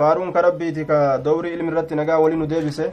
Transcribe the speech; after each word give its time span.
faaruun 0.00 0.32
ka 0.34 0.42
rabbiiti 0.48 0.84
ka 0.90 0.98
dowrii 1.24 1.54
ilmi 1.56 1.72
irratti 1.72 1.94
nagaa 2.00 2.20
wali 2.24 2.36
nu 2.42 2.46
deebise 2.52 2.86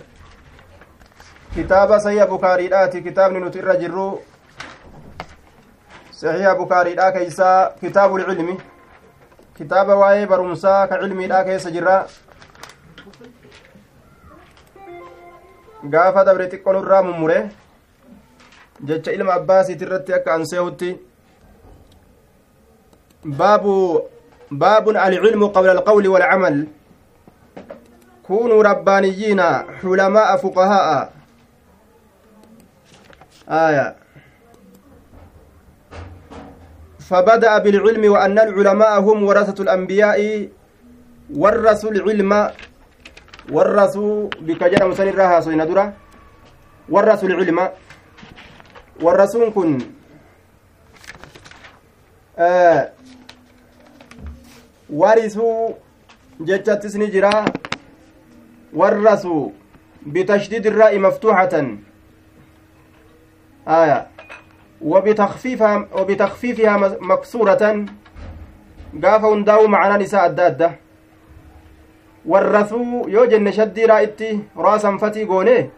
kitaaba 1.56 2.00
sayya 2.06 2.26
bukaariidhaati 2.32 3.02
kitaabni 3.10 3.40
nuti 3.44 3.60
irra 3.62 3.76
jirru 3.84 4.08
saxiiha 6.20 6.56
bukaariidhaa 6.62 7.12
keeysaa 7.18 7.60
kitaabul 7.82 8.26
cilmi 8.30 8.58
kitaaba 9.58 9.96
waa'ee 10.02 10.26
barumsaa 10.32 10.88
ka 10.90 11.00
cilmiidhaa 11.02 11.44
keessa 11.50 11.72
jirra 11.76 11.96
gaafa 15.94 16.26
dabre 16.28 16.50
xiqqoo 16.52 16.74
nurraa 16.78 17.02
mummure 17.10 17.38
jecha 18.92 19.12
ilma 19.18 19.34
abbaasiit 19.40 19.82
irratti 19.88 20.14
akka 20.18 20.34
anseehutti 20.38 20.90
baabu 23.42 23.76
baabun 24.52 24.98
alcilmu 25.06 25.50
qabla 25.56 25.72
alqawli 25.78 26.08
walcamal 26.16 26.58
كونوا 28.28 28.64
ربانيين 28.64 29.42
حلماء 29.80 30.30
فقهاء. 30.38 31.14
آية. 33.50 33.96
فبدأ 37.08 37.58
بالعلم 37.58 38.04
وأن 38.12 38.40
العلماء 38.40 39.00
هم 39.00 39.24
ورثة 39.24 39.64
الأنبياء 39.64 40.20
ورثوا 41.32 41.92
العلم 41.92 42.52
ورثوا 43.52 44.30
بكجر 44.44 44.88
مسن 44.88 45.08
الراها 45.08 45.40
سوين 45.40 45.64
درة. 45.68 45.94
ورثوا 46.90 47.30
العلم. 47.30 47.60
ورثون 49.02 49.52
كن. 49.52 49.72
آه. 52.40 52.92
ورثوا 54.90 55.70
جتت 56.40 56.88
سنجرا 56.88 57.46
ورثوا 58.80 59.50
بتشديد 60.14 60.66
الراء 60.68 61.00
مفتوحة. 61.00 61.54
آية. 63.68 64.08
وبتخفيفها 64.82 65.88
وبتخفيفها 65.98 66.74
مكسورة. 67.02 67.64
قاف 69.04 69.24
هنداو 69.26 69.68
معنا 69.68 69.98
نساء 69.98 70.26
الدادة. 70.26 70.72
ورثوا 72.26 73.10
يوجن 73.10 73.52
شدي 73.52 73.86
رائتي 73.86 74.40
راسا 74.58 74.98
فتي 74.98 75.26
قوني. 75.26 75.70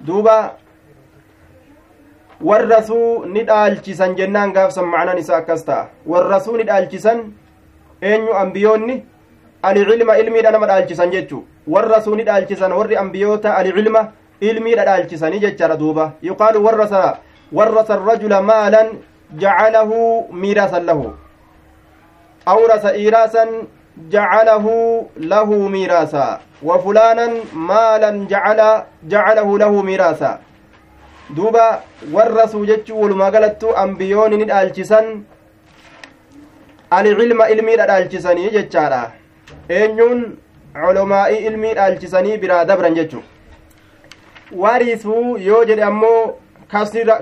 دوبا. 0.00 0.38
warrasuu 2.40 3.24
ni 3.28 3.44
dhaalchisan 3.44 4.16
jennaan 4.16 4.52
gaafsan 4.56 4.86
macnaan 4.88 5.18
isaa 5.18 5.36
akkas 5.42 5.64
ta'a 5.64 5.88
warrasuu 6.12 6.56
ni 6.56 6.64
dhaalchisan 6.68 7.18
eenyu 8.10 8.32
ambiyoonni 8.42 8.96
alcilma 9.62 10.18
ilmiidha 10.18 10.50
nama 10.50 10.66
dhaalchisan 10.70 11.10
jechu 11.14 11.44
warrasuu 11.74 12.16
ni 12.16 12.24
dhaalchisan 12.28 12.72
warri 12.72 12.96
ambiyoota 13.04 13.56
alcilma 13.56 14.02
ilmiidha 14.40 14.84
dhaalchisanii 14.88 15.38
jechaadha 15.46 15.76
duuba 15.82 16.12
yuqaalu 16.28 16.64
warrasa 16.66 17.02
warrasa 17.58 17.94
arrajula 17.98 18.42
maalan 18.50 18.88
jacalahu 19.42 19.98
miiraasan 20.44 20.84
lahu 20.90 21.12
awrasa 22.54 22.94
iiraasan 23.02 23.48
jacalahu 24.14 25.10
lahu 25.32 25.68
miiraasa 25.74 26.24
wafulaanan 26.68 27.32
maalan 27.70 28.26
jacala 28.32 28.70
jacalahu 29.14 29.58
lahu 29.62 29.82
miiraasa 29.90 30.32
duuba 31.36 31.66
warrasuu 32.16 32.64
jechuu 32.72 33.00
walumaa 33.02 33.30
galattu 33.36 33.76
ambiyooni 33.84 34.36
ni 34.40 34.44
dhaalchisan 34.50 35.06
alcilma 36.98 37.48
ilmiidha 37.54 37.86
dhaalchisanii 37.90 38.50
jechaadha 38.58 39.02
eenyuun 39.68 40.24
colomaa'ii 40.80 41.44
ilmii 41.50 41.74
dhaalchisanii 41.78 42.38
biraa 42.42 42.64
dabran 42.64 42.94
jechu 42.98 43.22
warisuu 44.62 45.36
yoo 45.46 45.64
jedhe 45.70 45.82
ammoo 45.90 46.34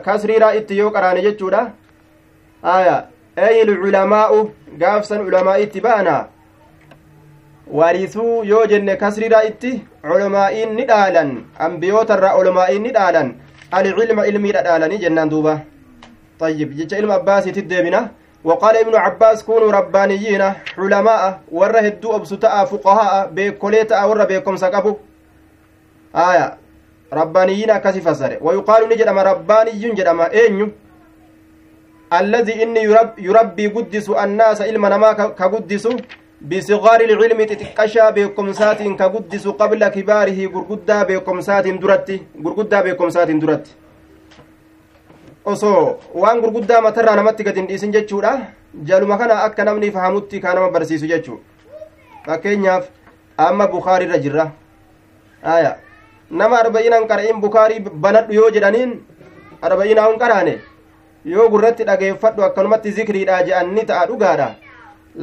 kasriiraa 0.07 0.53
itti 0.61 0.79
yoo 0.79 0.91
qaraane 0.91 1.23
jechuudha. 1.23 1.61
Aya 2.63 2.95
eyil 3.37 3.77
culamaa'u 3.83 4.39
gaafsan 4.81 5.21
ulamaa'itti 5.27 5.81
ba'anaa? 5.87 6.23
Warisuu 7.79 8.45
yoo 8.51 8.65
jenne 8.67 8.97
kasriiraa 8.97 9.43
itti 9.51 9.73
colomaa'iin 10.03 10.75
ni 10.77 10.85
dhaalan 10.91 11.31
ambiyootarraa 11.67 12.35
olomaa'iin 12.41 12.83
ni 12.83 12.91
dhaalan 12.97 13.35
alcilma 13.81 14.27
ilmiidha 14.27 14.63
dhaalanii 14.69 14.99
jennaan 15.05 15.31
duuba. 15.31 15.59
Tayyib 16.39 16.73
jecha 16.79 16.99
ilma 16.99 17.15
abbaasiitit 17.21 17.69
deebina. 17.71 18.09
وقال 18.49 18.77
ابن 18.77 18.95
عباس 18.97 19.45
كونوا 19.45 19.73
ربانيين 19.73 20.43
علماء 20.79 21.41
ور 21.53 21.75
هدو 21.87 22.17
أبسطاء 22.17 22.65
فقهاء 22.65 23.31
بكوليتا 23.37 24.05
ور 24.05 24.25
بكم 24.25 24.57
سقبو 24.57 24.93
آية. 26.17 26.49
ربانيين 27.13 27.71
أكسي 27.71 28.01
فسر 28.01 28.33
ويقال 28.41 28.89
نجدم 28.89 29.19
رباني 29.19 29.71
جدم 29.99 30.21
أين 30.21 30.73
الذي 32.21 32.63
إني 32.63 32.83
يرب 32.83 33.11
يربي 33.19 33.67
قدس 33.75 34.09
الناس 34.11 34.63
علما 34.63 34.89
نما 34.89 35.13
كقدس 35.13 35.85
بصغار 36.51 37.01
العلم 37.01 37.41
تتكشى 37.51 38.05
بكم 38.17 38.47
سات 38.53 38.81
كقدس 39.01 39.45
قبل 39.61 39.89
كباره 39.89 40.39
غرغدا 40.55 40.99
بكم 41.03 41.41
سات 41.41 41.67
درتي 41.83 42.17
غرغدا 42.45 42.81
بكم 42.81 43.09
سات 43.11 43.31
درتي 43.31 43.73
osoo 45.53 45.83
waan 46.23 46.41
gurguddaa 46.45 46.81
matarraa 46.87 47.17
namatti 47.21 47.45
gad 47.49 47.57
hin 47.61 47.67
dhiisin 47.71 47.93
jechuudha 47.97 48.33
jaluma 48.91 49.19
kana 49.21 49.43
akka 49.49 49.65
namni 49.69 49.91
fahamutti 49.97 50.41
kaa 50.45 50.55
nama 50.59 50.71
barsiisu 50.77 51.07
jechuu 51.13 51.39
fakkeenyaaf 52.27 52.89
amma 53.47 53.67
bukaariirra 53.75 54.19
jirra 54.25 54.47
aya 55.57 55.77
nama 56.41 56.59
arba'inaan 56.63 57.09
qara'in 57.13 57.41
bukaarii 57.45 57.81
banadhu 58.07 58.35
yoo 58.41 58.51
jedhaniin 58.57 58.93
arba'inaa 59.71 60.09
hun 60.09 60.19
qaraane 60.25 60.55
yoo 61.35 61.49
gurratti 61.55 61.85
dhageeffadhu 61.91 62.45
akkanumatti 62.49 62.93
zikriidha 62.99 63.43
je'anni 63.49 63.87
ta'a 63.91 64.07
dhugaadha 64.13 64.49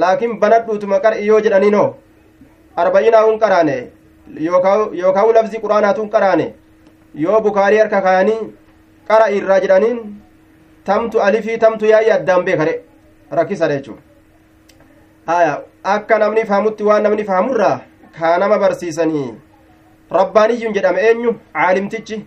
laakiin 0.03 0.39
banadhuutuma 0.43 0.99
qar'i 1.05 1.27
yoo 1.27 1.39
jedhaniinoo 1.47 1.87
arba'inaa 2.83 3.25
hun 3.27 3.39
qaraane 3.45 3.77
yookaan 5.01 5.33
lafzi 5.39 5.59
quraanaatu 5.65 6.01
hun 6.01 6.09
qaraane 6.15 6.47
yoo 7.25 7.41
bukaarii 7.47 7.77
harka 7.83 8.01
kaayanii 8.07 8.39
qara 9.07 9.29
irraa 9.37 9.59
jedhaniin 9.63 9.99
tamtu 10.89 11.21
alifii 11.21 11.57
tamtu 11.57 11.85
yaa'ii 11.85 12.11
addaan 12.17 12.43
beekare 12.45 12.73
rakkisadha 13.31 13.75
jechuudha. 13.77 14.01
Akka 15.83 16.19
namni 16.19 16.45
fahamutti 16.45 16.83
waan 16.83 17.03
namni 17.03 17.23
fahamurraa 17.23 17.79
kaa 18.19 18.37
nama 18.37 18.57
barsiisanii 18.59 19.33
rabbaaniyyuun 20.11 20.73
jedhame 20.73 21.01
eenyu? 21.01 21.35
Caalimtichi. 21.53 22.25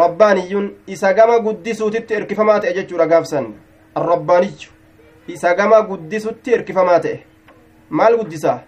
Rabbaaniyyuun 0.00 0.68
isa 0.86 1.12
gama 1.14 1.38
guddisuutitti 1.38 2.14
erkifamaa 2.14 2.60
ta'e 2.60 2.74
jechuudha 2.74 3.06
gaafsan. 3.06 3.46
Arrabbaaniyyu 3.94 4.70
isa 5.28 5.54
gama 5.54 5.82
guddisutti 5.82 6.54
erkifamaa 6.58 7.00
ta'e. 7.00 7.24
Maal 7.90 8.16
guddisa 8.16 8.60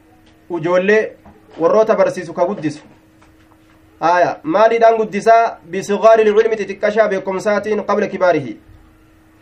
ujoollee 0.51 1.13
warroota 1.61 1.95
barsiisu 1.97 2.35
ka 2.35 2.45
guddisu 2.47 2.83
aya 4.11 4.31
maaliidhaan 4.55 4.97
guddisaa 5.01 5.43
bisigaari 5.73 6.23
ilcilmi 6.27 6.57
xixiqqashaa 6.61 7.09
beekomsaatiin 7.13 7.83
qabla 7.89 8.07
kibaarihi. 8.15 8.55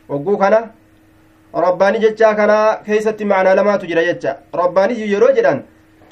Wagguu 0.08 0.36
kana 0.42 0.58
rabbaanii 1.66 2.02
jechaa 2.06 2.34
kana 2.40 2.56
keeysatti 2.86 3.24
macnaa 3.24 3.54
lamaatu 3.60 3.86
jira 3.86 4.04
jecha. 4.08 4.36
Rabbaaniyyu 4.62 5.06
yeroo 5.12 5.32
jedhan 5.38 5.62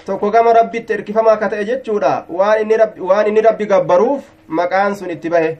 tokko 0.06 0.30
gama 0.30 0.52
rabbitti 0.60 0.92
erkifamaa 0.98 1.36
ka 1.42 1.48
ta'e 1.48 1.64
jechuudha. 1.72 2.12
Waan 2.28 3.26
inni 3.28 3.40
rabbi 3.48 3.66
gabbaruuf 3.66 4.22
maqaan 4.48 4.96
sun 4.96 5.10
itti 5.16 5.30
bahe. 5.36 5.58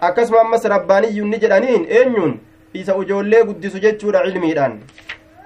Akkasuma 0.00 0.40
ammas 0.40 0.64
rabbaaniyyuun 0.74 1.30
ni 1.30 1.38
jedhaniin 1.44 1.86
eenyuun 2.00 2.34
isa 2.74 2.94
ujoollee 2.96 3.44
guddisu 3.44 3.78
jechuudha 3.84 4.22
cilmiidhaan 4.24 4.74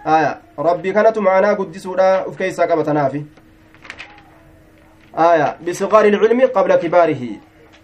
aya 0.04 0.32
rabbii 0.58 0.92
kanatu 0.92 1.22
macnaa 1.22 1.54
guddisuudha 1.60 2.08
uf 2.26 2.36
keeysaa 2.36 2.66
qaba 2.66 2.84
tanaafi 2.88 3.20
آية 5.14 5.56
بصغار 5.66 6.04
العلم 6.04 6.40
قبل 6.40 6.74
كباره 6.74 7.22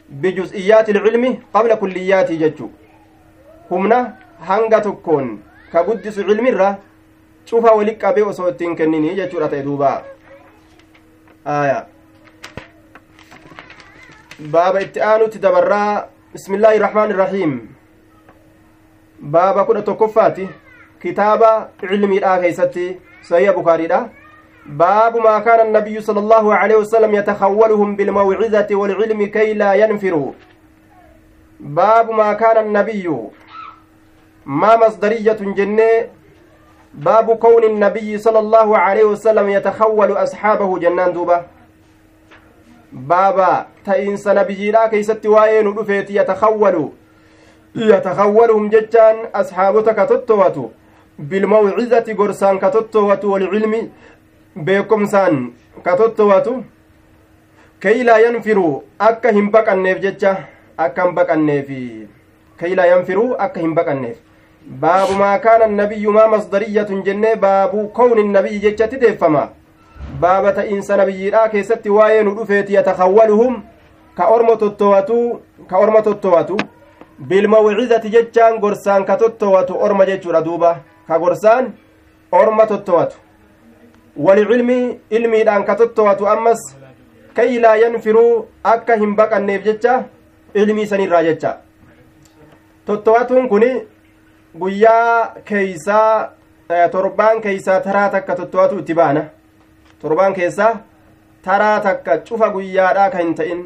بجزئيات 0.09 0.89
العلم 0.89 1.25
قبل 1.55 1.75
كلياته 1.75 2.35
جتشو 2.35 2.69
همنا 3.71 4.15
tokkoon 4.85 5.39
ka 5.73 5.85
guddisu 5.85 6.25
cilmirra 6.25 6.79
cufa 7.45 7.75
wali 7.77 7.99
qabee 7.99 8.23
osoo 8.23 8.49
ittiin 8.49 8.77
kenninii 8.77 9.17
jechuudha 9.17 9.49
ta'e 9.49 9.63
duuba 9.63 10.05
aya 11.45 11.87
baaba 14.53 14.81
itti 14.81 15.03
aanutti 15.03 15.39
dabarraa 15.39 16.09
bismillaahi 16.33 16.77
irrahmaani 16.81 17.13
irrahiim 17.15 17.53
baaba 19.21 19.65
kudha 19.65 19.83
tokkoffaati 19.83 20.49
kitaaba 21.03 21.51
cilmiidhaa 21.81 22.39
keeysatti 22.45 22.87
sahiha 23.31 23.53
bukaariidha 23.59 24.01
باب 24.69 25.17
ما 25.17 25.39
كان 25.39 25.67
النبي 25.67 26.01
صلى 26.01 26.21
الله 26.21 26.55
عليه 26.55 26.77
وسلم 26.77 27.15
يتخولهم 27.15 27.97
بالموعظة 27.97 28.69
والعلم 28.71 29.27
كي 29.27 29.55
لا 29.55 29.75
ينفروا. 29.75 30.33
باب 31.61 32.11
ما 32.11 32.33
كان 32.33 32.67
النبي. 32.67 33.09
ما 34.47 34.77
مصدرية 34.77 35.41
جنة. 35.41 36.09
باب 36.95 37.37
كون 37.37 37.65
النبي 37.65 38.19
صلى 38.19 38.39
الله 38.39 38.79
عليه 38.79 39.05
وسلم 39.05 39.49
يتخول 39.49 40.13
أصحابه 40.13 40.79
جنان 40.79 41.13
دوبا 41.13 41.47
بابا 42.93 43.67
تئنس 43.85 44.29
نبي 44.29 44.71
لا 44.71 44.87
كيست 44.87 45.27
واين 45.27 45.67
رفيت 45.69 46.11
يتخول. 46.11 46.89
يتخولهم 47.77 48.69
ججان 48.69 49.17
أصحابتك 49.35 49.97
تتوتو 49.97 50.69
بالموعظة 51.19 52.07
قرسان 52.19 52.59
كتتوتو 52.59 53.33
والعلم 53.33 53.91
beekomsaan 54.65 55.53
ka 55.83 55.97
tottowatu 55.97 56.53
kaylaa 57.83 58.19
yanfiruu 58.19 58.83
akka 59.09 59.33
hin 59.33 59.51
baqanneef 59.51 60.01
jecha 60.05 60.33
akka 60.87 61.05
hin 61.05 61.15
baqanneefi. 61.15 62.09
Kaylaa 62.61 62.87
yanfiruu 62.87 63.37
akka 63.39 63.61
hin 63.61 63.75
baqanneef. 63.75 64.17
Baabu 64.81 65.15
maa 65.21 65.39
kaana 65.39 65.69
maa 66.17 66.27
masdariyatun 66.35 67.05
jennee 67.05 67.37
baabu 67.37 67.89
kowni 67.89 68.25
nabiyyi 68.29 68.61
jechatti 68.61 69.01
deeffama 69.01 69.49
baaba 70.21 70.53
ta'iinsa 70.53 70.97
nabiyyiidhaa 70.97 71.49
keessatti 71.49 71.91
waa'ee 71.91 72.25
nu 72.25 72.35
dhufeeti 72.41 72.75
yatakawwaluhum 72.75 73.63
ka 74.17 74.27
orma 74.27 74.57
tottowatu 74.57 75.41
ka 75.69 75.79
orma 75.79 76.03
tottowatu. 76.03 76.59
Bilmawcizati 77.29 78.11
jechaan 78.11 78.59
gorsaan 78.59 79.05
ka 79.05 79.17
tottowatu 79.17 79.79
orma 79.79 80.07
jechuudha 80.07 80.45
duuba. 80.45 80.77
Ka 81.09 81.19
gorsaan 81.19 81.73
orma 82.33 82.67
tottowatu 82.67 83.28
walcilmi 84.27 85.01
ilmiidhaan 85.11 85.65
ka 85.65 85.77
tottowatu 85.77 86.29
ammas 86.35 86.59
kay 87.35 87.59
laa 87.61 87.77
yanfiruu 87.77 88.49
akka 88.65 88.97
hin 89.03 89.15
baqanneef 89.17 89.65
jecha 89.65 89.95
ilmii 90.55 90.87
sanirraa 90.93 91.23
jecha 91.29 91.57
tottowatuun 92.87 93.49
kun 93.49 93.65
guyyaa 94.59 95.35
keeysaa 95.45 96.31
torbaan 96.93 97.41
keeysaa 97.41 97.81
taraa 97.81 98.09
takka 98.11 98.37
tottowatu 98.37 98.79
itti 98.79 98.95
baana 99.01 99.25
torbaan 100.01 100.35
keessaa 100.35 100.73
taraa 101.43 101.81
takka 101.81 102.19
cufa 102.31 102.51
guyyaadhaa 102.51 103.11
ka 103.11 103.19
hin 103.19 103.35
ta'in 103.35 103.63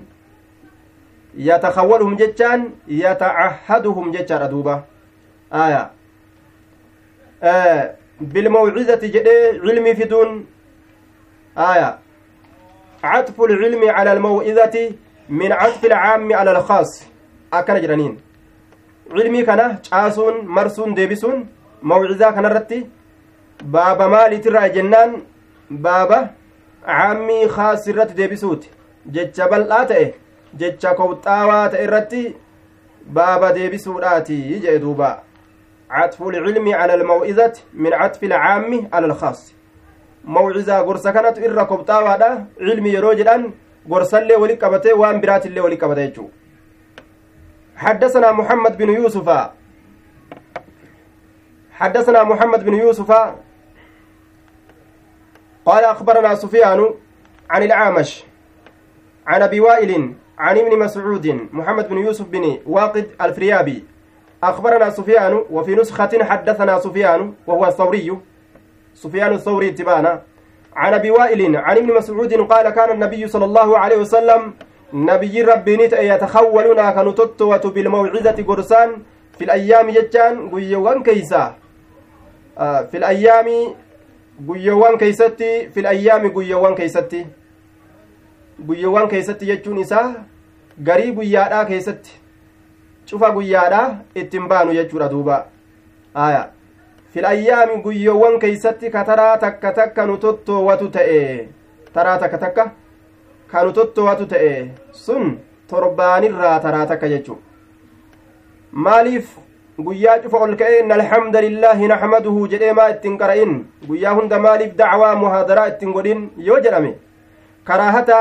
yatakawwaluhum 1.49 2.17
jechaan 2.17 2.71
yatacahhaduhum 2.87 4.13
jechaadha 4.13 4.51
duuba 4.51 4.83
aya 5.51 5.83
بالموعظة 8.33 9.03
جدي 9.15 9.61
علمي 9.65 9.95
فدون 9.95 10.47
آية. 11.59 11.99
عطف 13.05 13.37
العلم 13.41 13.83
على 13.91 14.13
الموعظة 14.13 14.77
من 15.29 15.53
عطف 15.53 15.85
العام 15.85 16.33
على 16.33 16.51
الخاص. 16.51 16.91
أكن 17.53 17.81
جرانين 17.81 18.15
علمي 19.11 19.43
كان 19.43 19.79
جاسون 19.93 20.47
مرسون 20.47 20.95
ديبسون. 20.95 21.47
موعظة 21.83 22.31
كان 22.31 22.47
رتي. 22.47 22.87
بابا 23.63 24.07
مالي 24.07 24.39
ترى 24.39 24.69
جنان. 24.69 25.11
بابا 25.71 26.31
عامي 26.85 27.49
خاص 27.49 27.89
رت 27.89 28.13
ديبسوت. 28.13 28.65
جتشا 29.07 29.47
بل'aa 29.51 29.87
ta'e 29.91 30.05
jecha 30.61 30.95
kowxaawaa 30.99 31.69
ta'e 31.71 31.85
irratti 31.87 32.21
baaba 33.17 33.49
deebisuudhaati 33.57 34.37
jee 34.65 34.79
duuba 34.79 35.09
عطف 35.93 36.23
العلم 36.23 36.75
على 36.75 36.95
الموعظة 36.95 37.53
من 37.75 37.93
عطف 37.95 38.25
العام 38.25 38.89
على 38.93 39.07
الخاص. 39.07 39.55
موعظة 40.25 40.81
غرسة 40.81 41.11
كانت 41.11 41.39
إرى 41.39 41.65
كبتا 41.65 41.99
وادا 41.99 42.47
علم 42.61 42.87
يروجدان 42.87 43.53
غرسة 43.91 44.19
اللي 44.19 44.35
ولي 44.35 44.59
وان 44.97 45.21
برات 45.21 45.47
اللي 45.47 45.61
ولي 45.61 45.79
حدثنا 47.77 48.33
محمد 48.33 48.79
بن 48.79 48.89
يوسف. 48.89 49.51
حدثنا 51.73 52.23
محمد 52.23 52.65
بن 52.65 52.75
يوسف. 52.75 53.11
قال 55.65 55.85
أخبرنا 55.85 56.35
سفيان 56.35 56.95
عن 57.51 57.63
العامش 57.63 58.25
عن 59.27 59.43
أبي 59.43 59.61
وائل 59.61 60.15
عن 60.39 60.59
ابن 60.59 60.79
مسعود 60.79 61.49
محمد 61.53 61.89
بن 61.89 61.99
يوسف 61.99 62.29
بن 62.29 62.59
واقد 62.67 63.11
الفريابي. 63.21 63.92
أخبرنا 64.43 64.91
سفيان 64.91 65.45
وفي 65.51 65.75
نسخة 65.75 66.25
حدثنا 66.25 66.79
سفيان 66.79 67.33
وهو 67.47 67.67
الثوري. 67.67 68.19
سفيان 68.95 69.33
الثوري 69.33 69.71
تبانا 69.71 70.23
عن 70.77 70.95
أبي 70.95 71.11
وائل 71.11 71.57
عن 71.57 71.77
ابن 71.77 71.95
مسعود 71.95 72.35
قال 72.35 72.71
كان 72.71 72.91
النبي 72.91 73.29
صلى 73.29 73.45
الله 73.45 73.79
عليه 73.79 73.97
وسلم 73.97 74.55
نبي 74.93 75.43
ربي 75.43 75.77
نت 75.77 75.93
يتخولنا 75.93 76.91
كنتتوة 76.91 77.65
بالموعظة 77.75 78.45
قرسان 78.49 79.03
في 79.39 79.45
الأيام 79.45 79.91
جتان 79.91 80.51
قيوان 80.51 81.03
كيسا. 81.03 81.55
آه 82.59 82.83
في 82.83 82.97
الأيام 82.97 83.75
قيوان 84.49 84.99
كيستي 84.99 85.69
في 85.71 85.81
الأيام 85.81 86.29
قيوان 86.35 86.75
كيستي. 86.75 87.27
قيوان 88.69 89.09
كيستي 89.09 89.47
جتون 89.47 89.81
إسا 89.81 90.15
قريب 90.87 91.23
يادا 91.23 91.63
كيستي. 91.63 92.22
Cufa 93.07 93.31
guyyaadha 93.37 93.83
ittiin 94.15 94.49
baanu 94.49 94.75
jechuudha 94.79 95.09
duuba 95.09 95.47
aya 96.15 96.43
fil 97.13 97.27
ayyaami 97.27 97.83
guyyoowwan 97.85 98.39
keeysatti 98.43 98.91
ka 98.91 99.05
taraa 99.05 99.37
takka 99.39 99.73
takka 99.79 100.07
nu 100.07 100.17
tottoowwatu 100.25 100.89
ta'e 100.97 101.49
taraa 101.95 102.19
takka 102.19 102.39
takka 102.45 102.65
ka 103.53 103.65
nu 103.65 103.73
tottoowwatu 103.79 104.27
ta'e 104.35 104.53
sun 105.05 105.39
torbaanirraa 105.69 106.59
taraa 106.67 106.87
takka 106.87 107.09
jechu 107.15 107.39
maaliif 108.73 109.37
guyyaa 109.79 110.19
cufa 110.25 110.39
ol 110.47 110.57
ka'e 110.57 110.81
inna 110.81 110.95
alhamda 110.95 111.43
naxmaduhu 111.93 112.49
jedhee 112.49 112.73
maa 112.73 112.91
ittiin 112.95 113.19
qara'in 113.19 113.53
guyyaa 113.89 114.15
hunda 114.15 114.39
maaliif 114.39 114.75
dacwaa 114.77 115.15
muhaadaraa 115.23 115.69
ittiin 115.73 115.93
godhin 115.93 116.31
yoo 116.49 116.61
jedhame 116.61 116.95
karaahata 117.65 118.19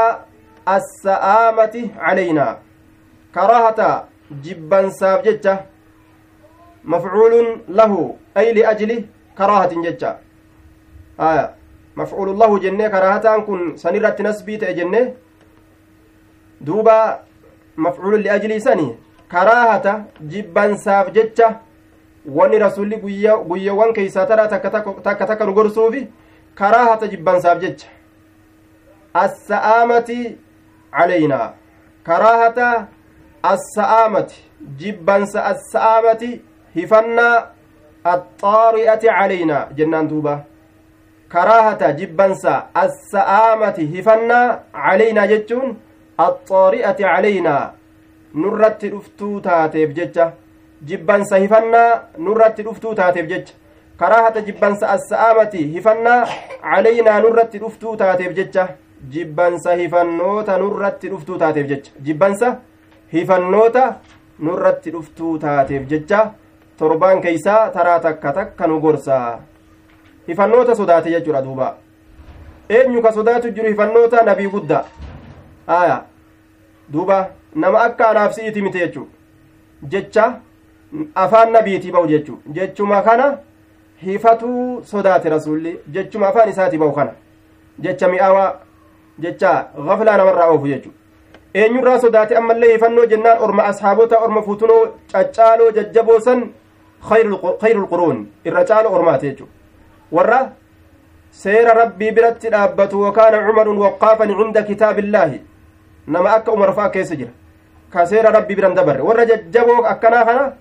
assa'aamati 0.75 1.89
calaynaa 2.03 2.53
karaahata 3.35 3.89
jibbansaaf 4.43 5.23
jecha 5.23 5.55
mafcuulun 6.83 7.47
lahu 7.79 8.17
ay 8.35 8.53
liajli 8.53 8.97
karaahatin 9.37 9.83
jecha 9.83 10.11
aya 11.17 11.53
mafcuulun 11.95 12.37
lahu 12.37 12.59
jennee 12.59 12.89
karaahataan 12.89 13.45
kun 13.45 13.77
sanirratti 13.77 14.23
nasbii 14.23 14.57
ta'e 14.57 14.73
jenne 14.79 15.01
duuba 16.65 16.97
mafcuulun 17.75 18.21
liajlii 18.21 18.61
sani 18.67 18.87
karaahata 19.33 19.93
jibbansaaf 20.31 21.11
jecha 21.17 21.59
wanni 22.37 22.59
rasulli 22.59 22.97
guyyawwan 22.97 23.93
keeysaa 23.93 24.25
taraa 24.31 24.47
takka 24.47 25.25
takka 25.27 25.45
nu 25.45 25.53
gorsuufi 25.53 26.07
karaahata 26.55 27.07
jibbansaaf 27.13 27.59
jecha 27.63 27.87
assa'aamati 29.23 30.17
calaynaa 30.97 31.47
karaahata 32.09 32.67
السآمة 33.45 34.31
جبنس 34.79 35.35
السآمة 35.35 36.39
هفنا 36.77 37.49
الطارئة 38.05 39.11
علينا. 39.11 39.69
جنان 39.77 40.07
دوبا. 40.07 40.43
كراهة 41.31 41.91
جبنس 41.91 42.45
السآمة 42.77 43.77
هفنا 43.95 44.63
علينا 44.73 45.25
جتون 45.25 45.77
الطارئة 46.19 47.05
علينا. 47.05 47.73
نرت 48.35 48.85
رفتو 48.85 49.39
تاتيف 49.39 49.89
جتة 49.89 50.31
جبنس 50.81 51.33
هفنا 51.33 52.03
نرت 52.17 52.61
رفتو 52.61 52.93
تاتيف 52.93 53.25
جتة 53.25 53.53
كراهة 53.99 54.39
جبنس 54.39 54.83
السآمة 54.83 55.53
هفنا 55.75 56.25
علينا 56.63 57.19
نرت 57.19 57.55
رفتو 57.55 57.95
تاتيف 57.95 58.31
جتة 58.31 58.67
جبنس 59.11 59.67
هفنوتا 59.67 60.57
نرت 60.57 61.05
رفتو 61.05 61.37
تاتيف 61.37 61.67
جتة 61.67 61.91
جبنس 62.05 62.41
hifannoota 63.13 63.95
nurratti 64.39 64.91
dhuftuu 64.91 65.37
taateef 65.39 65.87
jecha 65.87 66.19
torbaan 66.77 67.21
keeysaa 67.21 67.69
taraa 67.69 67.99
takka 67.99 68.33
takka 68.33 68.67
nu 68.67 68.79
gorsa. 68.79 69.39
Hifannoota 70.27 70.75
sodaate 70.75 71.09
jechuudha 71.11 71.41
duuba. 71.41 71.75
Eenyu 72.69 73.01
ka 73.01 73.11
sodaatu 73.11 73.49
jiru 73.51 73.67
hifannoota 73.67 74.23
nabii 74.23 74.47
gudda 74.47 74.85
aya. 75.67 76.03
Duuba. 76.93 77.27
Nama 77.55 77.79
akka 77.83 78.09
anaaf 78.09 78.33
si'iti 78.35 78.61
mite 78.61 78.79
jechu 78.79 79.07
jecha 79.93 80.25
afaan 81.15 81.51
nabiitii 81.51 81.91
ba'u 81.91 82.07
jechu 82.07 82.37
jechuma 82.53 83.01
kana 83.01 83.25
hifatuu 84.03 84.83
sodaate 84.91 85.29
rasulli 85.29 85.73
jechuma 85.91 86.27
afaan 86.27 86.49
isaatii 86.49 86.77
ba'u 86.77 86.91
kana? 86.93 87.11
Jecha 87.79 88.07
mi'aawaa? 88.07 88.53
Jecha 89.19 89.51
gaflaa 89.87 90.17
namarraa 90.17 90.47
oofu 90.53 90.67
jechu 90.67 90.91
eenyurraa 91.53 91.99
sodaate 91.99 92.35
ammallee 92.41 92.71
hifannoo 92.73 93.05
jennaan 93.13 93.41
orma 93.45 93.63
ashaabota 93.71 94.19
orma 94.25 94.41
futunoo 94.47 94.81
caccaaloo 95.13 95.71
jajjaboo 95.77 96.19
san 96.27 96.43
khayrul 97.61 97.87
quruun 97.91 98.19
irra 98.45 98.63
caalo 98.69 98.93
ormaate 98.97 99.25
jechu 99.29 99.47
warra 100.17 100.39
seera 101.43 101.73
rabbii 101.81 102.11
biratti 102.17 102.49
dhaabbatu 102.55 103.01
wakaana 103.05 103.43
cumarun 103.47 103.77
waqaafan 103.85 104.35
cinda 104.39 104.63
kitaabillaahi 104.69 105.41
nama 106.07 106.29
akka 106.37 106.51
umar 106.57 106.73
fa'a 106.79 106.89
keessa 106.95 107.15
jira 107.15 107.31
ka 107.93 108.05
seera 108.13 108.31
rabbii 108.37 108.55
biran 108.55 108.75
dabarre 108.79 109.01
warra 109.09 109.25
jajjaboo 109.33 109.83
akkanaa 109.93 110.25
kana 110.29 110.51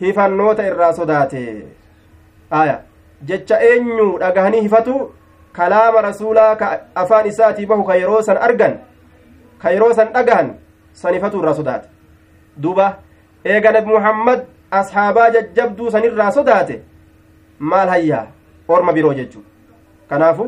hifannoota 0.00 0.66
irraa 0.72 0.92
sodaate 1.00 1.40
aya 2.60 2.76
jecha 3.28 3.62
eenyu 3.70 4.10
dhagahanii 4.18 4.60
hifatu 4.66 5.00
kalaama 5.52 6.02
rasuulaa 6.10 6.52
ka 6.60 6.68
afaan 7.02 7.26
isaatii 7.32 7.66
bahu 7.66 7.84
ka 7.84 7.94
yeroo 8.02 8.22
san 8.28 8.38
argan 8.48 8.78
ka 9.62 9.70
yeroo 9.74 9.92
san 9.94 10.12
dhagahan 10.12 10.54
san 10.92 11.14
hifatu 11.14 11.38
irraa 11.42 11.54
sodaate. 11.54 11.88
Duba 12.56 12.86
eega 13.44 13.72
nabi 13.72 13.88
muhammad 13.96 14.40
ashaabaa 14.78 15.30
jajjabduu 15.34 15.90
sanirraa 15.90 16.30
sodaate 16.38 16.74
maal 17.58 17.88
hayyaa 17.94 18.26
orma 18.68 18.92
biroo 18.96 19.14
jechuu 19.20 19.42
kanaafu 20.10 20.44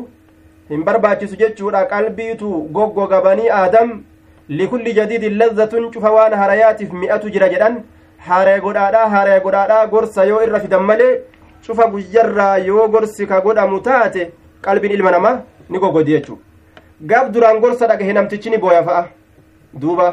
hin 0.69 0.83
barbaachisu 0.89 1.35
jechuudha 1.41 1.85
qalbiitu 1.93 2.51
goggoga 2.77 3.21
banii 3.25 3.49
aadam 3.59 3.91
likulli 4.59 4.93
jadiidin 4.99 5.37
lazzatun 5.41 5.89
cufa 5.95 6.11
waan 6.17 6.33
harayaatiif 6.41 6.93
mi'atu 7.01 7.29
jira 7.35 7.49
jedhan 7.53 7.75
haaree 8.27 8.59
godhaadhaa 8.65 9.09
haaree 9.15 9.39
godhaadhaa 9.45 9.87
gorsa 9.93 10.25
yoo 10.31 10.41
irra 10.45 10.59
fidan 10.65 10.83
malee 10.91 11.11
cufa 11.67 11.87
guyyarraa 11.93 12.55
yoo 12.69 12.87
gorsi 12.95 13.27
ka 13.31 13.41
godhamu 13.47 13.79
taate 13.89 14.21
qalbiin 14.67 14.93
ilma 14.99 15.11
namaa 15.17 15.35
ni 15.69 15.79
goggodi 15.85 16.11
jechuu 16.17 16.39
gaaf 17.11 17.31
duraan 17.31 17.59
gorsa 17.63 17.87
dhagahe 17.87 18.13
namtichi 18.13 18.49
ni 18.49 18.57
booya 18.57 18.83
fa'a 18.83 19.03
duuba 19.81 20.07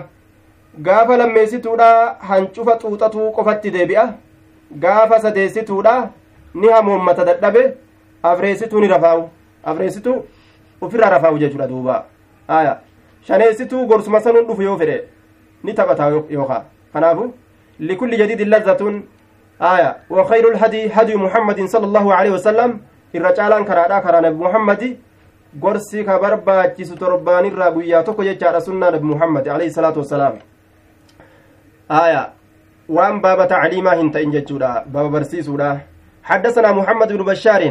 gaafa 0.87 1.17
lammeessituudha 1.21 1.89
hancufa 2.31 2.79
xuuxatuu 2.83 3.31
qofatti 3.37 3.71
deebi'a 3.77 4.05
gaafa 4.85 5.21
sadeessituudha 5.25 5.95
ni 6.55 6.69
hamoommata 6.75 7.25
dadhabe 7.31 7.63
afreessituu 8.33 8.81
ni 8.81 8.89
rafaa'u 8.95 9.23
afreessituu 9.73 10.17
ufirraa 10.81 11.11
rafaa'u 11.17 11.39
jechuudha 11.39 11.67
duuba 11.73 12.05
aya 12.49 12.75
shaneessituu 13.29 13.87
gorsuma 13.87 14.21
sanuun 14.21 14.47
dhufu 14.51 14.63
yoo 14.69 14.77
fedhe 14.83 15.01
ni 15.65 15.75
taphata 15.75 16.11
yookaa 16.37 16.63
kanaafu 16.93 17.33
likulli 17.79 18.17
jadiidin 18.23 18.51
lazzatun 18.57 19.03
aya 19.61 19.97
وخير 20.11 20.45
الهدي 20.53 20.89
هدي 20.97 21.15
محمد 21.17 21.59
صلى 21.69 21.87
الله 21.87 22.07
عليه 22.15 22.31
وسلم 22.31 22.71
irra 23.15 23.31
caalaan 23.37 23.65
karaadha 23.69 24.01
karaa 24.01 24.21
nabi 24.25 24.37
muhammadi 24.37 24.89
gorsi 25.59 26.05
ka 26.05 26.19
barbaachisu 26.19 26.97
torbaanirraa 26.97 27.71
guyyaa 27.71 28.03
tokko 28.03 28.25
jechaadha 28.25 28.61
sunnaa 28.61 28.91
nabi 28.91 29.07
muhammad 29.13 29.49
alayhi 29.49 29.73
salaatu 29.73 29.99
wassalaam. 30.01 30.39
Aya 31.89 32.33
waan 32.89 33.21
baaba 33.21 33.47
tacliimaa 33.47 33.95
hin 33.95 34.11
ta'in 34.11 34.33
jechuudha 34.33 34.85
baaba 34.87 35.09
barsiisuudha. 35.09 35.81
حدثنا 36.25 36.73
محمد 36.73 37.13
بن 37.13 37.25
بشار 37.25 37.63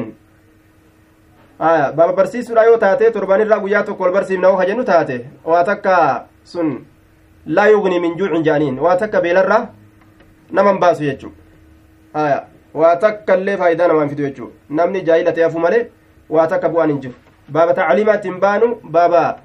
آية 1.61 1.89
بابا 1.91 2.11
برسيسودا 2.11 2.61
يو 2.61 2.75
تاتي 2.75 3.09
تربان 3.09 3.41
الرا 3.41 3.57
غيا 3.57 3.81
تو 3.81 3.95
كول 3.95 4.11
برسيم 4.11 4.41
نو 4.41 4.55
هجنو 4.59 4.83
تاتي 4.83 5.25
واتكا 5.45 6.25
سن 6.43 6.83
لا 7.45 7.65
يغني 7.65 7.99
من 7.99 8.15
جوع 8.19 8.41
جانين 8.41 8.79
واتكا 8.79 9.19
بيلرا 9.19 9.59
نمن 10.51 10.79
باسو 10.79 11.03
يجو 11.03 11.29
آية 12.15 12.47
واتكا 12.73 13.33
اللي 13.33 13.57
فايدا 13.57 13.87
نمان 13.87 14.07
فيدو 14.07 14.23
يجو 14.23 14.47
نمني 14.69 14.99
جاهلة 14.99 15.37
يفو 15.43 15.59
مالي 15.59 15.79
واتكا 16.29 16.67
بوان 16.67 16.89
انجو 16.89 17.11
بابا 17.49 17.71
تعليمات 17.71 18.27
بانو 18.27 18.79
بابا 18.83 19.35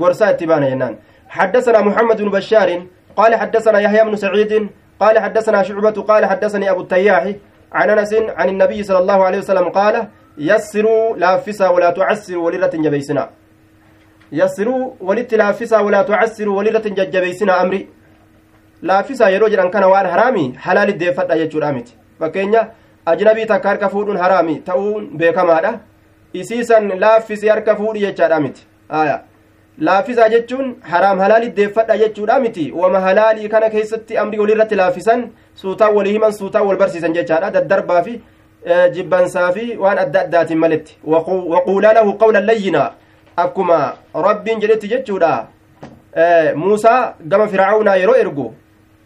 غرسا 0.00 0.30
اتبانا 0.30 0.68
ينان. 0.68 0.94
حدثنا 1.28 1.80
محمد 1.80 2.22
بن 2.22 2.30
بشار 2.30 2.82
قال 3.16 3.34
حدثنا 3.34 3.78
يحيى 3.80 4.04
بن 4.04 4.16
سعيد 4.16 4.68
قال 5.00 5.18
حدثنا 5.18 5.62
شعبة 5.62 5.96
قال 6.10 6.22
حدثني 6.26 6.70
أبو 6.70 6.80
التياح 6.80 7.24
عن 7.72 7.90
أنس 7.90 8.14
عن 8.38 8.48
النبي 8.48 8.82
صلى 8.82 8.98
الله 8.98 9.24
عليه 9.24 9.38
وسلم 9.38 9.68
قال 9.68 9.94
يسروا 10.38 11.16
لافسا 11.16 11.68
ولا 11.68 11.90
تعسروا 11.90 12.44
ولرة 12.46 12.74
جبيسنا. 12.74 13.24
يسروا 14.32 14.90
ولت 15.00 15.34
لافسا 15.34 15.78
ولا 15.78 16.02
تعسروا 16.02 16.56
ولرة 16.58 16.86
جبيسنا 17.14 17.62
أمري. 17.62 17.88
laafisaa 18.82 19.30
yeroo 19.30 19.48
jedhan 19.48 19.70
kana 19.70 19.88
waan 19.88 20.06
haraami 20.06 20.54
halaali 20.64 20.92
deeffadha 20.92 21.38
jechuudha 21.38 21.72
miti 21.72 21.96
fakkeenya 22.20 22.60
ajnabii 23.06 23.46
takka 23.46 23.68
harka 23.68 23.88
fuudhuun 23.88 24.16
haraami 24.16 24.54
ta'uun 24.68 25.08
beekamaadha 25.18 25.72
isiisan 26.32 26.92
laaffisi 27.00 27.48
harka 27.48 27.76
fuudhi 27.76 28.00
jechaadha 28.00 28.40
miti 28.40 28.66
aya 28.88 29.20
laaffisaa 29.88 30.28
jechuun 30.28 30.74
haraam 30.92 31.18
halaali 31.18 31.50
deeffadha 31.50 31.98
jechuudha 31.98 32.40
miti 32.40 32.72
wama 32.72 33.00
halaalii 33.00 33.48
kana 33.48 33.70
keessatti 33.70 34.16
amrii 34.22 34.38
walirratti 34.40 34.74
laaffisan 34.74 35.28
suutaan 35.54 35.94
walii 35.96 36.12
himan 36.12 36.32
suutaan 36.32 36.66
wal 36.66 36.76
barsiisan 36.76 37.12
jechaadha 37.18 37.50
daddarbaa 37.50 38.02
fi 38.02 38.20
jibbansaa 38.94 39.52
fi 39.52 39.76
waan 39.84 39.98
adda 39.98 40.20
addaatiin 40.20 40.58
maletti 40.58 40.98
waquulaa 41.04 41.92
lahu 41.98 42.14
qawlan 42.22 42.46
layyinaa 42.46 42.90
akkuma 43.36 43.78
rabbiin 44.28 44.60
jedhetti 44.60 44.88
jechuudha 44.88 45.46
muusaa 46.54 47.14
gama 47.28 47.48
fircaunaa 47.48 47.96
yeroo 47.96 48.16
ergu 48.24 48.54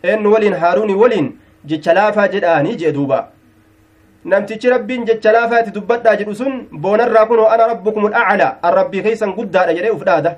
eennu 0.02 0.32
waliin 0.32 0.54
haaruunii 0.54 0.94
waliin 1.04 1.32
jecha 1.64 1.94
laafaa 1.94 2.28
jedhaanii 2.28 2.74
jee 2.82 2.92
duuba 2.92 3.28
namtichi 4.30 4.70
rabbiin 4.74 5.04
jecha 5.08 5.32
laafaa 5.36 5.60
itti 5.62 5.70
dubbadhaa 5.76 6.16
jedhu 6.20 6.34
sun 6.40 6.52
boonarraa 6.82 7.26
kunoo 7.30 7.46
ana 7.54 7.66
rabbukum 7.72 8.04
alaclaa 8.08 8.50
an 8.66 8.74
rabbii 8.80 9.02
keeysan 9.06 9.32
guddaadha 9.38 9.74
jedhee 9.78 9.90
uf 9.96 10.04
dhaada 10.08 10.32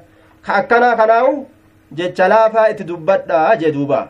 ka 0.47 0.55
akkanaa 0.61 0.95
kanaawu 1.01 1.35
jecha 1.99 2.29
laafaa 2.33 2.69
itti 2.73 2.85
dubbadhaa 2.91 3.57
jee 3.63 3.73
duuba 3.77 4.01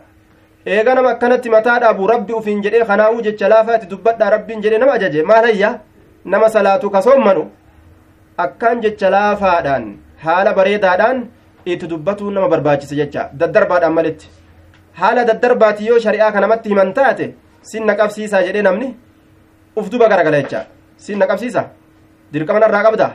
eega 0.74 0.94
nama 0.98 1.10
akkanatti 1.14 1.50
mataa 1.56 1.78
dhaabu 1.84 2.06
rabbi 2.12 2.32
ufiin 2.40 2.62
jedhee 2.66 2.84
kanaa'uu 2.90 3.20
jecha 3.26 3.48
laafaa 3.54 3.76
itti 3.80 3.86
dubbadhaa 3.94 4.30
rabbiin 4.36 4.62
jedhee 4.66 4.78
nama 4.84 4.92
ajaje 4.98 5.22
maal 5.30 5.44
hayya 5.50 5.70
nama 6.34 6.48
salaatu 6.56 6.90
kasoommanu 6.96 7.44
akkaan 8.44 8.80
jecha 8.84 9.10
laafaadhaan 9.16 9.84
haala 10.24 10.52
bareedaadhaan 10.58 11.18
itti 11.72 11.86
dubbatuu 11.92 12.30
nama 12.36 12.48
barbaachise 12.52 12.94
jecha 13.00 13.28
daddarbaadhaan 13.40 13.92
maletti 13.98 14.30
haala 15.00 15.24
daddarbaati 15.30 15.86
yoo 15.90 15.98
shari'aa 16.06 16.32
kanamatti 16.36 16.68
himan 16.72 16.92
taate 16.98 17.26
sin 17.70 17.86
naqabsiisaa 17.90 18.42
jedhee 18.46 18.62
namni 18.68 18.88
uf 19.76 19.90
duba 19.90 20.08
garagala 20.08 20.42
jecha 20.42 20.66
sin 20.96 21.18
naqabsiisa 21.18 21.64
dirqama 22.32 22.60
narraa 22.60 22.82
qabda 22.82 23.08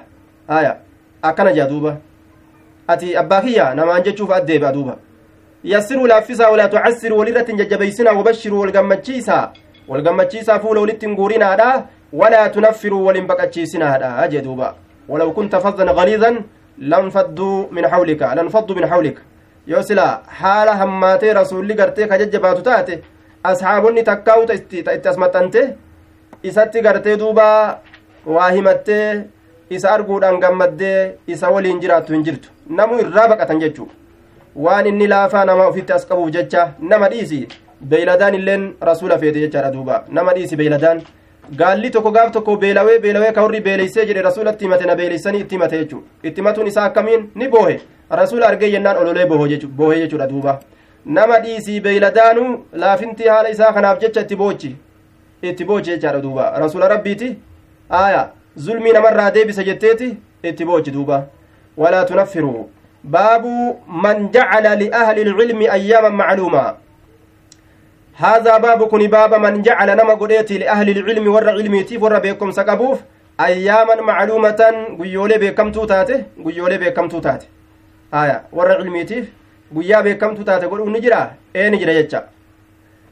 haya 0.48 0.78
akkana 1.22 1.54
jea 1.54 1.68
duuba 1.68 1.98
ati 2.88 3.16
abbaa 3.22 3.42
kiyya 3.42 3.74
namaan 3.76 4.04
jechuuf 4.04 4.32
addeebi'a 4.40 4.72
duuba 4.74 4.98
yassiruu 5.64 6.08
laaffisaa 6.08 6.52
walaa 6.52 6.68
tucassiruu 6.74 7.18
walirratti 7.22 7.52
hin 7.52 7.60
jajjabeeysinaa 7.62 8.14
wabashiruu 8.20 8.60
wal 8.62 8.72
gammachiisaa 8.78 9.44
wal 9.88 10.02
gammachiisaa 10.02 10.60
fuula 10.60 10.82
walitti 10.82 11.06
hin 11.06 11.16
guurinaadha 11.16 11.70
walaa 12.14 12.50
tunaffiruu 12.56 13.06
wal 13.06 13.16
hin 13.16 13.28
baqachiisinaadha 13.28 14.28
jee 14.34 14.42
duuba 14.48 14.74
walaw 15.10 15.32
kunta 15.34 15.60
faddan 15.66 15.96
galiidan 16.00 16.44
lanfadduu 16.94 17.68
min 17.72 17.86
hawlika 17.94 18.36
lanfaddu 18.36 18.76
min 18.76 18.88
hawlika 18.94 19.22
yoo 19.68 19.84
sila 19.84 20.08
haala 20.42 20.76
hammaatee 20.82 21.34
rasuulli 21.34 21.74
gartee 21.82 22.08
ka 22.08 22.18
jajjabaatu 22.22 22.62
taate 22.68 23.04
asxaabonni 23.52 24.04
takkaa'uta 24.04 24.54
itti 24.60 25.10
as 25.10 25.18
maxxante 25.18 25.62
isatti 26.44 26.82
gartee 26.82 27.18
duuba 27.18 27.80
waa 28.26 28.50
himattee 28.52 29.24
isa 29.70 29.92
arguudhaan 29.92 30.40
gammaddee 30.40 31.16
isa 31.28 31.50
waliin 31.50 31.80
jiraattu 31.82 32.14
hin 32.14 32.24
jirtu. 32.24 32.50
Namu 32.70 33.00
irraa 33.00 33.28
baqatan 33.28 33.60
jechuu 33.60 33.90
waan 34.56 34.88
inni 34.88 35.08
laafaa 35.08 35.46
nama 35.46 35.68
ofitti 35.68 35.94
as 35.94 36.08
qabuuf 36.08 36.32
jecha 36.32 36.72
nama 36.80 37.10
dhiisi. 37.10 37.48
Beeyladaan 37.90 38.36
illeen 38.36 38.74
rasuula 38.82 39.18
feete 39.20 39.40
jechaadha 39.40 39.72
duuba. 39.74 40.04
Nama 40.10 40.34
dhiisi 40.34 40.56
beeyladaan. 40.56 41.02
Gaalli 41.60 41.90
tokko 41.92 42.12
gaaf 42.12 42.32
tokko 42.32 42.58
beelawee 42.58 43.00
beelawee 43.00 43.32
ka 43.34 43.42
warri 43.44 43.62
beeleysee 43.68 44.06
jedhe 44.06 44.22
rasuulatti 44.22 44.66
himate 44.66 44.86
na 44.86 44.96
beeleysanii 44.96 45.40
itti 45.46 45.56
himate 45.56 45.78
jechuu 45.78 46.04
itti 46.24 46.42
himatuun 46.42 46.68
isaa 46.68 46.84
akkamiin? 46.90 47.30
Ni 47.36 47.48
boohe. 47.48 47.80
Rasuula 48.10 48.48
argee 48.48 48.70
jennaan 48.72 48.98
ololee 48.98 49.26
boohee 49.26 50.00
jechuudha 50.00 50.28
duuba. 50.30 50.60
Nama 51.06 51.40
dhiisii 51.40 51.80
beeyladaanu 51.82 52.66
laafinti 52.74 53.28
haala 53.28 53.50
isaa 53.50 53.74
kanaaf 53.74 54.00
jecha 54.02 54.22
itti 54.22 54.36
boochi 54.36 54.76
itti 55.42 55.66
boochi 55.66 55.92
jechaadha 55.92 56.22
duuba 56.22 56.60
rasuula 56.60 56.88
rabbiiti 56.88 57.38
aya 57.90 58.30
zulmii 58.58 58.92
namarraa 58.98 59.32
deebisa 59.32 59.64
jetteeti 59.64 60.18
itti 60.44 60.66
boochi 60.66 60.92
duuba 60.92 61.26
walaa 61.78 62.06
tunaffiruu 62.06 62.70
baabu 63.04 63.80
man 63.88 64.30
jacala 64.32 64.76
liahli 64.76 65.22
ilcilmi 65.22 65.68
ayyaaman 65.68 66.16
macluumaa 66.22 66.74
هذا 68.20 68.58
باب 68.58 68.84
كن 68.88 69.08
باب 69.08 69.34
من 69.34 69.62
جعل 69.62 69.90
نما 69.98 70.14
قديتي 70.14 70.58
لأهل 70.58 70.90
العلم 70.90 71.28
ور 71.28 71.50
علميتي 71.50 71.98
ور 71.98 72.20
بكم 72.20 72.52
سقبوف 72.52 73.00
أياما 73.40 73.96
معلومة 73.96 74.62
قيولي 75.00 75.38
بكم 75.38 75.72
توتاته 75.72 76.24
قيولي 76.46 76.78
بكم 76.78 77.08
توتاته 77.08 77.48
آية 78.14 78.38
ور 78.52 78.72
علميتي 78.72 79.20
قيا 79.76 80.02
بكم 80.02 80.36
توتاته 80.36 80.68
قل 80.68 80.92
نجرا 80.92 81.22
إيه 81.56 81.70
نجرا 81.70 81.92
يجا 81.92 82.20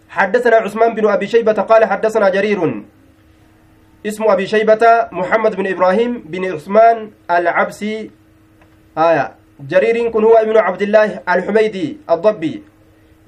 حدثنا 0.10 0.56
عثمان 0.56 0.96
بن 0.96 1.08
أبي 1.10 1.28
شيبة 1.28 1.54
قال 1.54 1.86
حدثنا 1.86 2.30
جرير. 2.30 2.84
اسم 4.06 4.24
أبي 4.24 4.48
شيبة 4.48 4.84
محمد 5.12 5.56
بن 5.56 5.68
إبراهيم 5.68 6.12
بن 6.26 6.44
عثمان 6.54 7.12
العبسي. 7.32 8.12
آية. 8.98 9.36
جرير 9.60 10.10
كن 10.10 10.24
هو 10.24 10.36
ابن 10.38 10.58
عبد 10.58 10.82
الله 10.82 11.20
الحميدي 11.30 11.98
الضبي. 12.10 12.64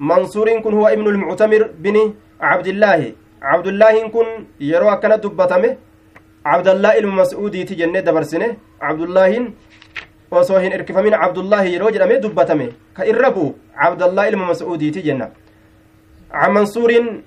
منصور 0.00 0.60
كن 0.60 0.74
هو 0.74 0.86
ابن 0.88 1.06
المعتمر 1.06 1.70
بن 1.78 2.14
عبد 2.40 2.66
الله. 2.66 3.12
عبد 3.42 3.66
الله 3.66 4.08
كن 4.08 4.26
يروى 4.60 4.96
كان 4.96 5.20
دبتمه. 5.20 5.76
عبد 6.46 6.68
الله 6.68 6.98
المسعودي 6.98 7.64
تجنة 7.64 8.00
دبرسنة. 8.00 8.56
عبد 8.80 9.00
الله 9.00 9.52
osoo 10.30 10.58
hin 10.62 10.72
irkifamin 10.72 11.10
cabdullaahi 11.10 11.72
yeroo 11.74 11.90
jedhame 11.90 12.20
dubbatame 12.22 12.66
ka 12.94 13.02
irrabu 13.12 13.58
cabdallahi 13.74 14.30
ilma 14.30 14.46
mas'uudiiti 14.50 15.02
عن 16.32 16.50
منصور 16.54 17.22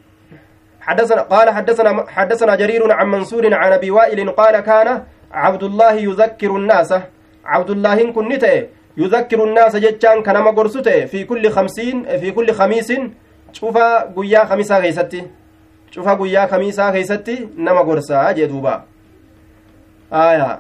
حدثنا 0.82 1.22
قال 1.22 1.50
حدثنا 1.50 2.06
حدثنا 2.10 2.56
جرير 2.56 2.92
عن 2.92 3.08
منصور 3.08 3.54
عن 3.54 3.72
أبي 3.74 3.92
وائل 3.92 4.30
قال 4.30 4.60
كان 4.60 5.04
عبد 5.32 5.64
الله 5.64 5.94
يذكر 5.94 6.52
الناس. 6.56 6.94
عبد 7.46 7.70
الله 7.70 8.12
كن 8.12 8.28
نته 8.30 8.68
يذكر 8.98 9.44
الناس 9.44 9.76
جتان 9.76 10.24
كنما 10.24 10.52
غرسته 10.52 11.06
في 11.06 11.24
كل 11.24 11.50
خمسين 11.50 12.18
في 12.18 12.32
كل 12.32 12.54
خميس. 12.54 12.94
شوف 13.54 13.78
قيا 14.18 14.46
خميسا 14.46 14.78
غيستي 14.80 15.22
شوف 15.92 16.10
قيا 16.10 16.46
خميسا 16.46 16.90
غيستي 16.90 17.50
نما 17.58 17.82
غرسا 17.82 18.32
جدوبا 18.32 18.84
آية. 20.14 20.60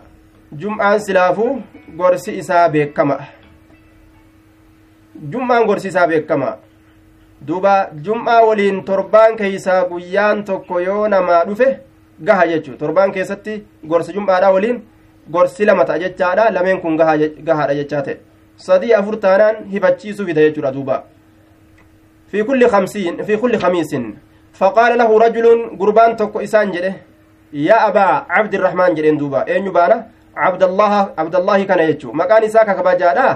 جمعان 0.54 1.00
سلافو 1.00 1.60
غرسي 2.00 2.40
إسا 2.40 2.68
بكما 2.68 3.20
جمعان 5.16 5.64
غرسي 5.70 5.88
إسا 5.88 6.06
بكما 6.06 6.58
duba 7.48 7.90
jum'aa 8.06 8.42
waliin 8.48 8.84
torbaan 8.90 9.36
keeysaa 9.40 9.86
guyyaan 9.90 10.44
tokko 10.50 10.80
yoo 10.88 11.08
namaa 11.14 11.44
dhufe 11.48 11.68
gaha 12.28 12.48
jechu 12.52 12.78
torbaan 12.82 13.12
keessatti 13.16 13.64
gorsi 13.92 14.14
jum'aadha 14.18 14.52
waliin 14.56 14.78
gorsi 15.36 15.66
lama 15.66 15.86
ta'a 15.86 16.00
jechaadha 16.04 16.50
lameen 16.56 16.82
kun 16.82 16.98
gahaadha 16.98 17.74
jechaa 17.80 18.02
ta'e 18.08 18.18
sadii 18.68 18.94
afur 19.00 19.18
taanaan 19.26 19.56
hifachiisuu 19.72 20.26
fida 20.26 20.42
jechuudha 20.48 20.72
duuba 20.76 21.04
fi 22.32 22.44
kulli 22.44 22.68
khamsiin 22.74 23.24
fi 23.28 23.38
kulli 23.38 23.58
khamiisin 23.64 24.06
faqaala 24.60 24.96
lahu 25.02 25.20
rajulun 25.26 25.62
gurbaan 25.80 26.16
tokko 26.18 26.42
isaan 26.48 26.72
jedhe 26.76 26.94
yaa 27.68 27.82
abaa 27.88 28.26
cabdirrahmaan 28.36 28.96
jedheen 28.98 29.18
duuba 29.22 29.44
eenyu 29.48 29.72
baana 29.72 29.98
cabdallahi 30.36 31.66
kana 31.66 31.86
jechu 31.90 32.14
maqaan 32.14 32.44
isaa 32.44 32.66
kakabajaadha 32.66 33.28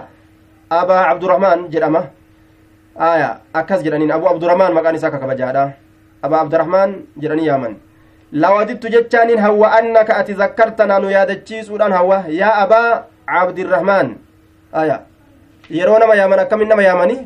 abaa 0.69 1.03
cabdurrahmaan 1.09 1.67
jedhama 1.73 2.01
aya 2.97 3.39
akkas 3.53 3.83
jedhaniin 3.85 4.11
abu 4.11 4.27
abdurahmaan 4.29 4.73
maqaan 4.73 4.95
isaa 4.95 5.11
kakabajaadha 5.13 5.63
abaa 6.21 6.41
abdurahmaan 6.45 6.95
jedhanii 7.21 7.45
yaaman 7.47 7.75
lawadittu 8.31 8.89
jechaanin 8.89 9.39
hawwa 9.39 9.71
annaka 9.79 10.17
ati 10.17 10.33
zakkartanaa 10.33 10.99
nu 10.99 11.09
yaadachiisuudhaan 11.13 11.93
hawwa 11.93 12.23
yaa 12.29 12.55
abaa 12.65 13.03
cabdirahmaan 13.27 14.15
aya 14.73 14.99
yeroo 15.69 15.99
nama 15.99 16.15
yaaman 16.15 16.39
akkamin 16.43 16.67
nama 16.67 16.83
yaamani 16.83 17.17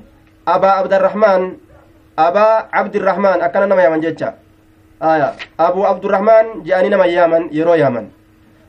abaa 0.45 0.75
abdarahmaan 0.81 1.43
abaa 2.17 2.67
cabdirahmaan 2.73 3.41
akkana 3.41 3.67
nama 3.67 3.81
yaaman 3.85 4.01
jecha 4.01 4.33
aya 4.99 5.33
abuu 5.57 5.85
abdurahmaan 5.87 6.61
je'anii 6.67 6.89
nama 6.93 7.05
yaaman 7.07 7.47
yeroo 7.51 7.75
yaaman 7.83 8.09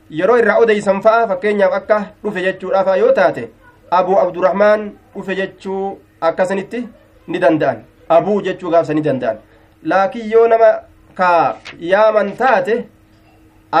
yeroo 0.09 0.37
irraa 0.41 0.57
odeysan 0.63 1.01
fa'a 1.05 1.27
fakkeenyaaf 1.27 1.73
akka 1.79 1.97
dhufe 2.23 2.41
jechuudhaaf 2.47 2.87
yoo 3.01 3.11
taate 3.19 3.49
abuu 3.91 4.17
abdurahmaan 4.23 4.91
dhufe 5.15 5.35
jechuu 5.41 5.99
akkasanitti 6.27 6.87
ni 7.27 7.39
danda'an. 7.43 7.83
Abuu 8.09 8.41
jechuu 8.45 8.71
gaafsa 8.73 8.93
ni 8.93 9.01
danda'an. 9.07 9.37
Laakiin 9.83 10.31
yoo 10.31 10.47
nama 10.47 10.69
ka 11.19 11.29
yaaman 11.79 12.35
taate 12.41 12.75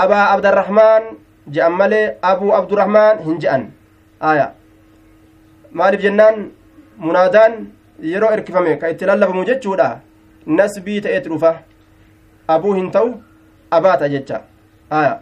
abaa 0.01 0.25
abdarrahmaan 0.33 1.03
je'an 1.55 1.73
malee 1.81 2.05
abuu 2.31 2.53
abdurrahmaan 2.59 3.23
hin 3.25 3.39
je'an. 3.39 3.67
Aya. 4.31 4.47
Maaliif 5.71 6.01
jennaan? 6.01 6.49
Munaadaan 6.97 7.53
yeroo 7.99 8.31
erkifame 8.31 8.77
ka 8.81 8.89
itti 8.93 9.05
lallafamu 9.05 9.45
jechuudha. 9.45 9.99
Nasbii 10.45 11.01
ta'eeti 11.01 11.29
dhufa. 11.29 11.53
Abuu 12.47 12.73
hin 12.79 12.91
ta'u 12.91 13.13
abaata 13.71 14.09
jecha. 14.09 14.41
Aya. 14.89 15.19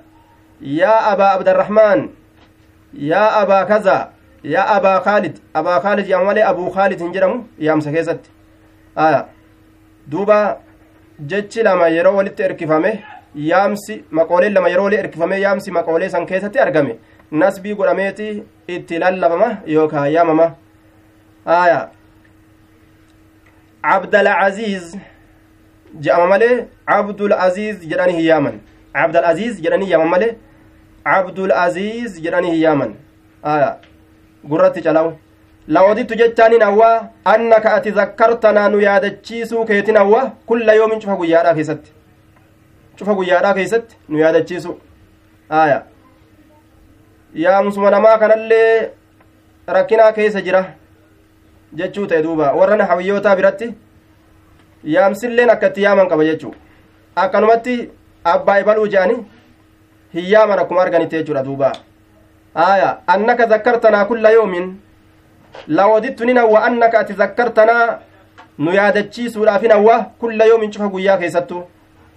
Yaa 0.62 1.00
abaa 1.12 1.32
abdarrahmaan 1.38 2.10
yaa 3.12 3.30
abaa 3.42 3.66
kazaa 3.66 4.10
yaa 4.44 4.68
abaa 4.76 5.00
khaalid 5.00 5.40
abaa 5.54 5.80
khaalid 5.80 6.08
yaama 6.08 6.26
malee 6.26 6.44
abuu 6.44 6.70
khaalid 6.76 7.00
hin 7.00 7.14
jedhamu 7.14 7.48
yaamsa 7.60 7.92
keessatti 7.92 8.30
aya 8.96 9.26
duuba 10.12 10.38
jechi 11.34 11.64
lama 11.64 11.88
yeroo 11.88 12.16
walitti 12.16 12.44
erkifame 12.44 12.92
yaamsi 13.36 14.04
maqooleen 14.20 14.54
lama 14.54 14.70
yeroo 14.70 14.84
walitti 14.84 15.06
erkifame 15.06 15.42
yaamsi 15.42 15.72
maqoolee 15.72 16.10
san 16.10 16.26
keessatti 16.26 16.60
argame 16.60 16.96
nasbii 17.32 17.76
godhameeti 17.76 18.44
itti 18.68 19.00
lallabama 19.00 19.50
yookaan 19.76 20.12
yaamama 20.14 20.48
aya 21.46 21.90
abdalaziiz 23.84 24.96
jedhama 26.00 26.28
malee 26.34 26.68
abdul 26.86 27.34
aziiz 27.34 27.88
jedhanii 27.94 28.18
hin 28.18 28.26
yaaman 28.26 28.60
abdal 28.94 29.26
aziiz 29.26 29.62
jedhanii 29.62 29.90
yaaman 29.92 30.10
malee 30.10 30.36
abdul 31.04 31.52
aziiz 31.52 32.22
jedhanii 32.24 32.52
hin 32.52 32.62
yaaman 32.62 32.94
aya 33.44 33.72
gurratti 34.50 34.82
calawu. 34.82 35.14
Lawadittu 35.68 36.16
jechaanin 36.16 36.62
hawwaa 36.62 37.10
annaka 37.26 37.74
ati 37.74 37.92
zakkartanaa 37.92 38.70
nu 38.70 38.80
yaadachiisuu 38.82 39.66
keetin 39.66 39.96
hawwa 39.98 40.32
kulla 40.46 40.74
yoomin 40.74 41.00
cufa 41.00 41.16
guyyaadhaa 41.16 41.54
keessatti. 41.54 41.92
Cufa 43.00 43.14
guyyaadhaa 43.14 43.54
keessatti 43.54 43.96
nu 44.10 44.20
yaadachiisu 44.20 44.80
aya 45.50 45.84
yaamsuma 47.34 47.92
namaa 47.92 48.18
kanallee 48.18 48.90
rakkinaa 49.68 50.12
keessa 50.12 50.42
jira 50.42 50.66
jechuu 51.74 52.08
ta'e 52.08 52.24
duuba. 52.24 52.52
Warra 52.54 52.76
nahawiyyootaa 52.78 53.36
biratti 53.36 53.74
yaamsilleen 54.84 55.50
akka 55.50 55.68
itti 55.68 55.84
yaaman 55.84 56.10
qaba 56.10 56.24
jechuu. 56.26 56.56
Akkanumatti 57.16 57.90
abbaa 58.24 58.60
ibaluu 58.60 58.88
je'ani 58.88 59.16
hin 60.14 60.26
yaaman 60.34 60.60
akkuma 60.60 60.82
arganitti 60.82 61.16
jechuudha 61.16 61.44
duubaa 61.44 61.74
آية 62.58 63.00
أنك 63.10 63.40
ذكرتنا 63.42 64.04
كل 64.04 64.26
يوم 64.26 64.54
لوددت 65.68 66.20
ننوى 66.24 66.58
أنك 66.68 66.96
أتذكرتنا 66.96 68.00
نيادتشي 68.60 69.30
سورافين 69.30 69.70
نوى 69.70 69.96
كل 70.22 70.40
يوم 70.42 70.72
شوف 70.72 70.94
قيا 70.96 71.16
كيستو 71.16 71.62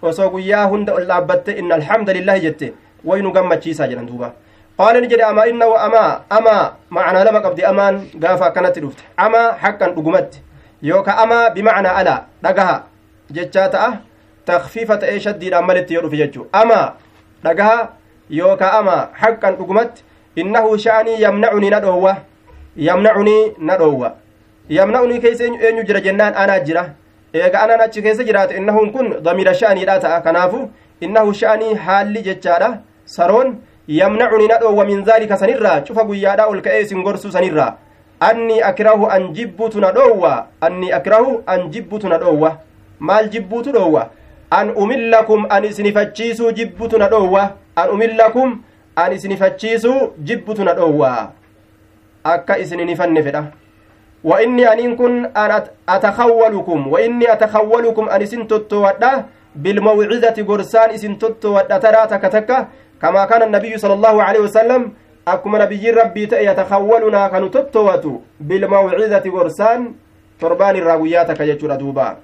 osoo 0.04 0.28
guyyaa 0.30 0.66
hunda 0.68 0.92
ol 0.94 1.06
dhaabbatte 1.08 1.52
inna 1.60 1.74
alhamdulillahi 1.80 2.40
jette 2.40 2.66
waynu 3.08 3.30
gammachiisa 3.32 3.86
jedhan 3.88 4.06
duuba 4.06 4.28
qaala 4.78 5.00
ni 5.00 5.08
jedhe 5.12 5.24
amaa 5.24 5.46
innahu 5.52 5.74
amaa 5.86 6.10
amaa 6.38 6.64
macnaa 6.96 7.24
lama 7.28 7.40
qabdi 7.46 7.64
amaan 7.70 8.00
gaafa 8.22 8.46
akkanatti 8.46 8.80
dhufte 8.84 9.02
amaa 9.26 9.46
haqqan 9.62 9.94
dhugumatti 9.96 10.42
yooka 10.90 11.16
amaa 11.24 11.50
bimacnaa 11.56 11.94
alaa 12.00 12.20
dhagaha 12.44 12.76
jechaa 13.36 13.68
ta'a 13.74 13.90
takfiifa 14.50 14.96
ta'ee 15.04 15.20
shaddiidhaan 15.26 15.64
malitti 15.70 15.94
yoo 15.96 16.02
dhufe 16.04 16.16
jechuu 16.22 16.46
amaa 16.62 16.86
dhagaha 17.44 17.78
yooka 18.40 18.72
amaa 18.80 19.02
haqqan 19.22 19.56
dhugumatti 19.60 20.04
innahu 20.36 20.78
sha'anii 20.78 21.20
yamnacunii 21.22 21.70
na 21.70 21.80
dhoowwa 21.80 22.16
yamnacunii 22.76 23.52
na 23.58 23.76
dhoowwa 23.76 24.14
yamnacunii 24.68 25.18
keessa 25.20 25.44
eenyu 25.44 25.82
jira 25.82 26.00
jennaan 26.00 26.34
anaa 26.36 26.58
jira 26.60 26.84
eega 27.34 27.60
anaan 27.62 27.80
achi 27.80 28.02
keessa 28.02 28.24
jiraate 28.24 28.56
innahuun 28.56 28.90
kun 28.92 29.22
damiira 29.22 29.54
sha'aniidha 29.54 29.98
ta'a 30.00 30.20
kanaafu 30.20 30.70
innahu 31.00 31.34
sha'anii 31.34 31.74
haalli 31.74 32.22
jechaadha 32.22 32.78
saroon 33.04 33.56
yamnacunii 33.88 34.48
na 34.48 34.58
dhoowwa 34.58 34.84
min 34.84 35.04
zaalika 35.04 35.36
sanirraa 35.36 35.80
cufa 35.80 36.04
guyyaadha 36.04 36.46
ol 36.48 36.60
ka'ee 36.62 36.82
isin 36.82 37.02
gorsuu 37.02 37.30
sanirraa 37.30 37.72
anni 38.20 38.60
akrahu 38.62 39.06
an 39.10 39.32
jibbutu 39.32 39.80
na 39.80 39.92
dhoowwa 39.92 40.46
anni 40.60 40.92
akrahu 40.92 41.42
an 41.46 41.68
jibbutu 41.70 42.08
na 42.08 42.18
dhoowwa 42.18 42.58
maal 42.98 43.28
jibbuutu 43.28 43.72
dhoowwa 43.72 44.10
an 44.50 44.70
umillakum 44.76 45.46
an 45.48 45.64
isinifachiisuu 45.64 46.52
jibbutu 46.52 46.98
na 46.98 47.08
dhoowwa 47.08 47.50
an 47.76 47.90
umillakum 47.90 48.62
an 48.96 49.12
isinifachiisu 49.12 50.12
jibbutu 50.18 50.64
na 50.64 50.74
dhoowwaa 50.74 51.28
akka 52.24 52.58
isinin 52.58 52.88
ifanne 52.88 53.22
fedha 53.22 53.44
wa 54.24 54.42
inni 54.42 54.64
aniin 54.64 54.96
kun 54.96 55.28
an 55.34 55.62
atakawwalukum 55.86 56.92
wa 56.92 57.02
inni 57.02 57.26
atakawwalukum 57.26 58.08
an 58.08 58.22
isin 58.22 58.46
tottowadha 58.46 59.24
bilmawcizati 59.54 60.42
gorsaan 60.42 60.94
isin 60.94 61.18
tottowadha 61.18 61.80
taraa 61.80 62.06
takka 62.06 62.30
takka 62.30 62.66
kamaa 62.98 63.26
kana 63.26 63.44
annabiyyu 63.44 63.78
sala 63.78 63.94
allahu 63.94 64.20
aleyhi 64.20 64.42
wasalam 64.46 64.90
akkuma 65.26 65.58
nabiyyiin 65.58 65.94
rabbii 65.94 66.26
ta'e 66.26 66.44
yatakawwalunaa 66.44 67.28
kanu 67.28 67.48
tottowatu 67.48 68.22
bilmawcizati 68.40 69.30
gorsaan 69.30 69.94
torbaan 70.40 70.76
irraa 70.76 70.98
guyyaa 70.98 71.24
takka 71.24 71.46
jechuudha 71.46 71.76
duuba 71.76 72.16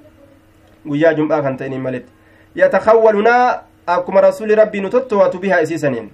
guyyaa 0.87 1.14
jum'aa 1.14 1.42
kan 1.42 1.56
ta'iniin 1.56 1.83
maletti 1.83 2.12
yatakawwalunaa 2.54 3.61
akkuma 3.87 4.20
rasuli 4.20 4.54
rabbii 4.54 4.80
nu 4.80 4.88
tottowatu 4.88 5.38
bihaa 5.38 5.61
isiisaniin 5.61 6.11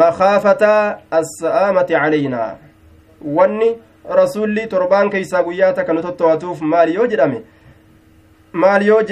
makaafata 0.00 0.98
assa'aamati 1.20 1.92
calaynaa 1.94 2.50
wanni 3.38 3.70
rasulli 4.20 4.66
torbaan 4.66 5.10
keeysaa 5.10 5.42
guyyaa 5.48 5.72
takka 5.72 5.92
nu 5.92 6.02
tottowatuuf 6.02 6.60
maal 6.60 6.94
yoo 6.94 7.06
jedhame 7.06 7.42
maal 8.52 8.86
yoo 8.86 9.02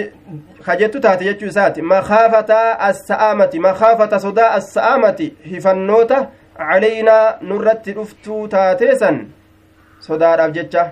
kajettu 0.67 1.01
taate 1.01 1.25
jechuu 1.25 1.49
isaati 1.53 1.83
makaafata 1.83 2.61
assa'aamati 2.89 3.61
makaafata 3.69 4.21
sodaa 4.27 4.51
assa'aamati 4.61 5.29
hifannoota 5.51 6.23
calaynaa 6.57 7.27
nurratti 7.53 7.93
dhuftuu 8.01 8.49
taateesan 8.57 9.23
sodaadhaaf 10.09 10.53
jecha 10.59 10.89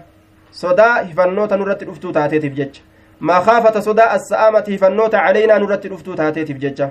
sodaa 0.62 0.94
hifannoota 1.02 1.56
nurratti 1.56 1.84
dhuftuu 1.90 2.12
taateetiif 2.20 2.54
jecha 2.62 2.82
makaafata 3.20 3.82
sodaa 3.82 4.10
assa'aamati 4.20 4.70
hifannoota 4.70 5.26
calaynaa 5.26 5.58
nurratti 5.58 5.88
dhuftuu 5.92 6.16
taateetiif 6.22 6.58
jecha 6.66 6.90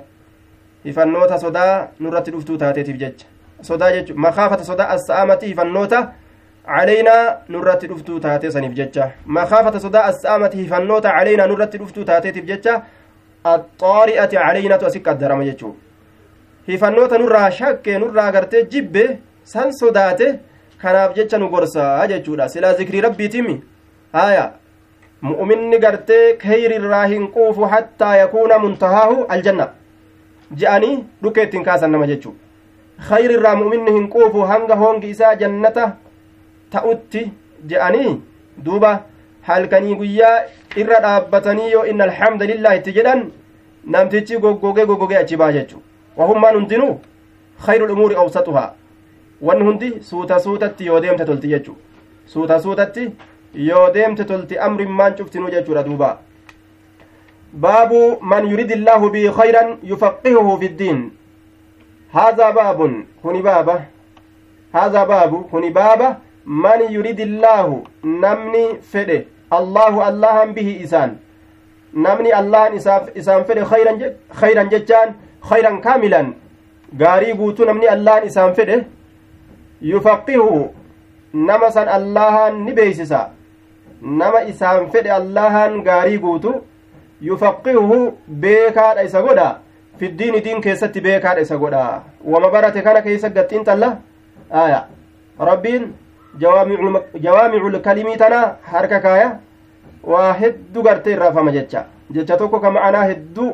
hifannoota 0.86 1.40
sodaa 1.40 1.88
nurratti 2.00 2.32
dhuftuu 2.32 2.58
taateetiif 2.58 2.98
jecha 2.98 3.26
sodaa 3.70 3.92
jechuun 3.92 4.20
makaafata 4.28 4.64
sodaa 4.64 4.88
assa'aamati 4.96 5.48
hifannoota 5.52 6.02
caleynaa 6.68 7.24
nurratti 7.56 7.88
dhuftuu 7.90 8.20
taatee 8.20 8.52
saniif 8.52 8.74
jecha 8.80 9.10
makaafata 9.40 9.80
sodaa 9.80 10.04
assa'aamati 10.12 10.58
hifannoota 10.58 11.16
caleynaa 11.18 11.48
nurratti 11.54 11.78
dhuftuu 11.82 12.06
taateetiif 12.10 12.46
jecha 12.52 12.82
axaari'ati 13.54 14.36
calaynatu 14.36 14.86
asi 14.90 15.00
qaddarama 15.08 15.48
jechuu 15.50 15.74
hifannoota 16.70 17.18
nurraa 17.24 17.50
shakkee 17.62 17.98
nurraa 18.04 18.32
gartee 18.38 18.64
jibbe 18.76 19.04
san 19.54 19.74
sodaate 19.80 20.28
kanaaf 20.82 21.16
jecha 21.18 21.38
nu 21.42 21.50
gorsaa 21.50 22.08
jechuudha 22.14 22.50
silaa 22.54 22.74
zikrii 22.80 23.02
rabbiitimi 23.08 23.56
haya 24.14 24.46
mu'minni 25.30 25.80
gartee 25.86 26.26
keyrirraa 26.44 27.06
hin 27.14 27.28
quufu 27.36 27.70
hattaa 27.74 28.16
yakuuna 28.22 28.60
muntahaahu 28.66 29.26
aljanna 29.36 29.68
je'anii 30.56 30.96
dhukkee 31.24 31.44
ittiin 31.48 31.64
kaasan 31.64 31.92
nama 31.92 32.08
jechuu 32.12 32.36
kayrirraa 33.10 33.56
mu'minni 33.56 33.92
hin 33.98 34.08
quufu 34.16 34.42
hanga 34.52 34.76
hongi 34.84 35.10
isaa 35.16 35.36
jannata 35.42 35.88
ta'utti 36.76 37.26
je'anii 37.74 38.16
duuba 38.66 38.92
halkanii 39.50 39.96
guyyaa 39.96 40.38
irra 40.84 41.00
dhaabbatanii 41.06 41.72
yoo 41.72 41.86
inna 41.92 42.04
alhamda 42.10 42.46
lillah 42.52 42.76
itti 42.80 42.94
jedhan 42.98 43.24
namtichi 43.96 44.38
goggogee 44.46 44.86
goggogee 44.86 45.18
achi 45.24 45.38
baa 45.44 45.52
jechu 45.58 45.82
wahummaan 46.18 46.56
hundinuu 46.60 46.94
khayru 47.66 47.88
lumuuri 47.88 48.16
awsatuhaa 48.24 48.70
wanni 49.50 49.64
hundi 49.70 49.92
suuta 50.10 50.40
suutatti 50.46 50.86
yoo 50.86 51.00
deemte 51.02 51.26
tolti 51.26 51.48
jechu 51.54 51.76
suuta 52.34 52.60
suutatti 52.60 53.10
yoo 53.70 53.86
deemte 53.94 54.24
tolti 54.32 54.58
amrimmaan 54.68 55.16
cuftinuu 55.20 55.50
jechuudha 55.56 55.84
duuba 55.84 56.10
baabu 57.54 58.18
man 58.22 58.48
yurid 58.48 58.72
illaahu 58.72 59.10
bii 59.10 59.32
khayran 59.32 59.78
yufaqihuhu 59.84 60.60
fi 60.60 60.70
ddiin 60.70 61.12
هذا 62.12 62.50
باب 62.50 63.04
كوني 63.24 63.42
بابا 63.42 63.82
هذا 64.76 65.04
باب 65.04 65.46
كوني 65.52 65.70
بابا 65.70 66.18
من 66.48 66.80
يريد 66.90 67.20
الله 67.20 67.84
نمني 68.04 68.66
فده. 68.92 69.26
الله 69.54 70.10
الله 70.10 70.46
به 70.46 70.70
إسان. 70.84 71.10
نمني 71.94 72.40
الله 72.40 72.64
إسان 73.20 73.44
فده 73.44 73.64
خيرا 73.64 73.94
خيرا 74.32 74.64
ججان 74.64 75.10
خيرا 75.42 75.72
كاملا. 75.80 76.34
غاري 77.02 77.32
قوتو 77.32 77.64
الله 77.68 78.26
إسان 78.26 78.54
فده. 78.54 78.86
يفقهه. 79.82 80.70
نما 81.34 81.70
سن 81.70 81.88
الله 81.98 82.50
نبيسسا. 82.50 83.32
نما 84.02 84.50
إسان 84.50 84.88
فده 84.88 85.18
الله 85.18 85.84
غاري 85.88 86.18
قوتو 86.18 86.54
يفقهه 87.22 88.14
بيكار 88.28 89.06
إسا 89.06 89.20
قدا 89.22 89.58
fiddiini 90.00 90.42
diin 90.46 90.62
keessatti 90.62 91.02
beekaadha 91.02 91.42
isa 91.42 91.58
godha 91.58 92.04
wama 92.34 92.50
barate 92.56 92.82
kana 92.88 93.02
keessa 93.06 93.30
gattiin 93.38 93.64
xalla 93.66 93.90
aya 94.64 94.82
rabbiin 95.50 95.88
jawaamicul 97.24 97.80
kalimii 97.88 98.18
tana 98.18 98.42
harka 98.74 99.00
kaaya 99.06 99.30
waa 100.04 100.34
hedduu 100.42 100.84
gartee 100.90 101.14
irraafama 101.18 101.52
jecha 101.58 101.86
jecha 102.18 102.38
tokko 102.44 102.60
ka 102.60 102.72
ma'anaa 102.78 103.08
hedduu 103.12 103.50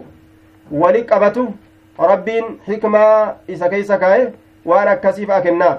wali 0.83 1.03
qabatu 1.13 1.47
rabbiin 2.11 2.45
hikmaa 2.67 3.35
isa 3.55 3.69
keessa 3.73 3.97
kaaye 4.05 4.29
waan 4.71 4.87
akkasiif 4.97 5.29
a 5.37 5.41
kennaaf 5.41 5.77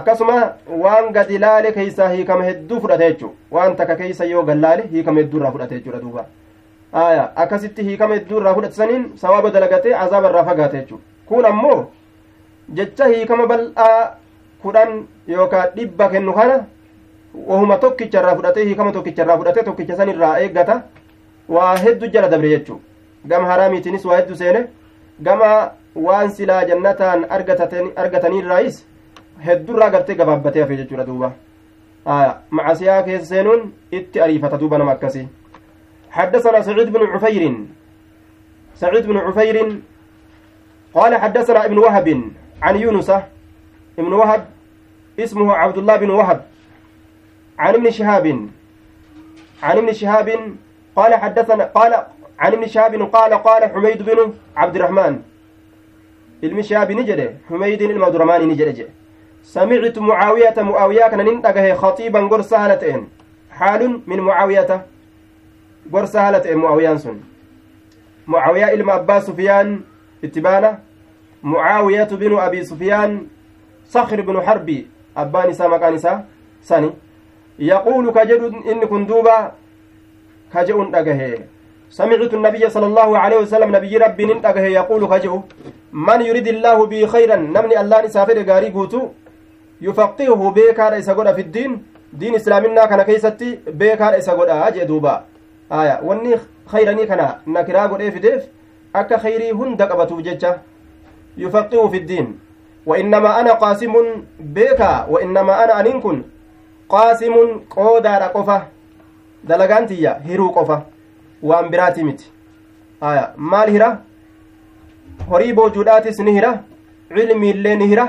akkasuma 0.00 0.40
waan 0.86 1.12
gadi 1.12 1.38
laale 1.46 1.72
keeysaa 1.78 2.08
hiikama 2.16 2.44
hedduu 2.50 2.80
fudhate 2.80 3.06
jechu 3.10 3.34
waan 3.58 3.76
takka 3.76 3.96
keeysa 4.02 4.24
yoo 4.34 4.42
gallaale 4.50 4.86
hiikama 4.92 5.20
hedduu 5.20 5.40
irraa 5.40 5.52
fudhate 5.56 5.74
jechuudha 5.78 6.00
duuba 6.06 6.24
aya 6.92 7.24
akkasitti 7.36 7.82
hiikama 7.84 8.14
hedduu 8.14 8.38
irraa 8.40 8.54
fudhatisaniin 8.54 9.04
sawaaba 9.22 9.50
dalagatee 9.50 9.94
azaaba 9.94 10.28
irraa 10.30 10.44
fagaate 10.44 10.76
jechuudha. 10.76 11.02
Kun 11.26 11.44
ammoo 11.46 11.86
jecha 12.74 13.06
hiikama 13.12 13.46
bal'aa 13.46 14.14
kudhan 14.62 15.06
yookaan 15.28 15.68
dhibba 15.76 16.08
kennu 16.08 16.32
kana 16.32 16.58
wahuma 17.48 17.76
tokkicha 17.78 18.20
irraa 18.20 18.36
fudhatee 18.36 18.64
hiikama 18.64 18.92
tokkicha 18.92 19.22
irraa 19.22 19.36
fudhatee 19.38 19.62
tokkicha 19.64 19.96
san 19.96 20.08
irraa 20.08 20.38
eeggata. 20.40 20.82
Waa 21.48 21.76
hedduu 21.76 22.08
jala 22.12 22.28
dabre 22.28 22.48
jechuudha. 22.50 22.82
Gama 23.28 23.46
haraamiitiinis 23.48 24.04
waa 24.04 24.16
hedduu 24.20 24.36
seene 24.36 24.66
gama 25.22 25.70
waan 25.94 26.30
silaa 26.30 26.64
jannataan 26.64 27.24
argataniirraayis 27.96 28.84
hedduurraa 29.46 29.90
gartee 29.90 30.14
gabaabbatee 30.16 30.62
hafe 30.62 30.76
jechuudha 30.76 31.04
duuba. 31.06 31.32
Macasiyaa 32.50 33.02
keessa 33.02 33.26
seenuun 33.34 33.72
itti 33.92 34.20
ariifata 34.20 34.58
duuba 34.60 34.78
nama 34.78 34.92
akkasii 34.92 35.28
حدثنا 36.10 36.62
سعيد 36.62 36.92
بن 36.92 37.06
عفير 37.06 37.54
سعيد 38.74 39.06
بن 39.06 39.16
عفير 39.16 39.80
قال 40.94 41.16
حدثنا 41.16 41.64
ابن 41.64 41.78
وهب 41.78 42.22
عن 42.62 42.76
يونس 42.76 43.10
ابن 43.98 44.12
وهب 44.12 44.46
اسمه 45.20 45.52
عبد 45.54 45.78
الله 45.78 45.96
بن 45.96 46.10
وهب 46.10 46.44
عن 47.58 47.74
ابن 47.74 47.90
شهاب 47.90 48.26
عن 49.62 49.76
ابن 49.78 49.92
شهاب 49.92 50.28
قال 50.96 51.14
حدثنا 51.14 51.64
قال 51.64 51.92
عن 52.38 52.52
ابن 52.52 52.66
شهاب 52.66 53.02
قال 53.02 53.34
قال 53.34 53.64
حميد 53.72 54.02
بن 54.02 54.32
عبد 54.56 54.76
الرحمن 54.76 55.22
abdurahmaani 58.06 58.46
ni 58.46 58.56
jedhe 58.56 58.72
jedhe 58.72 58.92
samictu 59.42 60.02
mucaawiyata 60.02 60.64
mu'aawiyaa 60.64 61.10
kana 61.10 61.22
nin 61.28 61.40
dhagahe 61.42 61.74
khatiiban 61.80 62.28
gorsa 62.28 62.58
haala 62.58 62.76
ta'en 62.82 63.02
xaalun 63.58 64.02
min 64.06 64.20
mucaawiyata 64.20 64.76
gorsa 65.90 66.22
haala 66.22 66.40
ta'e 66.40 66.54
mu'aawiyaan 66.54 66.98
sun 66.98 67.18
mucaawiyaa 68.26 68.70
ilma 68.76 68.94
abbaa 68.94 69.20
sufiyaan 69.20 69.84
itti 70.22 70.40
baana 70.40 70.78
mucaawiyatu 71.42 72.16
binu 72.16 72.40
abi 72.40 72.64
sufiyaan 72.66 73.20
sakr 73.88 74.22
binu 74.22 74.40
harbi 74.40 74.78
abbaan 75.14 75.50
isaa 75.50 75.68
maqaan 75.68 75.94
isaa 76.00 76.24
sani 76.60 76.90
yaquulu 77.58 78.12
ka 78.12 78.26
jedhu 78.26 78.52
inni 78.64 78.86
kun 78.86 79.06
duuba 79.06 79.54
ka 80.52 80.64
je'un 80.64 80.90
dhagahe 80.92 81.30
سمعت 81.90 82.34
النبي 82.34 82.70
صلى 82.70 82.86
الله 82.86 83.18
عليه 83.18 83.38
وسلم 83.48 83.76
نبي 83.76 83.96
ربي 83.96 84.24
ننتقه 84.24 84.60
يقول 84.60 85.02
كجو 85.08 85.36
من 85.92 86.20
يريد 86.20 86.48
الله 86.48 86.86
به 86.86 87.06
خيرا 87.06 87.36
نمني 87.36 87.80
الله 87.80 87.98
نسافر 88.04 88.38
غاري 88.48 88.68
قوتو 88.76 89.02
يفقهه 89.80 90.50
بيكار 90.50 90.98
إسا 90.98 91.32
في 91.36 91.40
الدين 91.40 91.72
دين 92.12 92.34
إسلامنا 92.34 92.86
كان 92.86 93.02
كيستي 93.08 93.58
بيكار 93.80 94.18
إسا 94.18 94.84
دوبا 94.84 95.24
آية 95.72 96.00
واني 96.02 96.36
خيرني 96.66 97.06
كان 97.06 97.34
نكرا 97.46 97.82
قد 97.86 98.02
إفديف 98.02 98.42
أكا 98.96 99.18
خيري 99.18 99.52
هند 99.52 99.82
قبتو 99.82 100.20
ججة 100.20 100.58
يفقهه 101.36 101.88
في 101.88 101.96
الدين 101.96 102.38
وإنما 102.86 103.40
أنا 103.40 103.52
قاسم 103.52 103.94
بيكا 104.40 105.06
وإنما 105.10 105.64
أنا 105.64 105.80
أنكن 105.80 106.22
قاسم 106.88 107.34
قودار 107.70 108.22
قفة 108.22 108.62
دلقانتيا 109.44 110.20
هيرو 110.26 110.48
قفة 110.50 110.82
waan 111.42 111.68
biraati 111.70 112.02
miti 112.04 112.32
aya 113.00 113.32
maal 113.36 113.70
hira 113.70 113.88
horii 115.30 115.52
boojuudhaatis 115.52 116.18
ni 116.18 116.32
hira 116.32 116.62
cilmiillee 117.14 117.76
ni 117.76 117.86
hira 117.86 118.06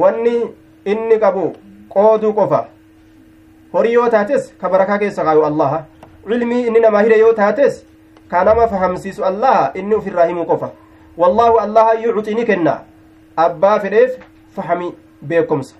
wanni 0.00 0.32
inni 0.84 1.18
qabu 1.18 1.44
qooduu 1.88 2.32
qofa 2.38 2.60
horii 3.72 3.92
yoo 3.92 4.08
taates 4.08 4.54
ka 4.60 4.68
barakaa 4.68 4.98
keessa 4.98 5.24
kaayu 5.24 5.46
allaha 5.46 5.84
cilmii 6.28 6.66
inni 6.66 6.80
namaa 6.80 7.02
hire 7.02 7.18
yoo 7.18 7.32
taates 7.32 7.84
ka 8.30 8.44
nama 8.44 8.68
fahamsiisu 8.68 9.24
allaha 9.24 9.70
inni 9.74 9.94
ufirraa 9.94 10.26
himuu 10.26 10.44
qofa 10.44 10.70
wallaahu 11.16 11.58
allaha 11.58 11.94
yucxi 11.94 12.34
ni 12.34 12.44
kenna 12.44 12.80
abbaa 13.36 13.80
fedheef 13.80 14.18
fahami 14.56 14.94
beekomsa 15.22 15.74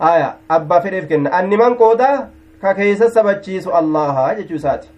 aya 0.00 0.34
abbaa 0.48 0.80
fedheef 0.80 1.08
kenna 1.08 1.32
anniman 1.32 1.76
qoodaa 1.76 2.28
ka 2.62 2.74
keessa 2.74 3.10
sabachiisu 3.10 3.74
allaha 3.80 4.34
jechuu 4.34 4.54
isaati 4.54 4.88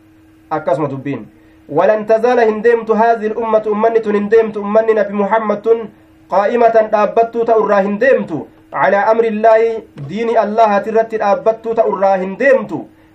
akkasuma 0.50 0.88
dubbiin 0.88 1.26
walan 1.68 2.06
tazaala 2.06 2.42
hin 2.44 2.62
deemtu 2.62 2.94
haadhi 2.94 3.28
lummatu 3.28 3.72
ummanni 3.72 4.00
tun 4.00 4.14
hin 4.14 4.30
deemtu 4.30 4.62
ummanni 4.62 4.94
nabi 4.94 5.14
muhammadtun 5.22 5.84
qaa'imatan 6.30 6.90
dhaabbattuu 6.94 7.44
ta'urraa 7.44 7.82
hin 7.82 7.98
deemtu 8.00 8.46
calaa 8.72 9.04
amri 9.12 9.28
illaahi 9.28 9.82
diini 10.08 10.36
allahati 10.36 10.90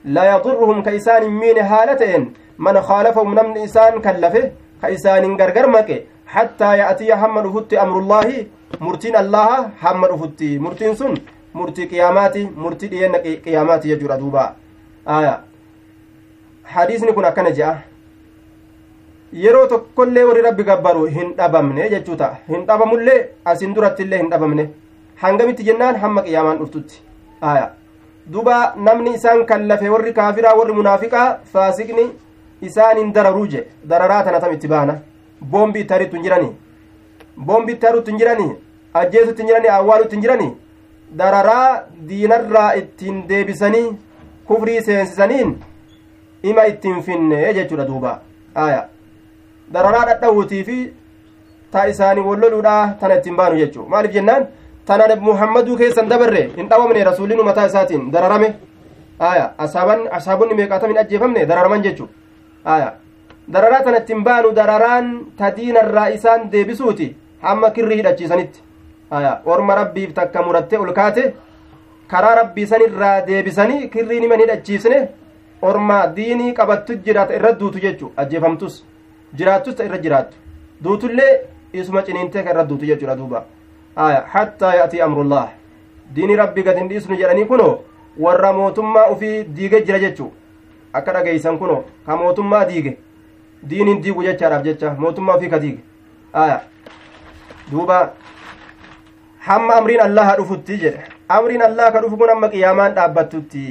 isaan 0.06 1.24
hin 1.24 1.34
miine 1.34 1.62
haala 1.62 1.96
ta'en 1.96 2.28
man 2.58 2.76
khaalafahum 2.90 3.34
namni 3.36 3.64
isaan 3.64 4.02
kallafe 4.02 4.52
ka 4.82 4.90
isaanin 4.90 5.38
gargar 5.38 5.68
maqe 5.68 5.96
hattaa 6.26 6.76
ya'tiya 6.82 7.18
hamma 7.24 7.42
dhufutti 7.46 7.78
amrullaahi 7.78 8.48
murtiin 8.80 9.16
allaha 9.16 9.72
hamma 9.82 10.08
dhufutti 10.08 10.60
murtiin 10.60 10.96
sun 10.96 11.18
murtii 11.54 11.88
qiyaamaati 11.88 12.46
murtii 12.64 12.90
dhiyeenna 12.94 13.20
qiyaamaati 13.46 13.88
jechuudha 13.94 14.18
duuba 14.22 14.46
aya 15.18 15.34
hadiisni 16.76 17.14
kun 17.14 17.26
akkana 17.26 17.52
je'a 17.60 17.76
yeroo 19.44 19.68
tokkollee 19.68 20.24
warri 20.30 20.42
rabbi 20.48 20.64
gabbaru 20.70 21.06
hin 21.16 21.34
dhabamne 21.40 21.90
jechuu 21.94 22.16
ta'a 22.22 22.38
hin 22.50 22.68
dhabamullee 22.68 23.18
asin 23.54 23.74
durattillee 23.76 24.20
hin 24.22 24.30
dhabamne 24.34 24.70
hangamitti 25.24 25.64
jennaan 25.72 25.96
hamma 26.06 26.22
qiyaamaan 26.28 26.62
duba 28.34 28.74
namni 28.78 29.14
isaan 29.16 29.46
kallafe 29.46 29.90
warri 29.90 30.14
kaafiraa 30.14 30.54
warri 30.60 30.74
munaafiqaa 30.80 31.28
faasiqni 31.54 32.06
isaan 32.70 32.98
hin 32.98 33.12
dararuu 33.18 33.48
je 33.48 33.64
dararaa 33.94 34.24
tana 34.24 34.40
tam 34.40 34.54
itti 34.54 34.68
baana. 34.68 34.96
Boombi 35.52 35.80
itti 35.82 35.94
harittu 35.94 36.16
hin 36.18 36.24
jiranii? 36.24 36.52
Boombi 37.38 37.74
itti 37.74 37.86
harutti 37.86 38.12
hin 38.12 38.20
jiranii? 38.20 38.52
Ajjeesutti 38.94 39.42
hin 39.42 39.48
jiranii? 39.52 39.70
Awwaalutti 39.78 40.16
hin 40.16 40.22
jiranii? 40.26 40.52
Dararaa 41.18 41.84
diinarraa 42.10 42.74
ittiin 42.82 43.24
deebisanii 43.30 43.88
kufrii 44.48 44.82
seensisaniin 44.82 45.56
ima 46.44 46.66
ittiin 46.72 47.02
finne 47.04 47.54
jechuudha 47.54 47.86
duuba. 47.88 48.20
Aya 48.56 48.88
dararaa 49.74 50.06
dhadhawutii 50.06 50.64
fi 50.64 50.78
ta 51.72 51.88
isaanii 51.94 52.22
walloluudha 52.30 52.96
tana 53.00 53.16
ittiin 53.22 53.36
baanu 53.36 53.58
jechuu. 53.58 53.86
Maaliif 53.90 54.14
jennaan 54.14 54.48
tana 54.86 55.16
muhammaduu 55.16 55.78
keessan 55.78 56.10
dabarre 56.10 56.44
hin 56.58 56.70
dhawamne 56.70 57.04
rasuulinu 57.10 57.44
mataa 57.44 57.66
isaatiin 57.72 58.12
dararame 58.12 58.50
aya 59.20 59.46
asaaban 59.66 60.08
asaabonni 60.20 60.56
meeqaatamin 60.60 60.98
ajjeefamne 61.04 61.46
dararaman 61.52 61.84
jechuu 61.88 62.08
aya 62.76 62.94
dararaa 63.54 63.82
tana 63.88 63.98
ittiin 64.04 64.24
baanu 64.24 64.52
dararaan 64.60 65.10
ta 65.38 65.52
diinarraa 65.58 66.08
isaan 66.18 66.52
deebisuuti 66.52 67.10
hamma 67.42 67.70
kirri 67.78 67.98
hidhachiisanitti 68.02 68.60
aya 69.12 69.34
orma 69.46 69.76
rabbiif 69.82 70.14
takka 70.14 70.44
murattee 70.48 70.80
ol 70.86 70.94
kaate 71.00 71.24
karaa 72.14 72.36
rabbii 72.42 72.68
sanirraa 72.72 73.16
deebisanii 73.28 73.90
kirrii 73.90 74.20
niman 74.20 74.40
hidhachiisne 74.46 75.02
orma 75.62 76.00
diinii 76.16 76.54
qabattu 76.54 76.98
jiraata 77.06 77.36
irra 77.40 77.52
duutu 77.60 77.80
jechu 77.86 78.12
ajjeefamtus 78.24 78.80
jiraattus 79.38 79.76
ta 79.76 79.84
irra 79.90 79.98
jiraattu 80.08 80.38
duutullee 80.84 81.32
isuma 81.74 82.02
ciniintee 82.10 82.44
ka 82.44 82.52
irra 82.56 82.64
duutu 82.72 82.86
jechuudha 82.92 83.16
duuba 83.22 83.46
amrullah 85.08 85.50
diinii 86.16 86.36
rabbii 86.36 86.64
gad 86.64 86.78
hin 86.78 86.90
dhiisnu 86.90 87.16
jedhanii 87.22 87.46
kunoo 87.46 87.74
warra 88.26 88.54
mootummaa 88.54 89.08
ufii 89.16 89.44
diige 89.44 89.82
jira 89.82 90.00
jechu 90.00 90.32
akka 90.94 91.14
dhageeysan 91.14 91.58
kunoo 91.58 91.84
ka 92.06 92.18
mootummaa 92.18 92.66
diige 92.66 92.98
diiniin 93.70 94.02
diigu 94.04 94.24
jechaadhaaf 94.24 94.64
jecha 94.64 94.96
mootummaa 95.04 95.36
ufii 95.38 95.50
ka 95.50 95.60
diige 95.60 95.80
aya 96.44 96.58
duuba 97.72 98.00
hamma 99.48 99.76
amriin 99.76 100.02
allaha 100.08 100.36
dhufutti 100.42 100.78
jedhe 100.84 101.04
amriin 101.38 101.62
allah 101.70 101.92
ka 101.94 102.02
dhufu 102.02 102.18
kun 102.18 102.30
amma 102.36 102.50
qiyaamaan 102.54 102.94
dhaabbattutti 103.00 103.64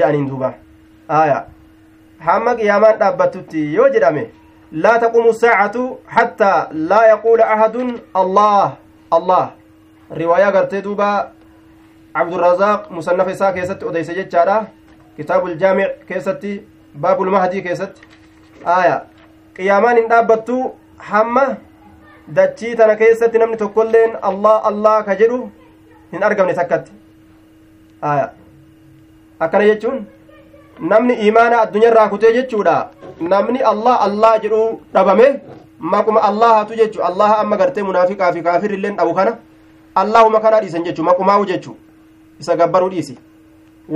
je'aniin 0.00 0.26
duuba 0.30 0.50
aya 1.20 1.38
hamma 2.28 2.54
qiyaamaan 2.60 2.98
dhaabbattutti 3.04 3.62
yoo 3.74 3.88
jedhame 3.96 4.24
laa 4.86 4.98
taqumu 5.04 5.34
saacatu 5.42 5.86
hattaa 6.16 6.56
laa 6.92 7.06
yaquula 7.12 7.48
ahadun 7.56 7.94
allah 8.22 8.76
allah 9.18 9.44
riwaayaa 10.10 10.52
gartee 10.52 10.82
duuba 10.82 11.30
cabdurazaaq 12.14 12.90
musannafa 12.90 13.30
isaa 13.30 13.52
keessatti 13.52 13.84
odeyse 13.84 14.14
jechaadha. 14.14 14.66
Kitaabu 15.16 15.48
ljaamic 15.48 16.06
keessatti 16.08 16.62
baabulmahdii 17.00 17.62
keessatti. 17.62 18.00
Aya. 18.64 19.02
Qiyaamaan 19.56 19.96
hin 19.96 20.08
dhaabbattu 20.08 20.56
hamma 21.10 21.44
dachii 22.38 22.74
tana 22.76 22.96
keessatti 22.96 23.38
namni 23.38 23.56
tokkoilleen 23.56 24.16
allah 24.22 24.60
allah 24.70 25.04
ka 25.04 25.14
jedhu 25.16 25.38
hin 26.12 26.22
argamne 26.22 26.54
takkatti. 26.54 26.92
Aya. 28.02 28.30
Akkana 29.40 29.64
jechuun 29.72 30.06
namni 30.80 31.14
imaana 31.28 31.60
addunyairraa 31.64 32.08
kutee 32.08 32.32
jechuudha. 32.32 32.76
Namni 33.20 33.60
allah 33.72 33.96
allah 34.06 34.32
jedhu 34.42 34.62
dhabame 34.94 35.40
maquma 35.78 36.20
allahatu 36.30 36.76
jechu. 36.76 37.02
Allaha 37.02 37.38
amma 37.44 37.56
gartee 37.56 37.82
munaafiqaa 37.82 38.32
fi 38.32 38.42
kaafirrilleen 38.42 38.96
dhabu 38.96 39.14
kana 39.14 39.36
allahuma 40.02 40.40
kanaa 40.46 40.60
dhiisan 40.64 40.84
jechu 40.84 41.02
maqumaahu 41.10 41.46
jechu 41.52 41.76
isa 42.40 42.56
gabbaruu 42.62 42.90
dhiisi 42.94 43.18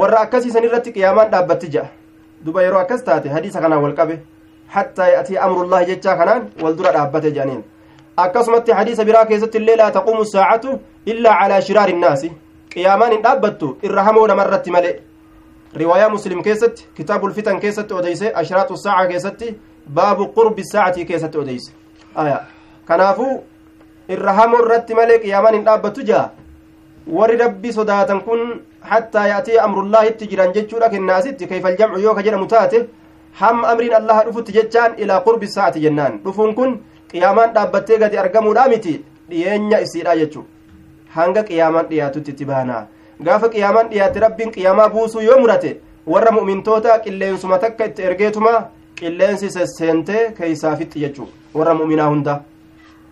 warra 0.03 0.21
akkasiisan 0.27 0.65
irratti 0.69 0.93
qiyaamaan 0.93 1.31
dhaabbatti 1.33 1.73
ja'a 1.75 1.89
duba 2.45 2.63
yeroo 2.67 2.81
akkas 2.85 3.05
taate 3.09 3.29
hadiisa 3.37 3.61
kanaan 3.65 3.83
wal 3.83 3.95
qabe 3.99 4.15
hattaa 4.77 5.09
ya'tii 5.15 5.39
amrullaahi 5.47 5.87
jechaa 5.93 6.17
kanaan 6.23 6.49
wal 6.63 6.77
dura 6.79 6.93
dhaabbate 6.97 7.31
jedhaniin 7.37 7.65
akkasumatti 8.25 8.73
hadiisa 8.81 9.05
biraa 9.05 9.25
keessatti 9.33 9.59
illee 9.63 9.77
laa 9.83 9.91
taquumu 9.99 10.25
saacatu 10.33 10.79
illaa 11.15 11.37
calaa 11.41 11.61
shiraari 11.69 11.93
innaasi 11.97 12.33
qiyaamaan 12.75 13.13
hin 13.17 13.23
dhaabbattu 13.27 13.71
irra 13.89 14.03
hamoo 14.09 14.27
namarratti 14.33 14.71
malee 14.77 14.95
riwaayaa 15.83 16.09
muslim 16.17 16.43
keessatti 16.49 16.89
kitaabul 16.97 17.33
fitan 17.39 17.61
keessatti 17.61 17.95
odeyse 18.01 18.33
ashraatu 18.43 18.77
saaca 18.85 19.09
keessatti 19.13 19.55
baabu 20.01 20.27
qurbi 20.39 20.65
saacatii 20.73 21.05
keessatti 21.11 21.39
odeyse 21.45 21.73
aya 22.25 22.41
kanaafuu 22.89 23.33
irra 24.15 24.33
hamoo 24.39 24.61
irratti 24.65 24.95
malee 24.99 25.19
qiyaamaan 25.25 25.55
hin 25.59 25.65
dhaabbattu 25.69 26.03
jaa? 26.11 26.25
Warri 27.17 27.37
rabbi 27.43 27.73
sodaatan 27.79 28.21
kun 28.27 28.41
hattaa 28.93 29.27
ya'tii 29.33 29.59
amrullaahitti 29.67 30.27
jiran 30.31 30.53
jechuudha 30.57 30.89
kennaasitti 30.95 31.47
kayfaljamcu 31.51 32.01
yoo 32.07 32.15
ka 32.15 32.23
jedhamu 32.27 32.47
taate 32.53 32.79
hamma 33.41 33.69
amriin 33.73 33.95
allaha 34.01 34.25
dhufutti 34.27 34.53
jechaan 34.59 34.95
ilaa 35.03 35.21
qurbi 35.27 35.47
saacati 35.55 35.81
jennaan. 35.85 36.19
Dhufuun 36.25 36.55
kun 36.55 36.79
qiyaamaan 37.13 37.55
dhaabbattee 37.55 37.99
gadi 37.99 38.19
argamuudha 38.25 38.69
miti? 38.73 38.95
Dhiyeenya 39.31 39.79
isiidha 39.87 40.17
jechu 40.21 40.45
hanga 41.17 41.43
qiyaamaan 41.49 41.87
dhiyaatutti 41.91 42.31
itti 42.35 42.45
baanaa. 42.51 42.83
Gaafa 43.25 43.49
qiyaamaan 43.55 43.89
dhiyaate 43.91 44.21
rabbiin 44.27 44.51
qiyaamaa 44.57 44.89
buusuu 44.95 45.21
yoo 45.29 45.39
murate 45.41 45.71
warra 46.13 46.33
mu'mintoota 46.37 46.99
qilleensuma 47.05 47.59
takka 47.65 47.85
itti 47.91 48.03
ergeetuma 48.11 48.53
qilleensi 49.01 49.51
sesseentee 49.57 50.23
keeysaafitti 50.39 51.01
jechu. 51.05 51.29
Warra 51.55 51.75
mu'minaa 51.75 52.09
hunda 52.13 52.41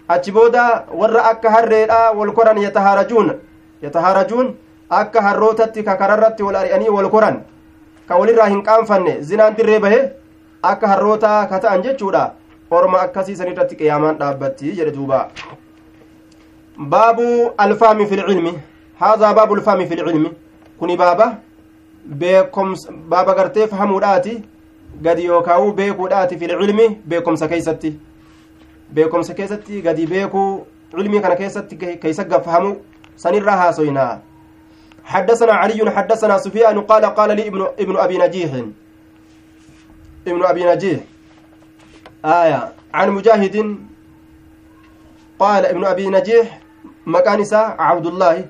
achi 0.08 0.32
booda 0.32 0.64
warra 1.00 1.24
akka 1.30 1.50
harreedha 1.56 2.00
wal 2.18 2.32
koran 2.32 2.58
yatahaarajuun 2.66 3.30
yatahaarajuun 3.82 4.54
akka 5.00 5.22
harrootatti 5.26 5.82
ka 5.84 5.96
kararratti 6.02 6.42
wal 6.42 6.56
ari'anii 6.62 6.88
wal 6.96 7.10
koran 7.10 7.40
ka 8.08 8.16
walirraa 8.20 8.48
hin 8.54 8.62
qaanfanne 8.68 9.20
zinaan 9.30 9.56
dirree 9.56 9.78
bahe 9.86 10.00
akka 10.62 10.88
harrootaa 10.88 11.46
ka 11.46 11.58
ta'an 11.60 11.82
jechuudha. 11.82 12.30
Orma 12.70 12.98
akkasiisan 13.00 13.48
irratti 13.50 13.76
qiyaamaan 13.76 14.16
dhaabbatti 14.20 14.72
jedhe 14.78 14.90
duuba. 14.96 15.18
Baabu 16.78 17.52
alfaami 17.64 18.06
fi 18.06 18.16
lcilmi 18.16 18.52
haadaa 19.00 19.34
baabu 19.34 19.54
alfaami 19.54 19.86
fi 19.86 19.96
lcilmi 20.00 20.30
kuni 20.78 20.96
baaba 20.96 21.26
beekomsa 22.22 22.92
baaba 22.92 23.34
gartee 23.34 23.66
fahamuudhaati. 23.66 24.42
Gadi 25.02 25.24
yookaa'u 25.24 25.72
beekuudhaati 25.72 26.38
fi 26.38 26.46
lcilmi 26.46 26.88
beekomsa 27.08 27.48
keeysatti 27.48 27.98
beekomsa 28.94 29.34
keessatti 29.34 29.82
gadi 29.82 30.06
beekuu 30.06 30.66
cilmii 30.90 31.20
kana 31.20 31.36
keessatti 31.36 31.76
keeysa 31.76 32.24
gaffahamu 32.24 32.76
sanirraa 33.16 33.56
haasoynaa 33.56 34.18
حدثنا 35.08 35.52
علي 35.52 35.90
حدثنا 35.90 36.38
سفيان 36.38 36.80
قال 36.80 37.04
قال 37.04 37.36
لي 37.36 37.48
ابن 37.48 37.66
ابن 37.80 37.96
ابي 37.96 38.18
نجيح 38.18 38.52
ابن 40.26 40.42
ابي 40.44 40.64
نجيح 40.64 41.00
آية 42.24 42.72
عن 42.94 43.10
مجاهد 43.10 43.76
قال 45.38 45.66
ابن 45.66 45.84
ابي 45.84 46.06
نجيح 46.10 46.60
مكان 47.06 47.44
عبد 47.78 48.06
الله 48.06 48.44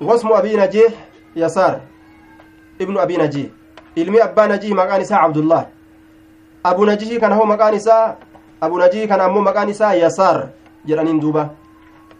واسم 0.00 0.32
ابي 0.32 0.56
نجيح 0.56 0.92
يسار 1.36 1.80
ابن 2.80 2.98
ابي 2.98 3.16
نجيح 3.16 3.50
ilmi 3.96 4.20
abbaa 4.20 4.46
najii 4.46 4.74
maqaan 4.74 5.02
isaa 5.02 5.20
abdullah 5.26 5.66
abu 6.64 6.86
najii 6.86 7.20
kana 7.20 7.34
hoo 7.34 7.46
maqaan 7.52 7.74
isaa 7.74 8.16
abu 8.66 8.78
najii 8.82 9.08
kana 9.08 9.24
ammoo 9.28 9.42
maqaan 9.48 9.68
isaa 9.74 9.94
yasaar 10.02 10.38
jedhaniin 10.88 11.20
duuba. 11.24 11.48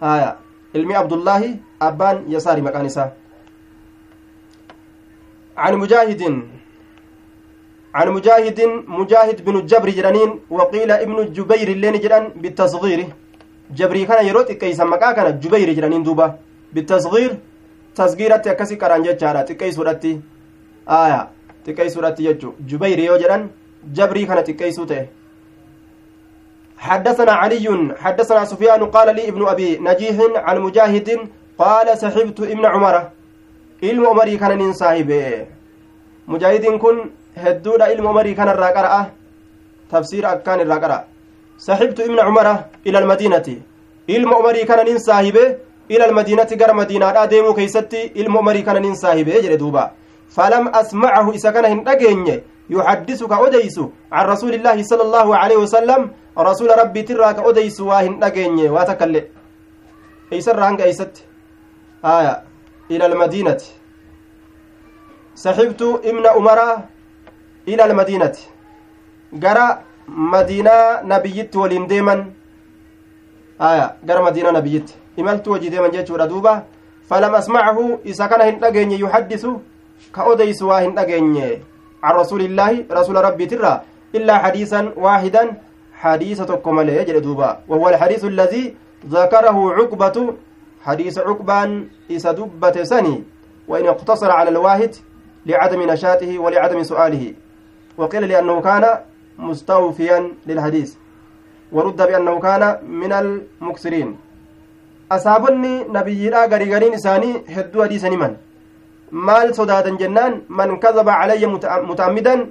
Haya 0.00 0.36
ilmi 0.74 0.94
abdullaahi 1.02 1.54
abbaan 1.90 2.24
yasaari 2.34 2.62
maqaan 2.70 2.86
isaa. 2.92 3.10
عن 5.56 5.74
مجاهد 5.82 6.22
عن 7.94 8.08
مجاهد 8.16 8.58
مجاهد 9.00 9.38
بن 9.44 9.56
الجبر 9.56 9.88
جرانين 9.98 10.30
وقيل 10.50 10.90
ابن 10.90 11.16
الجبير 11.24 11.68
اللين 11.68 11.96
جران 12.04 12.24
بالتصغير 12.42 13.00
جبري 13.78 14.04
كان 14.04 14.26
يروت 14.26 14.52
كيس 14.52 14.80
مكا 14.80 15.12
كان 15.16 15.40
جبير 15.40 15.72
جرانين 15.72 16.02
دوبا 16.02 16.26
بالتصغير 16.72 17.30
تصغيرة 17.96 18.44
أكسي 18.52 18.76
كران 18.76 19.02
جتشارا 19.02 19.42
تكي 19.48 19.70
سورتي 19.72 20.20
آية 20.88 21.20
تكي 21.64 21.88
سورتي 21.88 22.22
يجو 22.24 22.52
جبير 22.70 22.98
يو 22.98 23.16
جران 23.16 23.42
جبري 23.96 24.26
كان 24.28 24.44
تكي 24.44 24.70
سوته 24.76 25.06
حدثنا 26.78 27.32
علي 27.32 27.94
حدثنا 27.98 28.44
سفيان 28.44 28.84
قال 28.86 29.16
لي 29.16 29.28
ابن 29.28 29.48
أبي 29.48 29.78
نجيح 29.78 30.16
عن 30.36 30.56
مجاهد 30.60 31.08
قال 31.58 31.98
سحبت 31.98 32.40
ابن 32.40 32.66
عمر 32.66 32.96
umarii 38.10 38.34
kana 38.34 38.52
irraa 38.54 38.72
qara'a 38.72 39.00
tafsiira 39.90 40.28
akkaan 40.34 40.60
irraa 40.60 40.80
qara'a 40.80 41.04
saxibtu 41.58 42.02
ibna 42.08 42.22
cumara 42.24 42.54
ila 42.84 42.98
almadiinati 42.98 43.62
ilma 44.16 44.38
umarii 44.38 44.66
kana 44.66 44.84
nin 44.84 44.98
saahibe 44.98 45.58
ila 45.88 46.04
almadiinati 46.08 46.56
gara 46.56 46.74
madiinaadhaa 46.74 47.26
deemuu 47.26 47.54
keeysatti 47.54 48.12
ilma 48.14 48.40
umarii 48.40 48.62
kana 48.62 48.80
nin 48.80 48.94
saahibe 48.96 49.32
jedhe 49.44 49.58
duuba 49.58 49.92
falam 50.36 50.68
asmacahu 50.80 51.32
isa 51.38 51.52
kana 51.52 51.68
hin 51.68 51.84
dhageenye 51.84 52.36
yuxaddisu 52.70 53.28
ka 53.28 53.36
odeysu 53.46 53.92
can 54.10 54.26
rasuuli 54.32 54.56
illaahi 54.56 54.84
sala 54.84 55.04
allaahu 55.08 55.34
aleyhi 55.34 55.62
wasalam 55.62 56.10
rasuula 56.44 56.76
rabbiitirraa 56.76 57.34
ka 57.34 57.42
odeysu 57.42 57.88
waa 57.88 58.00
hin 58.00 58.20
dhageenye 58.20 58.68
waa 58.68 58.84
takkaille 58.84 59.30
eeysarraa 60.32 60.66
hanga 60.66 60.84
eeysatti 60.86 61.22
aya 62.02 62.42
إلى 62.90 63.06
المدينة. 63.06 63.62
سحبت 65.34 65.82
ابن 65.82 66.24
عمر 66.26 66.58
إلى 67.68 67.84
المدينة. 67.84 68.36
جرى 69.32 69.78
مدينة 70.08 71.02
نبيت 71.02 71.56
ولين 71.56 71.86
ديما 71.86 72.30
آية. 73.60 73.86
جرى 74.06 74.22
مدينة 74.22 74.50
نبيت. 74.50 75.18
إملت 75.18 75.48
وجي 75.48 75.68
ديما 75.68 75.88
جيت 75.88 76.12
دوبا 76.12 76.62
فلم 77.10 77.34
أسمعه. 77.34 77.98
إذا 78.06 78.26
كان 78.26 78.40
هندقين 78.40 78.90
يحدث. 79.02 79.46
كأوديس 80.14 80.62
واهندقين 80.62 81.62
عن 82.02 82.14
رسول 82.14 82.40
الله 82.40 82.86
رسول 82.86 83.16
ربي 83.16 83.46
ترى. 83.46 83.82
إلا 84.14 84.38
حديثا 84.38 84.94
واحدا. 84.96 85.42
حديث 86.12 86.42
تكمل 86.42 86.88
يجري 86.88 87.20
دوبا. 87.20 87.50
وهو 87.68 87.88
الحديث 87.88 88.24
الذي 88.24 88.64
ذكره 89.06 89.58
عقبة 89.74 90.16
حديث 90.86 91.18
عقبان 91.18 91.88
إسا 92.10 92.32
دبة 92.32 92.76
سني 92.82 93.16
وإن 93.68 93.86
اقتصر 93.86 94.30
على 94.30 94.50
الواحد 94.50 94.92
لعدم 95.46 95.80
نشاته 95.82 96.38
ولعدم 96.38 96.82
سؤاله. 96.82 97.24
وقيل 97.98 98.22
لأنه 98.28 98.60
كان 98.60 98.84
مستوفيا 99.38 100.18
للحديث. 100.46 100.90
ورد 101.72 101.96
بأنه 101.96 102.34
كان 102.40 102.62
من 103.02 103.12
المكسرين 103.12 104.16
أصابني 105.12 105.74
نبينا 105.96 106.40
غريغرين 106.52 106.94
إساني 106.94 107.30
هدو 107.48 107.82
حديث 107.84 108.04
من 108.04 108.36
maal 109.10 109.54
sodaatan 109.54 109.98
jennaan 109.98 110.42
man 110.48 110.78
kadaba 110.82 111.22
calayya 111.22 111.46
muta'ammidan 111.46 112.50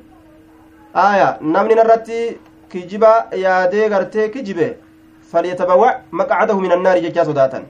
aya 0.96 1.38
namni 1.42 1.76
narratti 1.76 2.40
kijiba 2.70 3.28
yaadee 3.44 3.90
gartee 3.90 4.30
kijibe 4.30 4.78
falyatabawwa 5.32 5.90
maqcadahu 6.12 6.62
min 6.62 6.72
annaari 6.72 7.02
jechaa 7.02 7.26
sodaatan. 7.26 7.64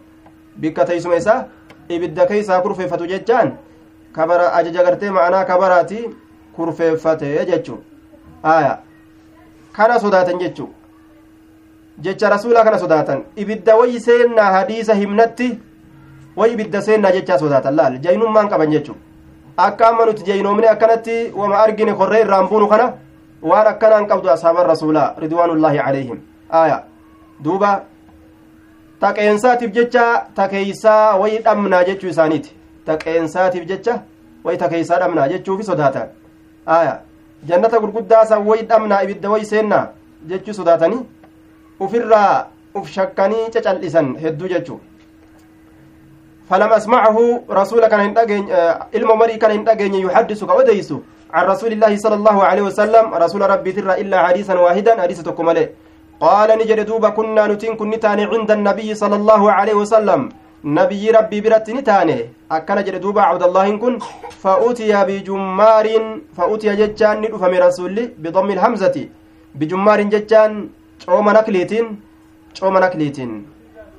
Bikka 0.57 0.85
teeysuma 0.85 1.15
isaa 1.15 1.45
ibidda 1.89 2.25
keeysaa 2.25 2.61
kurfeeffatu 2.61 3.07
jechaan 3.07 3.51
kabara 4.13 4.53
ajaja 4.53 4.83
gartee 4.83 5.09
ma'anaa 5.09 5.45
kabaraati 5.45 6.09
kurfeeffate 6.55 7.45
jechu 7.45 7.79
aya. 8.43 8.77
Kana 9.73 9.99
sodaatan 9.99 10.39
jechu 10.39 10.69
jecha 11.99 12.29
rasuulaa 12.29 12.63
kana 12.63 12.79
sodaatan. 12.79 13.23
Ibidda 13.35 13.75
wayyi 13.75 13.99
seennaa 13.99 14.51
hadiisa 14.51 14.93
himnatti 14.93 15.59
way 16.37 16.53
ibidda 16.53 16.81
seennaa 16.81 17.11
jechaa 17.11 17.37
sodaatan 17.39 17.75
laal? 17.75 17.99
Jaynummaan 17.99 18.49
qaban 18.49 18.71
jechu 18.71 18.95
akka 19.57 19.87
amma 19.87 20.05
nuti 20.05 20.23
jaynoomne 20.23 20.67
akkanatti 20.69 21.31
wama 21.35 21.57
argine 21.57 21.93
korree 21.93 22.21
irraan 22.21 22.47
buunu 22.47 22.67
kana 22.67 22.93
waan 23.49 23.67
akkanaan 23.71 24.07
qabdu 24.11 24.29
asaaban 24.35 24.65
rasuulaa 24.73 25.09
ridwaanullaahi 25.23 25.79
calayhim 25.85 26.19
aya 26.61 26.77
duuba 27.47 27.71
taqeensaatiif 29.03 29.71
jecha 29.77 30.05
takeeysaa 30.39 31.17
wayi 31.21 31.37
dhamnaa 31.47 31.83
jechuu 31.89 32.09
isaaniiti 32.13 32.55
taqeensaatiif 32.85 33.67
jecha 33.71 33.99
wayi 34.45 34.57
takeeysaa 34.63 34.99
dhamnaa 35.03 35.27
jechuufi 35.33 35.63
sodaatan 35.69 36.07
aya 36.77 36.95
jannata 37.51 37.79
gurguddaasan 37.85 38.47
wayi 38.49 38.65
dhamnaa 38.73 39.03
ibidda 39.07 39.29
wayi 39.35 39.45
seennaa 39.53 39.85
jechuu 40.33 40.57
sodaatanii 40.59 41.01
ufirraa 41.87 42.33
uf 42.81 42.91
shakkanii 42.97 43.45
cacal'isan 43.57 44.13
hedduu 44.25 44.53
jechuu 44.55 44.81
فلم 46.49 46.73
أسمعه 46.73 47.17
رسول 47.49 47.87
كان 47.87 47.99
يندقين 47.99 48.51
علم 48.93 49.09
مري 49.19 49.37
كان 49.41 49.51
يندقين 49.51 49.93
يحدث 49.95 50.43
كوديس 50.43 50.93
عن 51.35 51.43
رسول 51.53 51.71
الله 51.75 51.93
صلى 52.03 52.15
الله 52.19 52.37
عليه 52.49 52.63
وسلم 52.69 53.05
رسول 53.23 53.41
ربي 53.53 53.71
ترى 53.75 53.93
إلا 54.01 54.17
حديثا 54.27 54.53
واحدا 54.65 55.01
حديثكم 55.03 55.45
عليه 55.51 55.67
قال 56.23 56.49
نجد 56.59 56.79
دوبا 56.89 57.09
كنا 57.17 57.43
نتين 57.51 57.75
كن 57.79 57.89
نتاني 57.93 58.23
عند 58.31 58.51
النبي 58.57 58.89
صلى 59.01 59.15
الله 59.19 59.41
عليه 59.57 59.75
وسلم. 59.81 60.21
نبي 60.79 61.03
ربي 61.17 61.37
برت 61.43 61.67
نتاني 61.77 62.19
أكن 62.51 62.77
جد 62.87 62.95
دوبا 63.03 63.21
عبد 63.29 63.43
الله 63.43 63.67
كن 63.83 63.93
فأتي 64.43 64.91
بجمار 65.07 65.87
فأتي 66.37 66.69
ججان 66.79 67.15
ندف 67.21 67.43
من 67.43 67.59
رسول 67.67 67.95
بضم 68.23 68.49
الهمزة. 68.55 68.95
بجمار 69.59 69.99
ججان 70.13 70.51
شوم 71.03 71.27
نكليتين 71.37 71.85
شوم 72.57 72.75
نكليتين. 72.77 73.31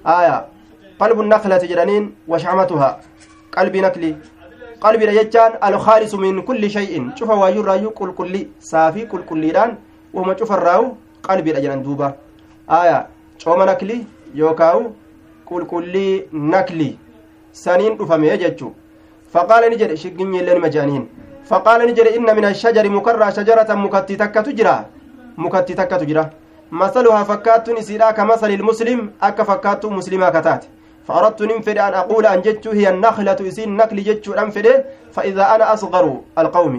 آية 0.06 0.36
قلب 1.00 1.18
النخلة 1.20 1.62
جرانين 1.70 2.04
وشعمتها. 2.30 2.90
قلب 3.56 3.74
نكلي. 3.76 4.10
قلب 4.80 5.00
جتان 5.02 5.52
الخالص 5.64 6.14
من 6.14 6.42
كل 6.42 6.70
شيء 6.70 7.10
شوف 7.18 7.30
وايو 7.30 7.62
رايو 7.62 7.90
كل 7.90 8.10
كل 8.18 8.34
صافي 8.60 9.06
كل 9.06 9.22
كليران 9.28 9.70
وما 10.14 10.36
شوف 10.38 10.52
الراو 10.52 10.84
قلب 11.22 11.46
جران 11.48 11.82
دوبا 11.82 12.08
آية 12.70 13.06
شوم 13.38 13.62
نكلي 13.62 13.98
يوكاو 14.34 14.80
كل 15.48 15.62
كل 15.72 15.94
نكلي 16.32 16.90
سنين 17.52 17.96
دفمي 17.96 18.36
جتشو 18.36 18.68
فقال 19.32 19.62
نجر 19.72 19.90
شقين 20.02 20.34
يلين 20.34 20.60
مجانين 20.60 21.02
فقال 21.50 21.80
نجر 21.88 22.06
إن 22.16 22.28
من 22.36 22.44
الشجر 22.44 22.88
مكرة 22.88 23.30
شجرة 23.30 23.70
مكتي 23.74 24.16
تكة 24.16 24.40
تجرى 24.40 24.76
مكتي 25.38 25.74
تكة 25.74 25.96
تجرى 25.96 26.24
مثلها 26.72 27.22
فكات 27.22 27.70
نسيرا 27.70 28.10
كمثل 28.10 28.50
المسلم 28.50 28.98
أك 29.22 29.42
فكات 29.42 29.86
مسلمة 29.86 30.30
كتات 30.30 30.64
فأردت 31.08 31.40
ننفد 31.42 31.78
أن 31.78 31.94
أقول 32.02 32.26
أن 32.26 32.40
جدت 32.46 32.66
هي 32.68 32.88
النخلة 32.94 33.38
إسين 33.48 33.76
نكل 33.76 33.96
جدت 34.08 34.28
أنفد 34.28 34.66
فإذا 35.14 35.44
أنا 35.54 35.64
أصغر 35.74 36.20
القوم. 36.38 36.74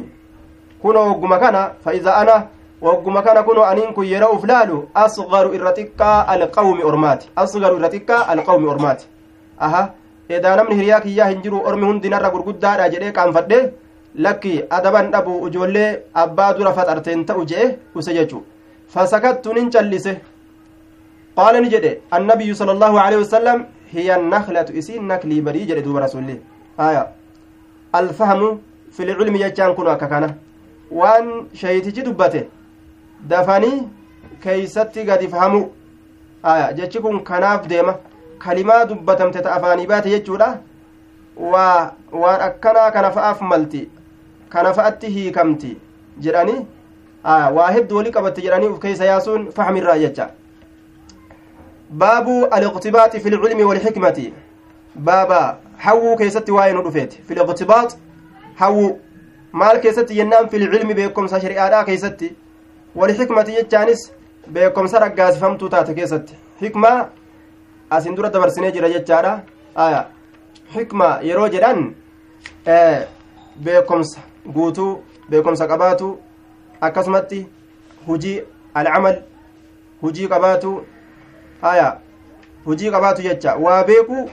كنوا 0.83 1.05
وقم 1.11 1.35
كان 1.35 1.71
فإذا 1.85 2.21
أنا 2.21 2.47
وقم 2.81 3.19
كان 3.19 3.37
كنوا 3.41 3.71
أنين 3.71 3.89
كن 3.97 4.05
يروا 4.05 4.37
فلالو 4.37 4.77
أصغر 4.95 5.45
إرتكا 5.55 6.11
القوم 6.35 6.77
أرمات 6.81 7.21
أصغر 7.37 7.71
إرتكا 7.77 8.33
القوم 8.33 8.69
أرمات 8.69 9.03
أها 9.61 9.83
إذا 10.31 10.55
نمن 10.55 10.73
هرياك 10.79 11.05
إياه 11.05 11.25
هنجروا 11.31 11.67
أرمي 11.67 11.85
هندي 11.89 12.09
نرى 12.09 12.27
قرقود 12.33 12.65
أجري 12.65 13.11
كان 13.11 13.31
فده 13.31 13.71
لكي 14.15 14.55
أدبا 14.71 15.17
أبو 15.17 15.47
أجولي 15.47 15.99
أبا 16.15 16.51
دور 16.51 16.71
فترتين 16.77 17.25
تأجئ 17.25 17.75
وسججو. 17.95 18.39
فسكت 18.93 19.47
ننجلسه. 19.55 20.17
قال 21.37 21.55
نجد 21.63 21.85
النبي 22.17 22.49
صلى 22.53 22.71
الله 22.71 22.93
عليه 23.01 23.17
وسلم 23.17 23.57
هي 23.91 24.15
النخلة 24.15 24.65
إسين 24.79 25.07
نكلي 25.07 25.41
بري 25.41 25.65
جري 25.65 25.81
دوب 25.81 25.97
رسول 25.97 26.37
آية. 26.79 27.07
الفهم 27.95 28.59
في 28.91 29.03
العلم 29.03 29.35
يجان 29.35 29.73
كنوا 29.73 29.93
ككنا 29.93 30.35
وان 30.91 31.47
شيتي 31.53 32.01
دبته. 32.01 32.43
دفني 33.29 33.71
كيستي 34.43 35.11
قد 35.11 35.21
يفهموا 35.21 35.65
آية. 36.45 36.71
جتشكم 36.71 37.23
كناف 37.23 37.67
ديما. 37.67 37.95
كلمة 38.45 38.83
دبتم 38.83 39.31
تتأفاني 39.31 39.85
بات 39.85 40.05
يجودا 40.05 40.61
waa 41.37 41.91
waan 42.11 42.41
akkanaa 42.41 42.91
kana 42.91 43.11
fa'aaf 43.11 43.41
malti 43.41 43.89
kana 44.49 44.73
fa'atti 44.73 45.09
hiikamti 45.15 45.77
jedhanii 46.25 46.65
waa 47.57 47.71
hedduu 47.75 47.97
walii 47.97 48.11
qabatte 48.11 48.41
jedhanii 48.41 48.67
uf 48.67 48.79
keessa 48.85 49.05
yaasuun 49.05 49.51
fahmirraa 49.57 49.97
jecha 50.03 50.29
baabu 51.89 52.45
aliqtibaaxi 52.51 53.19
fi 53.19 53.29
lcilmi 53.29 53.63
walxikmati 53.63 54.33
baaba 54.95 55.57
hawwuu 55.77 56.15
keessatti 56.17 56.51
waa'ee 56.51 56.73
nu 56.73 56.81
dhufeeti 56.83 57.21
fi 57.27 57.35
liqtibaax 57.35 57.97
hawwuu 58.55 58.99
maal 59.51 59.79
keessatti 59.79 60.15
jennaan 60.15 60.49
fi 60.49 60.59
lcilmi 60.59 60.93
beekomsa 60.93 61.41
shari'aadhaa 61.41 61.83
keessatti 61.91 62.35
walxikmati 62.95 63.51
jechaanis 63.59 64.11
beekomsa 64.53 64.99
raggaasifamtuu 64.99 65.69
taate 65.69 65.93
keessatti 65.93 66.35
hikmaa 66.61 67.09
asin 67.89 68.15
dura 68.15 68.29
dabarsinee 68.29 68.71
jira 68.71 68.89
jechaadha 68.89 69.33
aya 69.75 70.05
hikma 70.75 71.09
yeroo 71.29 71.47
jedhan 71.49 71.95
beekomsa 73.63 74.19
guutuu 74.59 74.91
beekomsa 75.29 75.67
qabaatu 75.67 76.17
akkasumatti 76.81 77.45
hujii 78.07 78.41
alcamal 78.73 79.21
hujii 80.01 80.27
haya 81.61 81.97
hujii 82.65 82.91
qabaatu 82.91 83.21
jecha. 83.21 83.55
Waa 83.55 83.83
beeku 83.83 84.29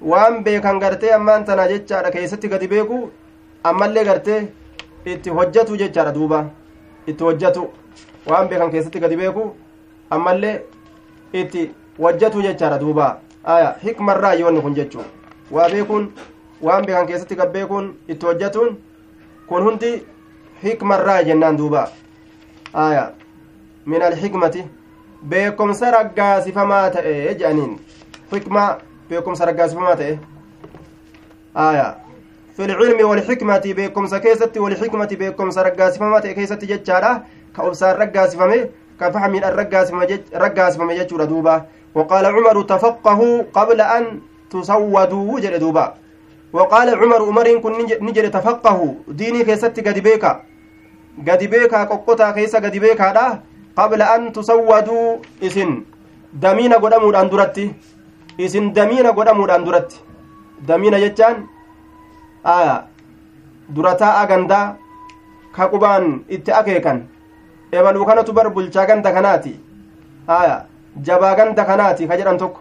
waan 0.00 0.42
beekan 0.44 0.78
gartee 0.80 1.12
ammaan 1.14 1.44
tana 1.44 1.68
jechaadha 1.68 2.10
keessatti 2.10 2.48
gadi 2.48 2.68
beeku 2.68 3.10
ammallee 3.64 4.04
gartee 4.04 4.40
itti 5.04 5.30
hojjatu 5.30 5.76
jechaadha 5.76 6.12
duuba. 6.12 6.44
Itti 7.06 7.24
hojjatu 7.24 7.68
waan 8.26 8.48
beekan 8.48 8.70
keessatti 8.70 9.00
gadi 9.00 9.16
beeku 9.16 9.44
ammallee 10.10 10.56
itti 11.32 11.70
hojjatu 11.98 12.42
jechaadha 12.42 12.78
duuba. 12.78 13.18
Haya 13.44 13.76
hikmarraa 13.84 14.34
yoonni 14.34 14.60
kun 14.62 14.74
jechuu. 14.74 15.04
Waa 15.50 15.68
beekuun 15.68 16.12
waan 16.62 16.86
beekan 16.86 17.06
keessatti 17.06 17.36
gad 17.36 17.52
beekuun 17.52 17.94
itti 18.08 18.26
hojjatuun 18.26 18.76
kun 19.46 19.62
hundi 19.62 19.92
hikmarraa 20.62 21.22
jennaan 21.22 21.56
duuba. 21.58 21.88
Aya 22.72 23.12
min 23.86 24.02
alxikmati 24.02 24.64
beekomsa 25.22 25.90
raggaasifamaa 25.90 26.90
ta'e 26.90 27.14
jedhaniin 27.28 27.78
xikma 28.32 28.66
beekomsa 29.08 29.46
raggaasifamaa 29.50 29.96
ta'e 30.02 30.18
aya 31.54 31.86
fi 32.56 32.68
lcilmi 32.72 33.08
walxikmati 33.12 33.74
beekomsa 33.80 34.20
keessatti 34.20 34.66
walxikmati 34.66 35.16
beekomsa 35.16 35.62
raggaasifamaa 35.70 36.20
ta'e 36.20 36.34
keessatti 36.34 36.70
jechaadha 36.74 37.16
ka 37.52 37.62
obsaan 37.70 37.98
raggaasifame 38.04 38.60
ka 38.98 39.12
fahmiidhaan 39.12 39.58
raggaasifame 40.44 40.94
jechuudha 41.02 41.26
duuba 41.34 41.58
وقال 41.94 42.26
عمر 42.26 42.62
تفقهوا 42.62 43.42
قبل 43.52 43.80
أن 43.80 44.20
تسودوا 44.50 45.40
جل 45.40 45.58
دوبا 45.58 45.94
وقال 46.52 46.88
عمر 46.94 47.22
عمر 47.22 47.58
كن 47.58 47.72
نجر 48.00 48.28
تفقهوا 48.28 48.94
ديني 49.08 49.44
كيست 49.44 49.80
قد 49.88 49.98
بيكا 49.98 50.42
قد 51.28 51.44
بيكا 51.44 51.84
قطتا 51.84 52.30
كيس 52.30 52.56
قد 52.56 52.76
بيكا 52.76 53.12
دا 53.12 53.40
قبل 53.78 54.00
أن 54.14 54.32
تسودوا 54.36 55.06
إسن 55.46 55.70
دمين 56.44 56.72
قدمود 56.82 57.14
أندرتي 57.22 57.66
إسن 58.44 58.64
دمين 58.78 59.06
قدمود 59.18 59.50
أندرتي 59.56 59.96
دمين 60.68 60.94
جتان 61.04 61.36
آية 62.46 62.76
durataa 63.76 64.24
gandaa 64.26 64.76
ka 65.52 65.68
qubaan 65.68 66.24
itti 66.34 66.50
akeekan 66.60 66.98
ebaluu 67.72 68.04
kanatu 68.08 68.32
bar 68.32 68.48
bulchaa 68.50 68.86
ganda 68.88 69.12
kanaati 69.12 69.52
haya 70.30 70.64
jabaa 71.06 71.34
ganda 71.36 71.64
kanaati 71.68 72.08
ka 72.08 72.16
jedhan 72.16 72.38
tokko 72.42 72.60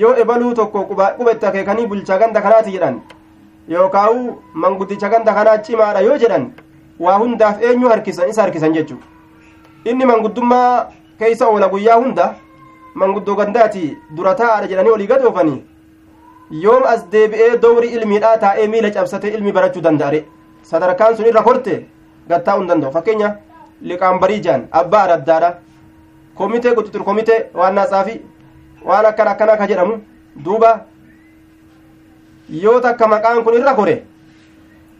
yoo 0.00 0.14
ebaluu 0.22 0.54
tokko 0.58 0.84
qubetta 1.18 1.48
akeekanii 1.48 1.86
bulchaa 1.86 2.18
ganda 2.18 2.40
kanaati 2.46 2.74
jedhan 2.74 2.96
yookaawu 3.74 4.42
manguddicha 4.54 5.08
ganda 5.08 5.32
kanaa 5.38 5.58
cimaadha 5.68 6.00
yoo 6.08 6.18
jedhan 6.22 6.50
waa 7.04 7.18
hundaaf 7.22 7.62
eenyu 7.62 7.88
harkisan 7.94 8.28
isa 8.34 8.42
harkisan 8.42 8.74
jechu 8.74 8.96
inni 9.84 10.04
manguddummaa 10.10 10.86
keeysa 11.18 11.48
oola 11.48 11.68
guyyaa 11.68 11.98
hunda 12.02 12.34
manguddoo 12.94 13.36
gandaati 13.40 13.84
dura 14.16 14.34
jedhanii 14.70 14.90
olii 14.96 15.06
gad 15.12 15.22
yoom 16.64 16.82
as 16.92 17.04
deebi'ee 17.12 17.56
dowri 17.62 17.88
ilmiidhaa 17.96 18.36
taa'ee 18.44 18.68
miila 18.68 18.90
cabsatee 18.96 19.30
ilmi 19.36 19.52
barachuu 19.52 19.82
danda'are 19.86 20.24
sadarkaan 20.70 21.16
sun 21.16 21.26
irra 21.30 21.42
korte 21.42 21.74
gattaa'uu 22.28 22.60
hin 22.60 22.68
danda'u 22.72 22.92
fakkeenya 22.96 23.30
liqaan 23.90 24.20
bariijaan 24.24 24.66
abbaa 24.80 25.02
araddaadha 25.06 25.50
komitee 26.40 26.74
quxuxur 26.78 27.04
komitee 27.08 27.38
waan 27.60 27.74
naasaafi 27.80 28.20
waan 28.90 29.06
akkana 29.12 29.30
akkanaa 29.34 29.56
ka 29.62 29.66
jedhamu 29.72 29.96
duuba 30.44 30.72
yoo 32.64 32.78
takka 32.86 33.08
maqaan 33.14 33.42
kun 33.44 33.54
irra 33.60 33.74
kore 33.80 33.96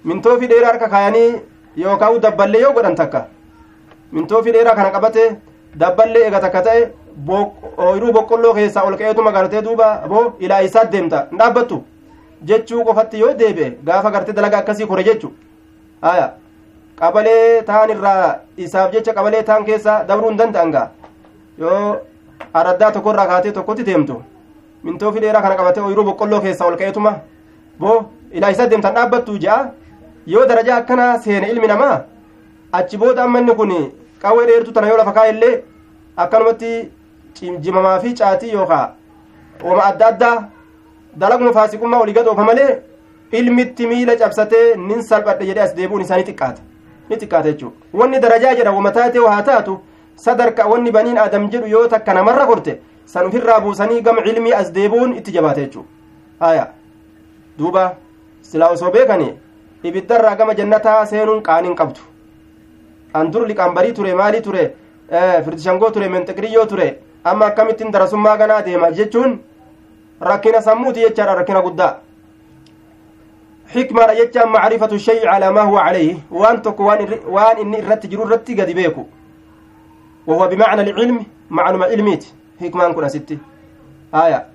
mintoofi 0.05 0.47
dheeraa 0.55 0.73
harka 0.73 0.89
kaayanii 0.95 1.29
yookaan 1.85 2.21
dabballee 2.27 2.63
yoo 2.65 2.73
godhan 2.79 2.95
takka 3.03 3.27
mintoofi 4.13 4.53
dheeraa 4.57 4.75
kana 4.81 4.91
qabate 4.97 5.23
dabballee 5.81 6.25
eega 6.27 6.41
takka 6.45 6.63
ta'e 6.67 6.83
ooyiruu 7.87 8.13
boqqolloo 8.19 8.55
keessaa 8.59 8.85
ol 8.89 8.97
ka'eetuma 9.01 9.33
gartee 9.33 9.63
duuba 9.67 9.89
boo 10.13 10.25
ilaa 10.47 10.61
isaa 10.69 10.85
deemta 10.93 11.27
hin 11.31 11.39
dhaabbattu 11.43 11.79
jechuu 12.51 12.85
qofatti 12.89 13.21
yoo 13.25 13.33
deebi'e 13.41 13.71
gaafa 13.89 14.11
gartee 14.17 14.35
dalagaa 14.39 14.61
akkasii 14.65 14.87
kore 14.93 15.05
jechu 15.09 15.33
haya 16.07 16.27
qabalee 17.01 17.63
taan 17.69 17.91
irraa 17.97 18.25
isaaf 18.67 18.93
jecha 18.95 19.13
qabalee 19.19 19.43
taan 19.51 19.65
keessa 19.69 19.99
dabruu 20.09 20.31
hin 20.33 20.39
danda'an 20.43 20.73
gaa 20.77 20.87
yoo 21.65 21.97
araddaa 22.61 22.91
tokkorraa 22.97 23.27
kaatee 23.33 23.53
tokkotti 23.59 23.85
deemtu 23.91 24.23
mintoofi 24.89 25.21
dheeraa 25.27 25.43
kana 25.47 25.57
qabatee 25.61 25.83
ooyiruu 25.87 26.05
boqqolloo 26.11 26.41
keessaa 26.47 26.67
ol 26.73 26.77
ka'eetuma 26.83 27.13
boo 27.81 27.99
ilaa 28.41 28.51
isaa 28.57 28.67
deemtan 28.75 28.95
dhaabbattu 29.01 29.39
je'a 29.47 29.59
yoo 30.37 30.47
darajaa 30.53 30.77
akkanaa 30.83 31.13
seene 31.27 31.49
ilmi 31.55 31.67
namaa 31.75 31.97
achi 32.81 32.97
booda 33.05 33.23
amma 33.25 33.39
inni 33.45 33.55
qawwee 34.23 34.47
dheertuu 34.51 34.73
tana 34.73 34.89
yoo 34.89 34.97
lafa 35.03 35.13
kaa'ellee 35.19 35.55
akkanumatti 36.25 36.73
jimamaa 37.67 37.99
fi 38.01 38.15
caatii 38.21 38.53
yookaa 38.53 38.87
wama 39.69 39.85
adda 39.85 40.07
addaa 40.07 40.37
dalaguma 41.23 41.53
faasiqummaa 41.53 42.01
olii 42.05 42.13
gad 42.19 42.29
oofa 42.33 42.45
malee 42.51 42.71
ilmitti 43.41 43.87
miila 43.87 44.17
cabsatee 44.17 44.67
nin 44.89 45.03
salphadhe 45.03 45.47
jedhee 45.47 45.63
as 45.69 45.75
deebi'uun 45.79 46.03
isaanii 46.07 46.25
xiqqaata 46.29 46.63
ni 47.11 47.17
xiqqaata 47.23 47.49
jechuudha 47.53 48.01
wanni 48.03 48.21
darajaa 48.25 48.55
jedha 48.61 48.73
wama 48.79 48.91
taatee 48.99 49.27
haa 49.27 49.43
taatu 49.51 49.81
sadarka 50.27 50.67
wanni 50.73 50.91
baniin 50.97 51.19
aadam 51.25 51.49
jedhu 51.55 51.67
yoo 51.75 51.87
takka 51.95 52.15
namarra 52.19 52.47
korte 52.47 52.73
san 53.15 53.27
ofirraa 53.27 53.61
buusanii 53.67 54.01
gama 54.09 54.25
ilmii 54.33 54.53
as 54.61 54.73
deebi'uun 54.79 55.17
itti 55.19 55.33
jabaata 55.39 55.61
jechuudha 55.61 55.89
haya 56.47 56.67
duuba 57.59 57.85
silaa 58.51 58.69
osoo 58.77 58.91
beekani 58.97 59.29
ibiddarraa 59.91 60.37
gama 60.37 60.55
jannataa 60.61 61.07
seenuun 61.13 61.43
qaaniin 61.49 61.77
qabdu 61.81 62.01
an 63.15 63.31
dur 63.33 63.47
liqaan 63.47 63.75
barii 63.75 63.93
ture 63.99 64.15
maalii 64.21 64.43
ture 64.47 64.63
firdishangoo 65.45 65.91
ture 65.91 66.09
menxiqiriyyoo 66.09 66.67
ture 66.67 66.87
amma 67.25 67.47
akkamittiin 67.47 67.93
darasummaa 67.93 68.37
ganaa 68.37 68.63
deema 68.63 68.91
jechuun 68.99 69.39
rakkina 70.21 70.63
sammuuti 70.69 71.01
jechaadha 71.07 71.35
rakkina 71.41 71.63
guddaa 71.67 71.93
xikmaadha 73.73 74.15
jechaan 74.21 74.51
macrifatu 74.55 74.99
shay 74.99 75.21
calaa 75.25 75.53
maa 75.53 75.67
huwa 75.71 75.85
calayhi 75.85 76.23
waan 76.31 76.63
tokko 76.63 76.85
waan 77.37 77.59
inni 77.65 77.79
irratti 77.83 78.09
jiru 78.09 78.27
irratti 78.27 78.55
gadi 78.55 78.75
beeku 78.75 79.09
wahuwa 80.27 80.49
bimacna 80.49 80.83
alcilmi 80.83 81.27
macnuma 81.51 81.89
ilmiiti 81.97 82.35
hikmaan 82.61 82.95
kun 82.95 83.05
asitti 83.05 83.39
aya 84.13 84.47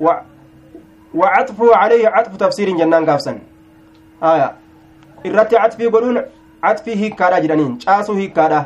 وعطفه 1.14 1.76
عليه 1.76 2.08
عطف 2.08 2.36
تفسير 2.38 2.70
جنان 2.70 3.10
قافسا 3.10 3.40
آية 4.24 4.50
irratti 5.26 5.56
catfii 5.56 5.90
godhuun 5.90 6.22
catfii 6.66 6.96
hiikkaadha 7.02 7.40
jedhaniin 7.46 7.78
caasuu 7.86 8.16
hiikkaadha 8.22 8.62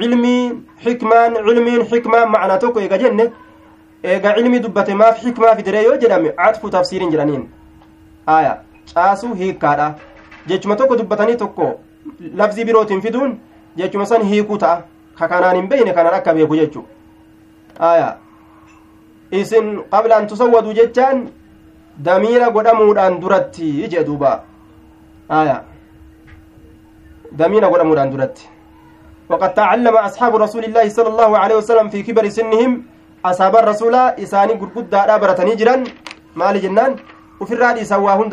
cilmiin 0.00 0.52
xikmaan 0.84 1.34
cilmiin 1.46 1.86
xikmaan 1.92 2.30
macnaa 2.34 2.58
tokko 2.64 2.80
eega 2.80 2.98
jenne 3.04 3.26
eega 4.12 4.34
cilmii 4.36 4.60
dubbate 4.66 4.94
maaf 5.02 5.18
xikmaa 5.24 5.54
fidire 5.60 5.82
yoo 5.88 5.96
jedhame 6.04 6.32
catfu 6.40 6.70
tafsiiriin 6.76 7.10
jedhaniin 7.16 7.44
aya 8.36 8.52
caasuu 8.94 9.34
hiikkaadha 9.42 9.88
jechuma 10.52 10.76
tokko 10.82 10.96
dubbatanii 11.02 11.36
tokko 11.42 11.68
lafzii 12.42 12.64
birootiin 12.70 13.00
fiduun 13.06 13.36
jechuma 13.82 14.06
san 14.12 14.22
hiikuu 14.32 14.58
ta'a 14.64 14.82
ka 15.18 15.28
kanaan 15.34 15.56
hin 15.56 15.68
beeyne 15.72 15.92
kanaan 15.98 16.14
akka 16.20 16.34
beeku 16.38 16.56
jechu 16.60 16.84
aya 17.90 18.08
isin 19.40 19.68
qabla 19.90 20.16
an 20.16 20.26
tusawwaduu 20.30 20.72
jechaan 20.78 21.26
damiira 22.04 22.50
godhamuudhaan 22.56 23.20
duratti 23.24 23.72
jee 23.94 24.04
duuba 24.06 24.32
aya 25.40 25.60
دمينا 27.32 27.66
قد 27.66 27.80
أمودان 27.80 28.10
درت 28.10 28.36
وقد 29.30 29.54
تعلم 29.54 29.96
أصحاب 30.08 30.32
رسول 30.36 30.64
الله 30.64 30.88
صلى 30.88 31.08
الله 31.08 31.30
عليه 31.38 31.56
وسلم 31.60 31.86
في 31.88 32.02
كبر 32.02 32.28
سنهم 32.28 32.82
أصحاب 33.24 33.54
الرسول 33.56 33.94
إساني 33.94 34.52
قرقود 34.60 34.90
دارا 34.90 35.16
برتني 35.22 35.54
جران 35.60 35.80
مال 36.40 36.56
جنان 36.64 36.92
وفي 37.40 37.52
الرادي 37.54 37.84
سواهن 37.84 38.28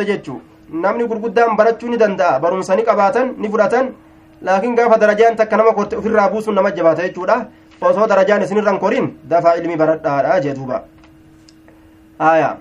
gurguddaan 1.12 1.56
barachuu 1.56 1.89
ni 1.89 1.98
danda'a 1.98 2.39
barumsa 2.43 2.76
ni 2.76 2.84
qabaatan 2.84 3.39
ni 3.39 3.48
fudhatan 3.48 3.95
laakiin 4.43 4.76
gaafa 4.76 5.00
darajaan 5.00 5.39
takka 5.39 5.56
nama 5.58 5.72
korte 5.72 5.95
ofirraa 5.95 6.28
buusuun 6.34 6.56
nama 6.56 6.76
jabaata 6.76 7.08
jechuudha 7.08 7.38
osoo 7.82 8.08
darajaan 8.12 8.43
isinirran 8.43 8.80
korin 8.84 9.06
dafaa 9.32 9.56
ilmi 9.60 9.80
baradhaadha 9.82 10.41
jee 10.43 10.56
duuba 10.60 10.84
آية 12.22 12.58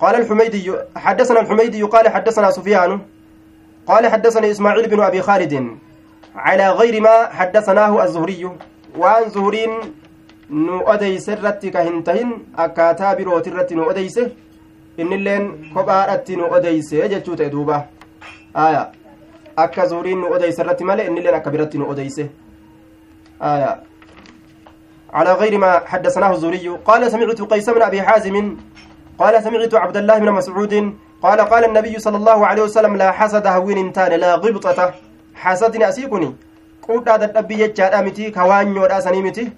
قال 0.00 0.14
الحميدي 0.14 0.72
حدثنا 0.96 1.40
الحميدي 1.40 1.82
قال 1.82 2.08
حدثنا 2.08 2.50
سفيان 2.50 3.00
قال 3.88 4.06
حدثني 4.06 4.50
إسماعيل 4.50 4.88
بن 4.88 5.00
أبي 5.00 5.22
خالد 5.22 5.78
على 6.36 6.70
غير 6.70 7.00
ما 7.00 7.26
حدثناه 7.26 8.04
الزهري 8.04 8.50
وعن 8.98 9.30
زهرين 9.30 9.72
akkaataa 12.56 13.16
birooti 13.16 13.50
irratti 13.50 13.74
nu 13.74 13.82
odeyse 13.90 14.22
innilleen 14.96 15.44
kophaadhatti 15.74 16.36
nu 16.36 16.44
odeyse 16.58 17.08
jechuu 17.12 17.36
ta'e 17.36 17.50
duuba 17.50 17.76
aya 18.54 18.92
akka 19.56 19.86
zuhriin 19.86 20.18
nu 20.20 20.30
odeyse 20.36 20.62
irratti 20.62 20.84
male 20.84 21.06
innilleen 21.06 21.34
akka 21.34 21.50
biratti 21.50 21.78
nu 21.78 21.90
odeyse 21.92 22.30
aya 23.40 23.76
على 25.12 25.32
غير 25.32 25.58
ما 25.58 25.80
حدثناه 25.86 26.32
الزهري 26.32 26.68
قال 26.68 27.10
سمعت 27.10 27.40
قيس 27.42 27.70
بن 27.70 27.82
أبي 27.82 28.02
حازم 28.02 28.56
قال 29.18 29.42
سمعت 29.42 29.74
عبد 29.74 29.96
الله 29.96 30.18
بن 30.18 30.30
مسعود 30.32 30.94
قال 31.22 31.40
قال 31.40 31.64
النبي 31.64 31.98
صلى 31.98 32.16
الله 32.16 32.46
عليه 32.46 32.62
وسلم 32.62 32.96
لا 32.96 33.10
حسد 33.12 33.46
هوين 33.46 33.92
تان 33.92 34.12
لا 34.20 34.34
غبطة. 34.34 34.94
حسدني 35.34 35.88
أسيكني. 35.88 36.34
قد 36.88 37.08
هذا 37.08 37.24
الأبي 37.24 37.60
يجاد 37.60 37.94
أمتي 37.94 38.30
كوان 38.30 38.78
أسني 38.90 39.22
متي. 39.22 39.52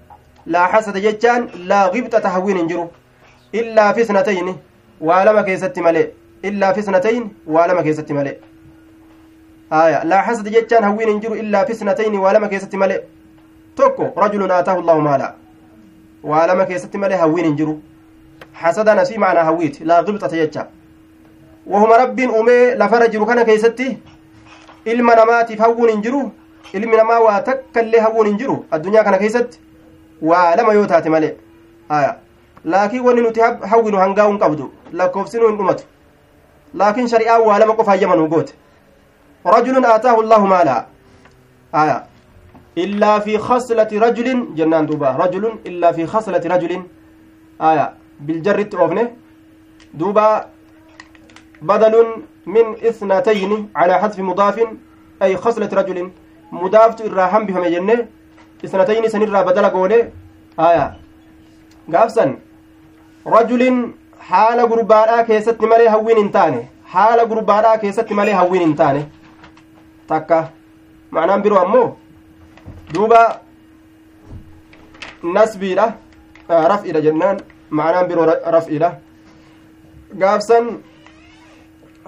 لا 0.46 0.66
حسد 0.66 0.96
يجان 0.96 1.48
لا 1.70 1.86
غبطة 1.86 2.28
هوين 2.28 2.66
جرو 2.66 2.88
إلا 3.54 3.92
في 3.92 4.04
سنتين 4.04 4.56
ولما 5.00 5.42
كيست 5.42 5.78
ملئ. 5.78 6.08
إلا 6.44 6.72
في 6.72 6.82
سنتين 6.82 7.32
ولما 7.46 7.82
كيست 7.82 8.12
ملئ. 8.12 8.36
آية. 9.72 10.04
لا 10.04 10.20
حسد 10.20 10.46
يجان 10.46 10.84
هوين 10.84 11.20
جرو 11.20 11.34
إلا 11.34 11.64
في 11.64 11.74
سنتين 11.74 12.16
ولما 12.16 12.46
كيست 12.46 12.74
ملئ. 12.74 13.00
توكو 13.76 14.06
رجل 14.16 14.52
آتاه 14.52 14.78
الله 14.78 14.98
مالا. 14.98 15.34
ولما 16.22 16.64
كيست 16.64 16.96
ملئ 16.96 17.16
هوين 17.16 17.56
جرو 17.56 17.78
حسدنا 18.54 19.04
في 19.04 19.18
معنى 19.18 19.40
هويت 19.48 19.82
لا 19.82 20.00
غبطة 20.00 20.36
يجان. 20.36 20.66
Wahuma 21.66 21.98
rabbiin 21.98 22.30
uumee 22.30 22.74
lafarra 22.74 23.08
jiru 23.08 23.26
kana 23.26 23.44
keessatti 23.44 23.98
ilma 24.84 25.14
namaatiif 25.14 25.60
hawwuun 25.60 25.90
hin 25.90 26.02
jiru 26.02 26.22
ilmi 26.72 26.96
namaa 26.96 27.20
waa 27.20 27.40
takka 27.42 27.82
illee 27.82 28.00
hawwuun 28.00 28.26
hin 28.26 28.38
jiru 28.38 28.56
addunyaa 28.70 29.04
kana 29.04 29.18
keessatti 29.18 29.60
waa 30.22 30.56
lama 30.56 30.72
yoo 30.74 30.86
taate 30.86 31.08
malee 31.10 31.34
laakiin 32.64 33.04
wanni 33.04 33.22
nuti 33.22 33.40
hawwinu 33.40 33.98
hangaa'uu 33.98 34.30
hin 34.32 34.38
qabdu 34.44 34.72
lakkoofsinuu 34.92 35.48
hin 35.48 35.56
dhumatu 35.56 35.84
laakiin 36.74 37.08
shari'aan 37.08 37.42
waa 37.48 37.58
lama 37.58 37.74
qofa 37.74 37.90
hayyamanuu 37.90 38.28
goote 38.28 38.54
rajulun 39.44 39.84
aataahu 39.84 40.20
allaahu 40.22 40.46
maalaa 40.46 40.84
haya 41.72 41.96
illaa 42.76 43.20
fi 43.20 43.38
khaslati 43.48 43.98
rajulin 43.98 44.46
jennaan 44.60 44.86
duuba 44.86 45.16
rajulun 45.22 45.58
illaa 45.64 45.92
fi 45.92 46.06
khaslati 46.06 46.48
rajulin 46.48 46.84
haya 47.58 47.92
biljarritti 48.26 48.76
oofne 48.76 49.06
duuba 49.98 50.26
بدل 51.62 51.94
من 52.46 52.66
إثنتين 52.88 53.68
على 53.76 53.94
حذف 54.00 54.18
مضاف 54.18 54.56
أي 55.22 55.36
خصلة 55.36 55.70
رجل 55.72 56.10
مضاف 56.52 57.00
الراحم 57.00 57.46
بهم 57.46 57.64
جنة 57.64 58.06
إثنتين 58.64 59.08
سنرى 59.08 59.44
بدل 59.44 59.64
قوله 59.64 60.10
آية. 60.60 60.86
قافسا 61.94 62.36
رجل 63.26 63.62
حال 64.20 64.58
قربانا 64.60 65.22
كيست 65.22 65.60
مالي 65.62 65.88
هوين 65.88 66.18
انتاني 66.18 66.62
حال 66.86 67.20
قربانا 67.20 67.76
كيست 67.76 68.12
مالي 68.12 68.34
هوين 68.34 68.62
انتاني 68.62 69.02
تكا. 70.08 70.50
معناه 71.12 71.36
برو 71.36 71.62
أمو. 71.62 71.96
دوبا 72.94 73.40
نسبي 75.24 75.74
له 75.74 75.94
raf'idha 76.50 77.00
jennaan 77.00 77.38
ma'anaan 77.70 78.08
biroo 78.08 78.26
raf'idha 78.26 78.98
gaafsan 80.20 80.82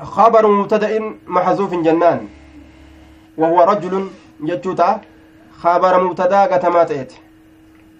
خبر 0.03 0.47
مبتدأ 0.47 0.91
محذوف 1.27 1.75
جنان 1.75 2.29
وهو 3.39 3.59
رجل 3.63 3.95
جتوتا 4.41 5.01
خبر 5.63 5.95
مبتدا 6.05 6.41
قتما 6.53 6.85
تأتي 6.85 7.17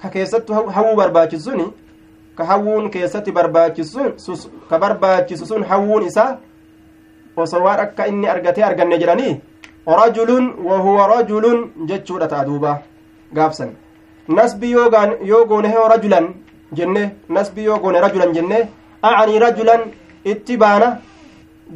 ككيست 0.03 0.51
هو 0.51 0.95
برباچسوني 0.97 1.67
كهوون 2.39 2.91
كيست 2.91 3.27
برباچسون 3.31 4.13
كبرباچسون 4.71 5.65
هوون 5.71 6.05
إسا 6.07 6.39
argatee 7.37 8.65
arganne 8.65 8.99
jedhanii 8.99 9.41
rajulun 9.87 10.55
wahuwa 10.65 11.07
rajulun 11.15 11.59
jechuudha 11.87 12.29
ta'a 12.29 12.45
duuba 12.45 12.83
gaafsan 13.33 13.71
nasbi 14.29 14.71
yoo 14.71 15.45
goone 15.47 15.69
heo 15.69 15.89
rajulan 15.89 16.27
jenne 16.73 17.03
nasbi 17.29 17.65
yoo 17.65 17.79
goone 17.79 18.01
rajulan 18.01 18.35
jenne 18.35 18.59
acanii 19.03 19.39
rajulan 19.39 19.81
itti 20.25 20.57
baana 20.57 20.99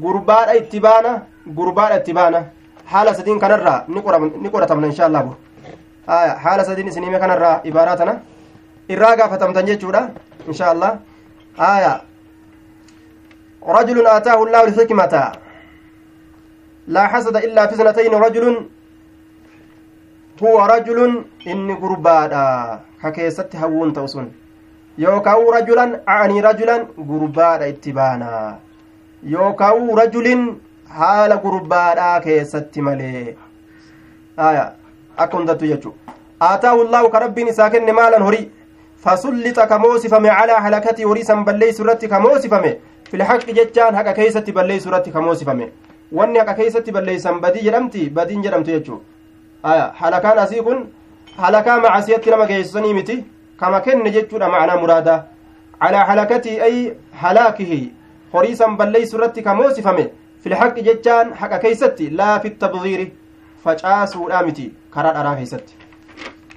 gurbaadha 0.04 0.56
itti 0.60 0.80
baana 0.86 1.12
gurbaadha 1.58 1.98
itti 2.00 2.12
baana 2.18 2.40
haala 2.92 3.14
sadiin 3.14 3.40
kanarraa 3.44 3.84
ni 3.88 4.50
qoratamna 4.54 4.86
insha 4.92 5.06
allah 5.08 5.22
bur 5.26 5.36
haala 6.44 6.64
sadiin 6.64 6.88
isinime 6.92 7.18
kanarraa 7.24 7.60
ibaaraa 7.70 7.96
tana 8.00 8.14
irraa 8.94 9.16
gaafatamtan 9.16 9.66
jechuudha 9.70 10.02
insha 10.48 10.70
allah 10.74 10.92
aya 11.72 11.92
rajulun 13.78 14.06
aataahu 14.14 14.46
llahu 14.52 14.70
lxikmata 14.70 15.22
laa 16.94 17.08
xasada 17.12 17.44
illaa 17.46 17.68
fi 17.68 17.82
rajulun 18.26 18.56
huwa 20.40 20.66
rajulun 20.68 21.24
inni 21.52 21.74
gurbaadha 21.82 22.42
ka 23.02 23.10
keessatti 23.16 23.56
hawwuun 23.56 23.92
ta'u 23.92 24.08
sun 24.08 24.28
yookaa'u 24.98 25.50
rajulan 25.56 25.96
acanii 26.06 26.40
rajulan 26.48 26.86
gurbaadha 27.10 27.68
itti 27.72 27.92
baana 27.92 28.30
yookaa'u 29.34 29.96
rajulin 29.96 30.42
haala 30.98 31.36
gurbaadhaa 31.44 32.20
keessatti 32.26 32.82
malee 32.88 33.36
akka 35.16 35.36
hundattu 35.36 35.66
jechu 35.72 35.94
aataahu 36.50 36.84
llaahu 36.84 37.10
ka 37.14 37.18
rabbiin 37.24 37.48
isaa 37.54 37.70
kenne 37.70 37.92
maalan 37.98 38.22
horii 38.22 38.50
fasullixa 39.04 39.66
ka 39.66 39.78
moosifame 39.78 40.28
calaa 40.28 40.60
halakatii 40.66 41.04
horii 41.10 41.24
san 41.24 41.44
balleeysu 41.44 41.82
irratti 41.84 42.08
ka 42.08 42.20
moosifame 42.20 42.72
filhaqi 43.10 43.52
jechaan 43.58 43.94
haqa 44.00 44.12
keeysatti 44.18 44.52
balleeysu 44.58 44.88
irratti 44.88 45.10
ka 45.16 45.20
moosifame 45.28 45.70
wanni 46.18 46.38
haqa 46.38 46.54
keeysatti 46.60 46.92
balleeysan 46.98 47.40
badii 47.40 47.62
jedhamti 47.68 48.08
badiin 48.18 48.42
jedhamtu 48.48 48.70
jechuu 48.76 49.00
halakaan 50.02 50.38
asii 50.38 50.62
kun 50.68 50.84
halakaa 51.36 51.80
macasiyatti 51.80 52.30
nama 52.30 52.46
geessisanii 52.46 52.94
miti 52.98 53.24
kama 53.56 53.80
kenne 53.80 54.10
jechuudha 54.16 54.48
macnaa 54.48 54.76
muraadaa 54.82 55.20
calaa 55.80 56.04
halakatii 56.10 56.60
ay 56.60 56.76
halaakihi 57.22 57.80
horii 58.36 58.56
san 58.60 58.76
balleeysu 58.82 59.16
irratti 59.18 59.42
ka 59.48 59.54
moosifame 59.60 60.04
filhaqi 60.44 60.82
jechaan 60.90 61.32
haqa 61.40 61.58
keeysatti 61.64 62.10
laa 62.20 62.38
fi 62.44 62.50
tabdiiri 62.62 63.06
facaasuudha 63.64 64.42
miti 64.46 64.70
karaa 64.94 65.12
dharaa 65.18 65.34
keeysatti. 65.40 65.74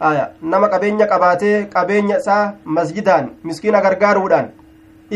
Aya 0.08 0.30
nama 0.42 0.68
qabeenya 0.74 1.08
qabaatee 1.12 1.56
qabeenya 1.74 2.18
isaa 2.24 2.44
masjidaan 2.78 3.26
miskiina 3.48 3.82
gargaaruudhaan 3.86 4.48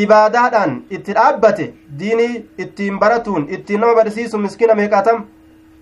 ibaadaadhaan 0.03 0.73
itti 0.97 1.13
dhaabbate 1.17 1.65
diinii 1.99 2.45
ittiin 2.65 2.97
baratuun 3.03 3.47
ittiin 3.57 3.79
nama 3.81 3.95
barsiisu 3.99 4.37
miskiina 4.45 4.75
meeqaatam 4.79 5.23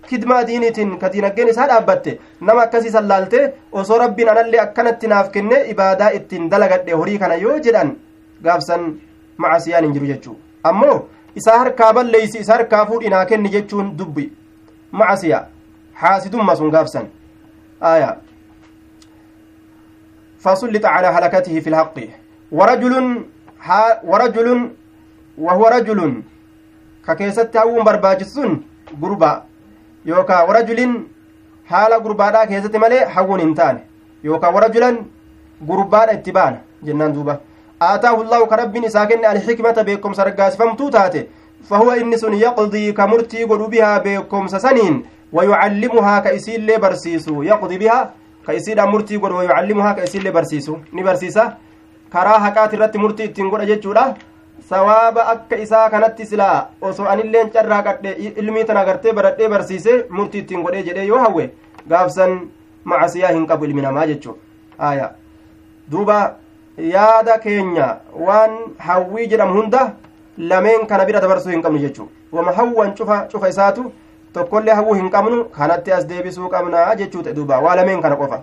kidmaa 0.08 0.42
diiniitiin 0.46 0.92
ka 1.00 1.08
diinaggeen 1.12 1.48
isaa 1.54 1.66
dhaabbatte 1.70 2.18
nama 2.40 2.62
akkasii 2.66 2.90
sallaalte 2.96 3.40
osoo 3.82 3.98
rabbiin 4.04 4.28
anallee 4.34 4.60
akkanatti 4.66 5.06
naaf 5.12 5.30
kenne 5.36 5.60
ibaadaa 5.74 6.10
ittiin 6.18 6.50
dalagadhe 6.54 6.92
horii 7.02 7.18
kana 7.24 7.34
yoo 7.44 7.58
jedhan 7.66 7.92
gaafsan 8.44 8.86
macasiyaan 9.44 9.84
hin 9.88 9.94
jiru 9.98 10.06
jechuu 10.12 10.36
ammoo 10.63 10.97
isaa 11.35 11.57
harkaa 11.63 11.93
balleeysi 11.93 12.37
isa 12.43 12.53
harkaa 12.53 12.85
fuudhinaa 12.85 13.25
kenni 13.25 13.49
jechuun 13.55 13.97
dubbi 13.97 14.31
macasiya 14.91 15.45
haasidumma 15.93 16.55
sun 16.55 16.71
gaafsan 16.71 17.07
aya 17.81 18.15
فسلط 20.43 20.85
على 20.85 21.07
هلكته 21.07 21.59
في 21.59 21.69
الحق 21.69 21.97
ورجل 22.51 22.93
ورجل 24.11 24.47
وهو 25.37 25.63
رجل 25.75 25.99
ككيست 27.07 27.57
هاوون 27.57 27.83
برباجسون 27.87 28.51
غربا 29.01 29.31
يوكا 30.05 30.37
ورجل 30.47 30.79
حال 31.69 31.91
غربادا 32.05 32.45
كيست 32.49 32.75
مالي 32.75 32.99
هاوون 33.15 33.39
انتان 33.47 33.75
يوكا 34.23 34.47
ورجلا 34.55 34.89
غربادا 35.69 36.11
اتبان 36.13 36.53
جنان 36.85 37.11
دوبا 37.13 37.35
آتاه 37.94 38.16
الله 38.20 38.40
كرب 38.46 38.74
ساكن 38.88 39.24
الحكمة 39.24 39.78
بكم 39.88 40.12
سرقاس 40.12 40.56
فمتو 40.56 40.88
تاتي 40.88 41.22
فهو 41.70 41.90
إنس 41.90 42.22
يقضي 42.46 42.92
كمرتي 42.92 43.44
قلو 43.44 43.66
بها 43.66 43.98
بكم 43.98 44.46
سسنين 44.46 44.94
ويعلمها 45.32 46.14
كإسيل 46.24 46.68
برسيسو 46.82 47.42
يقضي 47.42 47.76
بها 47.82 48.00
كإسيل 48.46 48.78
مرتي 48.92 49.16
قلو 49.16 49.38
ويعلمها 49.38 49.92
كإسيل 49.92 50.26
برسيسو 50.32 50.74
نبرسيسا 50.92 51.44
karaa 52.12 52.38
haqaati 52.44 52.76
irratti 52.76 53.00
murtii 53.02 53.26
ittiin 53.28 53.48
godha 53.52 53.66
jechuudha 53.68 54.02
sawaaba 54.70 55.22
akka 55.32 55.56
isaa 55.64 55.84
kanatti 55.92 56.26
silaa 56.32 56.56
osoo 56.88 57.06
anilleen 57.12 57.50
carraaqadhe 57.54 58.12
ilmii 58.42 58.64
tana 58.70 58.82
agartee 58.84 59.14
baradhee 59.18 59.48
barsiise 59.54 59.94
murtii 60.18 60.42
ittiin 60.44 60.64
godhee 60.66 60.82
jedhee 60.88 61.06
yoo 61.12 61.22
hawwe 61.24 61.46
gaafsan 61.92 62.34
macasiyaa 62.92 63.32
hin 63.36 63.46
qabu 63.52 63.68
ilmi 63.68 63.86
namaa 63.86 64.06
jechuu 64.12 64.36
aya 64.90 65.08
duuba 65.94 66.18
yaada 66.78 67.38
keenya 67.38 67.96
waan 68.26 68.50
hawwii 68.78 69.26
jedhamu 69.26 69.54
hunda 69.60 69.92
lameen 70.38 70.86
kana 70.86 71.04
bira 71.04 71.20
dabarsuu 71.20 71.50
hin 71.50 71.62
qabnu 71.62 71.78
jechuu 71.78 72.08
wama 72.32 72.52
hawwan 72.52 72.94
cufa 72.94 73.18
cufa 73.32 73.48
isaatu 73.48 73.92
tokkollee 74.34 74.72
hawwuu 74.74 74.94
hin 74.94 75.10
qabnu 75.10 75.44
kanatti 75.44 75.92
as 75.92 76.06
deebisuu 76.06 76.48
qabnaa 76.48 76.94
jechuu 77.00 77.22
ta'e 77.22 77.34
duuba 77.38 77.58
waa 77.66 77.74
lameen 77.76 78.02
kana 78.02 78.16
qofa 78.16 78.42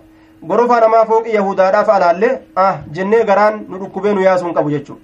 gorofaa 0.52 0.80
namaa 0.80 1.06
fooqi 1.06 1.36
yahudaadhaaf 1.36 1.90
alaallee 1.96 2.34
ah 2.66 2.76
jennee 2.98 3.24
garaan 3.32 3.66
nu 3.70 3.78
dhukkubee 3.80 4.14
nu 4.14 4.22
yaasuu 4.28 4.46
hin 4.46 4.54
qabu 4.60 4.70
jechuu 4.76 4.98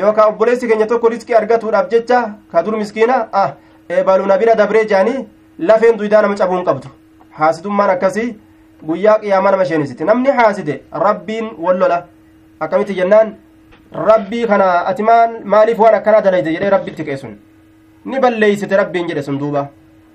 yookaan 0.00 0.28
obboleessi 0.32 0.68
keenya 0.68 0.86
tokko 0.86 1.08
riskii 1.08 1.34
argatuudhaaf 1.40 1.90
jecha 1.90 2.22
ka 2.52 2.62
dur 2.62 2.76
miskiina 2.76 3.18
ah 3.42 3.50
eebalu 3.98 4.26
na 4.32 4.38
bira 4.38 4.54
dabree 4.62 4.84
jaanii 4.94 5.20
lafeen 5.58 5.96
duydaa 6.00 6.22
nama 6.22 6.34
cabuu 6.40 6.56
hin 6.56 6.64
qabdu 6.70 6.88
haasitummaan 7.42 7.90
akkasii 7.90 8.26
guyyaa 8.88 9.18
qiyaamaa 9.18 9.50
nama 9.56 9.64
sheenisiti 9.70 10.04
namni 10.10 10.30
haaside 10.40 10.74
rabbiin 11.06 11.50
wallola 11.66 12.02
akkamitti 12.64 12.94
jennaan? 12.94 13.34
Rabbii 13.92 14.46
kana 14.46 14.86
ati 14.90 15.02
maaliif 15.44 15.78
waan 15.78 15.94
akkanaa 15.94 16.20
dalayde 16.22 16.52
jedhee 16.54 16.70
rabbitti 16.70 17.04
qeesun? 17.04 17.36
Ni 18.04 18.18
balleeysite 18.20 18.76
rabbiin 18.76 19.08
jedhe 19.08 19.22
sun 19.22 19.38
duuba. 19.38 19.68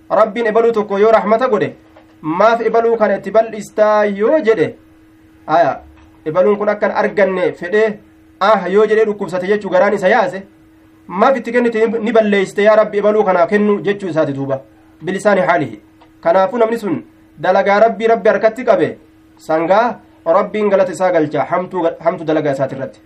Rabbiin 0.09 0.47
ebaluu 0.47 0.71
tokko 0.73 0.97
yoo 0.99 1.11
rahmata 1.11 1.47
godhe 1.47 1.73
maaf 2.21 2.61
ebaluu 2.61 2.97
kana 2.97 3.15
itti 3.17 3.31
bal'istaa 3.31 4.05
yoo 4.05 4.39
jedhe 4.47 4.75
aya 5.47 5.79
ebaluun 6.25 6.57
kun 6.57 6.69
akkan 6.69 6.91
arganne 6.91 7.53
fedhee 7.59 7.99
ah 8.39 8.67
yoo 8.69 8.85
jedhee 8.87 9.05
dhukkubsate 9.05 9.47
jechuu 9.47 9.69
garaan 9.69 9.93
isa 9.93 10.07
yaase? 10.09 10.43
Maaf 11.07 11.37
itti 11.37 11.51
kennite 11.51 11.87
ni 11.99 12.11
balleeysite 12.11 12.63
yaa 12.63 12.75
rabbi 12.75 12.97
ebaluu 12.97 13.23
kana 13.23 13.47
kennu 13.47 13.79
jechuu 13.81 14.09
isaati 14.09 14.33
duuba. 14.33 14.61
Bilisaani 15.03 15.41
haalihi. 15.41 15.79
Kanaafuu 16.21 16.57
namni 16.57 16.77
sun 16.79 17.03
dalagaa 17.39 17.79
rabbii 17.79 18.07
rabbi 18.07 18.29
harkatti 18.29 18.65
qabe 18.65 18.97
sangaa 19.37 19.99
rabbiin 20.25 20.69
galata 20.69 20.91
isaa 20.91 21.11
galcha 21.11 21.45
hamtu 21.45 22.23
dalagaa 22.25 22.51
isaati 22.51 22.75
irratti 22.75 22.99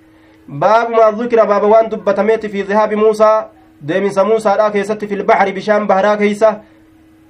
baabu 0.48 0.96
maa 0.96 1.12
dhukira 1.12 1.46
baaba 1.46 1.68
waan 1.68 1.90
dubbatameeti 1.90 2.50
fi 2.50 2.64
dhihaabi 2.64 2.96
muusaa 2.96 3.50
deeminsa 3.82 4.26
muusaadha 4.26 4.72
keessatti 4.72 5.08
fi 5.08 5.16
bishaan 5.54 5.88
baharaa 5.88 6.18
keeysa 6.18 6.62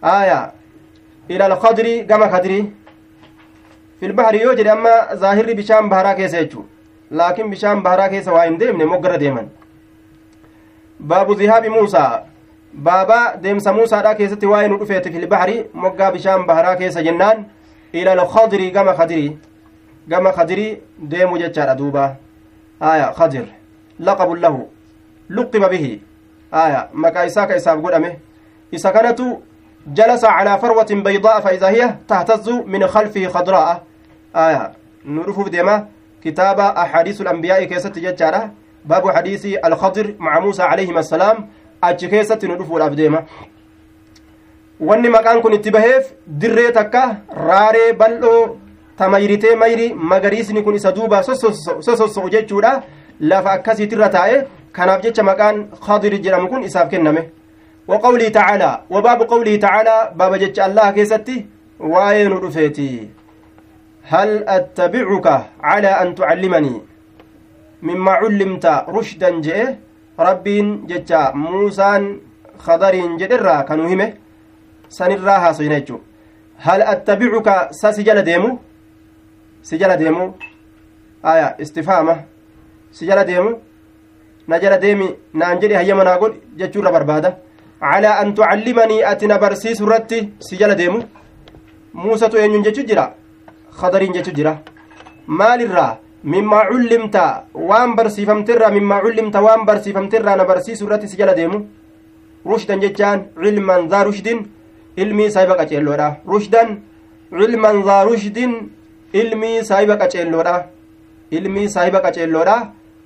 aya 0.02 0.52
ila 1.30 1.46
alkadri 1.46 2.04
gama 2.04 2.28
kadri 2.28 2.74
fi 4.00 4.08
yoo 4.42 4.56
jedhe 4.56 4.70
amma 4.70 5.16
zaahirri 5.16 5.56
bishaan 5.56 5.90
baharaa 5.90 6.16
keessa 6.16 6.38
jechuu 6.38 6.66
laakin 7.12 7.50
bishaan 7.50 7.84
baharaa 7.84 8.10
keessa 8.10 8.34
waa 8.34 8.46
hin 8.46 8.60
deemne 8.60 8.86
moggara 8.86 9.18
deeman 9.18 9.50
baabu 11.00 11.36
dhihaabi 11.36 11.70
muusaa 11.70 12.24
baaba 12.74 13.36
deemsa 13.42 13.74
muusaadha 13.74 14.16
keessatti 14.16 14.46
waa'ee 14.46 14.68
nu 14.68 14.78
dhufeeti 14.78 15.12
fi 15.12 15.66
moggaa 15.74 16.12
bishaan 16.12 16.46
baharaa 16.46 16.76
keessa 16.76 17.04
jennaan 17.04 17.46
ila 17.94 18.12
alkadri 18.12 18.72
gama 18.72 18.94
kadri 18.94 19.38
gama 20.08 20.32
kadri 20.32 20.82
deemu 20.99 21.38
jechaadha 21.38 21.76
duuba 21.76 22.16
aya 22.80 23.14
kadir 23.18 23.45
laqabun 23.99 24.39
lahu 24.39 24.68
luqiba 25.30 25.70
bihi 25.70 26.01
aya 26.51 26.89
maqaa 26.93 27.26
isaa 27.26 27.47
ka 27.47 27.56
isaaf 27.56 27.80
godhame 27.82 28.20
isa 28.72 28.91
kanatu 28.91 29.41
جلس 29.88 30.24
على 30.26 30.58
فروة 30.58 30.88
بيضاء 30.91 31.39
فإذا 31.39 31.70
هي 31.70 31.95
تهتز 32.08 32.49
من 32.49 32.88
خلفه 32.88 33.28
خضراء 33.28 33.84
آية 34.36 34.72
نعرف 35.06 35.49
ديما 35.49 35.88
كتاب 36.24 36.60
أحاديث 36.60 37.22
الأنبياء 37.22 37.64
كيست 37.64 37.99
ججارة 37.99 38.51
باب 38.86 39.12
حديث 39.12 39.45
الخضر 39.66 40.16
مع 40.20 40.39
موسى 40.39 40.64
عليهما 40.64 40.99
السلام 40.99 41.47
أتش 41.84 42.06
كيست 42.06 42.45
نعرف 42.45 42.72
الأبديما 42.72 43.24
wanni 44.84 45.08
maqaan 45.08 45.39
kun 45.41 45.54
itti 45.54 45.72
baheef 45.72 46.12
dirree 46.28 46.72
takka 46.74 47.22
raaree 47.47 47.93
bal'oo 47.93 48.58
ta 48.98 49.10
mayritee 49.10 49.56
mayri 49.56 49.94
magariisni 49.94 50.64
kun 50.64 50.76
isa 50.76 50.91
duuba 50.91 51.24
sososo'u 51.24 52.30
jechuudha. 52.30 52.84
Lafa 53.20 53.52
akkasiitirra 53.52 54.10
taa'e 54.10 54.46
kanaaf 54.72 55.02
jecha 55.04 55.24
maqaan 55.24 55.68
khadir 55.86 56.14
jedhamu 56.24 56.50
kun 56.50 56.64
isaaf 56.64 56.89
kenname. 56.89 57.30
وقوله 57.88 58.28
تعالى 58.30 58.72
وباب 58.89 59.20
قوله 59.22 59.56
تعالى 59.56 59.98
باب 60.16 60.34
جج 60.36 60.60
الله 60.60 60.91
كيستي 60.91 61.38
وين 61.80 62.32
رفيتي 62.44 63.10
هل 64.04 64.30
أتبعك 64.48 65.28
على 65.70 65.91
أن 66.02 66.16
تعلمني 66.16 66.76
مما 67.88 68.12
علمت 68.12 68.66
رشدا 68.96 69.30
جئ 69.46 69.60
ربين 70.20 70.68
ججا 70.89 71.32
موسى 71.36 71.91
خضر 72.66 72.96
جدرا 73.20 73.56
كانوا 73.68 73.88
همه 73.91 74.10
سنرا 74.98 75.36
هاسينيجو 75.44 75.98
هل 76.66 76.82
أتبعك 76.82 77.48
سسجل 77.82 78.22
ديمو 78.22 78.60
سجل 79.70 79.91
ديمو 80.01 80.26
آية 81.32 81.47
استفهامة 81.64 82.16
سجل 82.99 83.20
ديمو 83.30 83.51
نجل 84.51 84.74
ديمي 84.84 85.07
نانجلي 85.39 85.76
هيا 85.78 85.93
مناقول 85.99 86.32
ججورا 86.59 86.89
برباده 86.95 87.32
على 87.82 88.07
أن 88.22 88.28
تعلمني 88.38 88.97
أتنا 89.11 89.36
برسيس 89.43 89.80
رتي 89.82 90.20
سجل 90.49 90.72
ديمو 90.82 90.99
موسى 91.93 92.28
تو 92.30 92.38
eenyuun 92.38 92.64
jechu 92.66 92.82
jira 92.89 93.05
khadariin 93.80 94.14
jechu 94.18 94.32
jira 94.38 94.53
maalirraa 95.39 95.97
mimmaa 96.24 96.68
cullimta 96.70 97.24
waan 97.70 97.95
barsiifamterraa 97.95 98.72
mimmaa 98.72 99.01
cullimta 99.01 99.41
waan 99.45 99.66
barsiifamterraa 99.66 100.36
na 100.36 100.45
barsiisu 100.45 100.86
irratti 100.86 101.07
si 101.07 101.18
jala 101.18 101.34
deemu 101.39 101.57
rushdan 102.51 102.80
jechaan 102.84 103.20
cilman 103.43 103.89
daa 103.91 104.03
rushdin 104.07 104.39
ilmii 105.01 105.32
saahiba 105.36 105.55
qaceelloodha 105.59 106.07
rushdan 106.34 106.70
cilman 107.39 107.84
daa 107.88 108.03
rushdin 108.09 108.51
ilmii 109.22 109.64
saahiba 109.70 109.95
qaceelloodha 110.01 110.55
ilmii 111.32 111.70
saahiba 111.76 111.99
qaceelloodha 112.05 112.57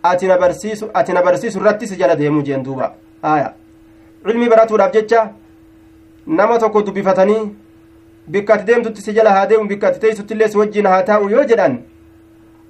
ati 0.04 0.28
na 0.28 0.38
barsiisu 0.38 0.90
ati 0.94 1.14
na 1.14 1.22
barsiisu 1.22 1.60
irratti 1.60 1.88
si 1.88 1.96
jala 2.02 2.16
deemu 2.16 2.42
jeen 2.48 2.64
duuba 2.64 2.94
aya 3.34 3.54
cilmii 4.26 4.50
baratuudhaaf 4.54 4.94
jecha 4.94 5.30
nama 6.28 6.60
tokko 6.60 6.82
dubbifatanii 6.82 7.42
bikka 8.28 8.54
ati 8.54 8.66
deemtutti 8.70 9.02
si 9.02 9.14
jala 9.14 9.32
haa 9.36 9.46
deemu 9.52 9.68
bikka 9.68 9.88
ati 9.88 10.00
teessuttillee 10.00 10.48
si 10.54 10.58
wajjin 10.58 10.86
haa 10.92 11.04
taa'u 11.10 11.30
yoo 11.30 11.44
jedhan 11.52 11.78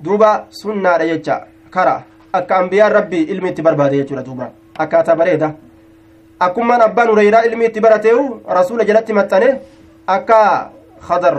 duuba 0.04 0.30
sunnaadha 0.62 1.06
jecha 1.12 1.36
kara 1.70 1.96
akka 2.34 2.58
ambiyaan 2.58 2.92
rabbii 2.98 3.24
ilmi 3.34 3.50
itti 3.50 3.62
barbaade 3.68 3.98
jechuudha 3.98 4.24
duuba 4.24 4.50
akkaataa 4.86 5.16
bareeda 5.16 5.52
akkummaan 6.40 6.82
abbaan 6.88 7.10
hureyraa 7.14 7.44
ilmi 7.50 7.66
itti 7.70 7.82
barateehu 7.86 8.42
rasuula 8.58 8.86
jalatti 8.90 9.14
maxxane 9.20 9.50
akka 10.16 10.40
khadar 11.08 11.36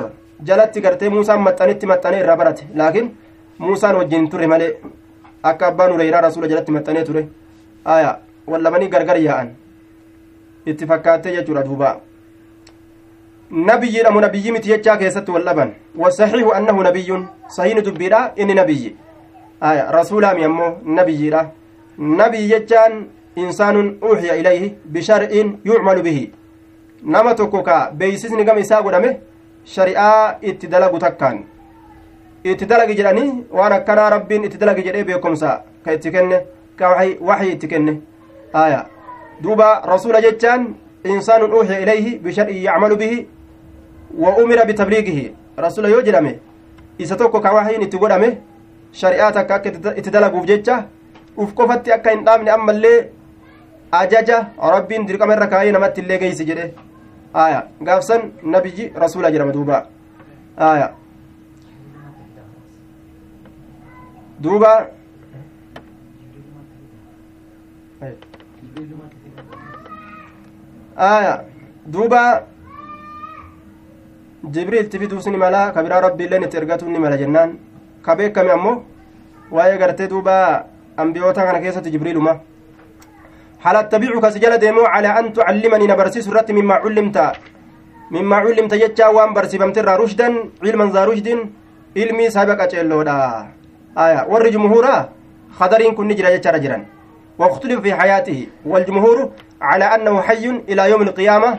jalatti 0.47 0.81
gartee 0.81 1.09
muusaan 1.11 1.41
maxxanitti 1.43 1.87
maxxane 1.87 2.21
irraa 2.21 2.37
barate 2.37 2.67
laakiin 2.75 3.11
muusaan 3.59 3.97
wajjin 3.97 4.29
turre 4.31 4.47
malee 4.47 4.77
akka 5.43 5.67
abbaan 5.67 5.93
hureyraa 5.93 6.21
rasuula 6.21 6.49
jalatti 6.49 6.73
maxxanee 6.73 7.05
ture 7.05 7.29
aya 7.85 8.19
wallamanii 8.47 8.89
gargar 8.89 9.17
yaa'an 9.17 9.51
itti 10.67 10.87
fakkaattee 10.87 11.33
jechuudha 11.37 11.65
duuba 11.65 11.97
nabiyyiidha 13.51 14.11
mu 14.11 14.21
nabiyyi 14.21 14.53
miti 14.53 14.69
jechaa 14.69 14.97
keessatti 15.03 15.31
wal 15.31 15.45
dhaban 15.45 15.71
wasaxiihu 15.97 16.53
annahu 16.55 16.83
nabiyyun 16.89 17.29
sahiini 17.57 17.83
dubbiidha 17.83 18.33
inni 18.37 18.55
nabiyyi 18.55 18.97
aya 19.61 19.93
rasuulaami 19.93 20.45
ammoo 20.45 20.73
nabiyyiidha 20.85 21.47
nabiyyi 21.99 22.49
jechaan 22.49 23.07
insaanun 23.37 23.89
uuxiya 24.03 24.37
ilayhi 24.37 24.75
bishar'in 24.85 25.57
yucmalu 25.65 26.03
bihi 26.03 26.33
nama 27.03 27.35
tokko 27.35 27.63
ka 27.63 27.91
beeysisni 27.95 28.45
gama 28.45 28.61
isaa 28.61 28.83
godhame 28.83 29.17
shari'aa 29.75 30.39
itti 30.51 30.67
dalagu 30.75 30.99
takkaan 31.05 31.39
itti 32.45 32.67
dalagi 32.67 32.95
jedhanii 32.99 33.31
waan 33.59 33.73
akkanaa 33.79 34.11
rabbiin 34.17 34.45
itti 34.49 34.59
dalagi 34.63 34.83
jedhee 34.87 35.05
beekomsa 35.09 35.51
ka 35.85 35.93
itti 35.97 36.11
kenne 36.15 36.39
ka 36.79 36.91
waxyi 37.31 37.53
itti 37.55 37.69
kenne 37.73 37.93
aya 38.65 38.81
duuba 39.43 39.69
rasuula 39.93 40.21
jechaan 40.27 40.69
insaanun 41.05 41.53
uuxiya 41.59 41.81
ilayhi 41.85 42.19
bishar'in 42.25 42.63
yacmalu 42.67 42.97
bihi 43.03 43.19
wa 44.25 44.37
umira 44.43 44.65
bitabliigihi 44.71 45.25
rasula 45.65 45.89
yoo 45.95 46.03
jedhame 46.09 46.33
isa 46.99 47.17
tokko 47.17 47.41
ka 47.41 47.53
wahiin 47.59 47.83
itti 47.87 47.99
godhame 47.99 48.29
shari'aa 49.03 49.33
takka 49.33 49.55
akka 49.55 49.95
itti 50.01 50.11
dalaguuf 50.11 50.47
jecha 50.51 50.83
uf 51.37 51.55
qofatti 51.55 51.93
akka 51.97 52.11
hin 52.17 52.25
dhaabne 52.27 52.51
ammallee 52.57 52.99
ajaja 54.01 54.39
rabbiin 54.77 55.07
dirqama 55.09 55.35
irra 55.37 55.47
kaayee 55.55 55.73
namatti 55.77 56.01
illee 56.05 56.19
geeysi 56.23 56.45
jedhe 56.51 56.67
aya 57.35 57.69
gaafsan 57.81 58.33
nabiyyi 58.43 58.93
rasula 58.97 59.31
jedhama 59.33 59.53
duuba 59.53 59.87
aya 60.57 60.95
duuba 64.41 64.73
aya 70.97 71.45
duuba 71.87 72.47
jibriilti 74.45 74.99
fiduus 74.99 75.27
ni 75.27 75.37
mala 75.37 75.73
ka 75.73 75.83
biraa 75.83 76.01
rabbiilleen 76.01 76.43
itti 76.45 76.57
ergatuun 76.57 76.93
ni 76.93 76.99
mala 76.99 77.17
jennaan 77.19 77.59
ka 78.03 78.15
beekame 78.17 78.51
ammoo 78.53 78.83
waa'ee 79.51 79.79
gartee 79.79 80.09
duuba 80.09 80.67
ambiyoota 80.97 81.45
kana 81.47 81.61
keessatti 81.61 81.91
jibriiluma 81.91 82.41
هل 83.65 83.77
أتبعك 83.77 84.29
سجل 84.29 84.53
ديمو 84.59 84.85
على 84.95 85.09
أن 85.19 85.33
تعلمني 85.33 85.87
نبرسيس 85.87 86.29
الرت 86.29 86.51
مما 86.51 86.75
علمت؟ 86.75 87.19
مما 88.11 88.37
علمت 88.37 88.73
يجا 88.73 89.07
وان 89.07 89.35
برسيفمت 89.35 89.79
رشدا 89.79 90.29
علما 90.65 90.85
ذا 90.95 91.05
رشد 91.05 91.29
علمي 91.97 92.31
سابق 92.31 92.63
أجلو 92.63 93.03
دا 93.03 93.47
آية 93.99 94.21
ور 94.31 94.49
جمهورا 94.55 94.97
خضرين 95.59 95.95
كن 95.95 96.09
نجرى 96.09 96.29
يجا 96.35 96.51
رجرا 96.51 96.79
واختلف 97.39 97.81
في 97.81 97.95
حياته. 97.95 98.47
والجمهور 98.67 99.31
على 99.61 99.85
أنه 99.95 100.15
حي 100.21 100.45
إلى 100.69 100.91
يوم 100.91 101.03
القيامة. 101.03 101.51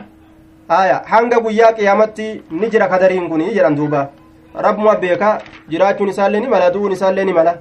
آية 0.70 1.02
guyyaa 1.44 1.72
qiyaamatti 1.72 2.42
ni 2.50 2.70
jira 2.70 2.86
kadariin 2.88 3.28
kun 3.28 3.40
jedhan 3.40 3.74
duuba 3.74 4.10
rabbuma 4.54 4.94
beeka 4.94 5.38
jiraachuun 5.68 6.10
isaallee 6.10 6.40
ni 6.40 6.48
mala 6.48 6.70
du'uun 6.70 6.92
isaallee 6.92 7.24
ni 7.24 7.32
mala 7.32 7.58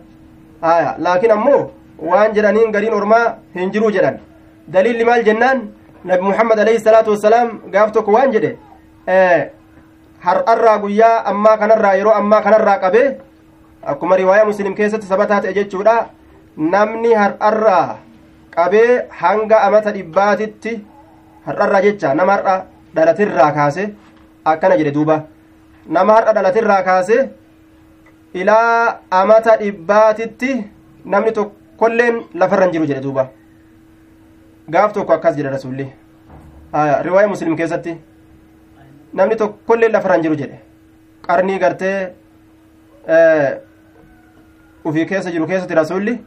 laakiin 1.06 1.32
ammoo 1.32 1.72
waan 2.10 2.34
jedhaniin 2.36 2.72
gariin 2.72 2.94
ormaa 2.94 3.26
hin 3.56 3.72
jiruu 3.72 3.92
jedhan 3.96 4.20
daliilli 4.74 5.05
maal 5.09 5.24
jennaan 5.30 5.59
nabi 6.09 6.22
muhammad 6.30 6.59
alayhi 6.63 6.80
salaatu 6.88 7.11
wassalaam 7.13 7.49
gaaf 7.74 7.91
tokko 7.95 8.11
waan 8.17 8.32
jedhe 8.36 8.51
har'arraa 10.28 10.78
guyyaa 10.84 11.15
ammaa 11.32 11.57
kanarraa 11.61 11.95
yeroo 11.99 12.13
ammaa 12.22 12.41
kanarraa 12.45 12.78
qabee 12.84 13.07
akkuma 13.93 14.17
riwaayaa 14.22 14.45
muslim 14.51 14.76
keessatti 14.80 15.07
sabataa 15.13 15.41
ta'e 15.45 15.53
jechuudha 15.59 15.95
namni 16.76 17.13
har'arraa 17.22 17.88
qabee 18.55 18.91
hanga 19.22 19.61
amata 19.67 19.91
dhibbaatitti 19.97 20.74
har'arraa 21.47 21.82
jecha 21.88 22.13
nama 22.20 22.34
har'a 22.38 22.55
dhalatirraa 22.95 23.51
kaase 23.57 23.84
akkana 24.53 24.78
jedhe 24.82 24.91
duuba 24.97 25.17
nama 25.97 26.13
har'a 26.17 26.34
dhalatirraa 26.38 26.82
kaase 26.89 27.17
ilaa 28.41 28.99
amata 29.22 29.57
dhibbaatitti 29.63 30.51
namni 31.13 31.32
tokkolleen 31.39 32.24
lafarra 32.41 32.65
hin 32.65 32.74
jiru 32.78 32.86
jedhe 32.91 33.01
duuba 33.07 33.24
gaaf 34.76 34.93
tokko 34.93 35.13
akkas 35.17 35.36
jedhe 35.38 35.49
rasulli 35.55 35.86
riwaaya 37.07 37.28
muslim 37.34 37.55
keessatti 37.61 37.93
namni 39.20 39.36
tokkolleen 39.43 39.91
lafarra 39.97 40.15
hin 40.17 40.24
jiru 40.28 40.36
jedhe 40.41 40.59
qarnii 41.28 41.59
gartee 41.63 41.95
ufii 44.86 45.05
keessa 45.11 45.32
jiru 45.36 45.47
keessatti 45.51 45.76
rasulli 45.82 46.17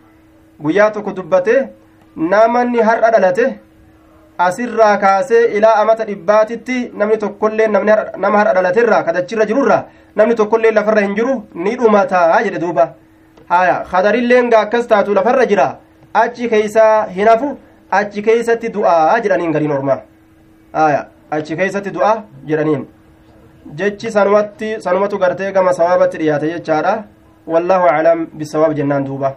guyyaa 0.64 0.90
tokko 0.96 1.12
dubbate 1.18 1.54
namanni 2.32 2.80
har'a 2.88 3.10
dhalate 3.14 3.46
asirraa 4.46 4.96
kaasee 5.04 5.44
ilaa 5.58 5.74
amata 5.82 6.04
dhibbaatitti 6.10 6.78
namni 7.02 7.16
tokkollee 7.24 7.68
nama 7.68 8.38
har'a 8.38 8.54
dhalaterraa 8.58 9.02
kadachirra 9.08 9.46
jirurra 9.50 9.78
namni 10.16 10.34
tokkollee 10.40 10.70
lafarra 10.78 11.00
hin 11.06 11.14
jiru 11.18 11.34
ni 11.66 11.76
dhumataa 11.82 12.42
jedhe 12.46 12.58
duuba 12.64 12.86
haya 13.52 13.76
kadarilleen 13.92 14.50
gaa 14.54 14.60
akkas 14.66 14.86
taatu 14.92 15.14
lafarra 15.18 15.46
jira 15.52 15.68
achi 16.22 16.48
keeysaa 16.54 16.94
hin 17.18 17.28
hafu 17.32 17.50
achi 17.98 18.22
keeysatti 18.26 18.72
du'aa 18.76 19.20
jedhaniin 19.24 19.52
gariin 19.56 19.74
ormaa 19.78 20.00
haya 20.78 21.00
achi 21.36 21.56
keeysatti 21.60 21.94
du'aa 21.96 22.16
jedhaniin 22.50 22.84
jechi 23.80 24.10
sanumatti 24.16 24.70
sanumatu 24.86 25.18
gartee 25.24 25.52
gama 25.58 25.72
sawaabatti 25.80 26.22
dhiyaate 26.22 26.52
jechaadha 26.54 26.94
wallaahu 27.54 27.90
aclam 27.94 28.26
bisawaab 28.40 28.74
jennaan 28.80 29.06
duuba 29.10 29.34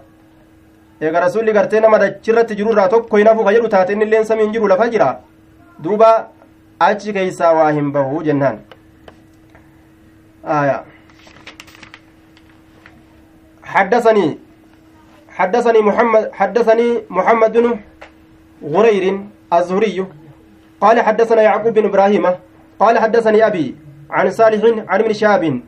eega 1.01 1.19
rasulli 1.25 1.53
gartee 1.59 1.83
nama 1.85 2.01
dachirratti 2.05 2.57
jirurraa 2.61 2.87
tokko 2.95 3.17
hin 3.21 3.27
hafu 3.27 3.45
ka 3.45 3.69
taate 3.75 3.93
inni 3.93 4.05
illeen 4.09 4.25
samiin 4.31 4.51
jiru 4.57 4.67
lafa 4.73 4.89
jira 4.95 5.09
duuba 5.87 6.11
achi 6.89 7.13
keeysaa 7.19 7.53
waa 7.59 7.71
hin 7.79 7.91
bahu 7.97 8.23
jennaan 8.29 8.59
aya 10.59 10.83
حدثني 13.75 14.37
حدثني 15.37 15.81
محمد 15.81 16.23
حدثني 16.33 16.89
محمد 17.09 17.57
بن 17.57 17.79
غرير 18.65 19.19
الزهري. 19.53 20.05
قال 20.81 21.01
حدثنا 21.01 21.41
يعقوب 21.41 21.73
بن 21.73 21.85
إبراهيم 21.85 22.25
قال 22.79 22.99
حدثني 22.99 23.47
أبي 23.47 23.75
عن 24.09 24.31
صالح 24.31 24.61
عن 24.89 24.99
ابن 24.99 25.13
شهاب. 25.13 25.61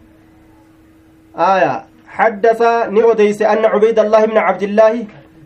آية. 1.37 1.85
حدث 2.07 2.61
نؤديس 2.89 3.41
أن 3.41 3.65
عبيد 3.65 3.99
الله 3.99 4.25
بن 4.25 4.37
عبد 4.37 4.63
الله 4.63 5.05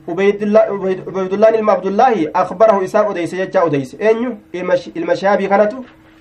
عبيد 0.09 0.43
الله 0.43 0.59
عبيد 1.07 1.33
الله 1.33 1.51
بن 1.51 1.69
عبد 1.69 1.85
الله 1.85 2.31
أخبره 2.35 2.83
إساء 2.83 3.11
أديس 3.11 3.33
يجا 3.33 3.65
أديس 3.65 3.95
أنيو 4.01 4.37
المشابي 4.97 5.47
كانت 5.47 5.73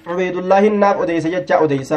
عبيد 0.07 0.37
الله 0.37 0.59
الناب 0.67 1.03
أديس 1.03 1.27
يجا 1.27 1.65
أديس 1.65 1.93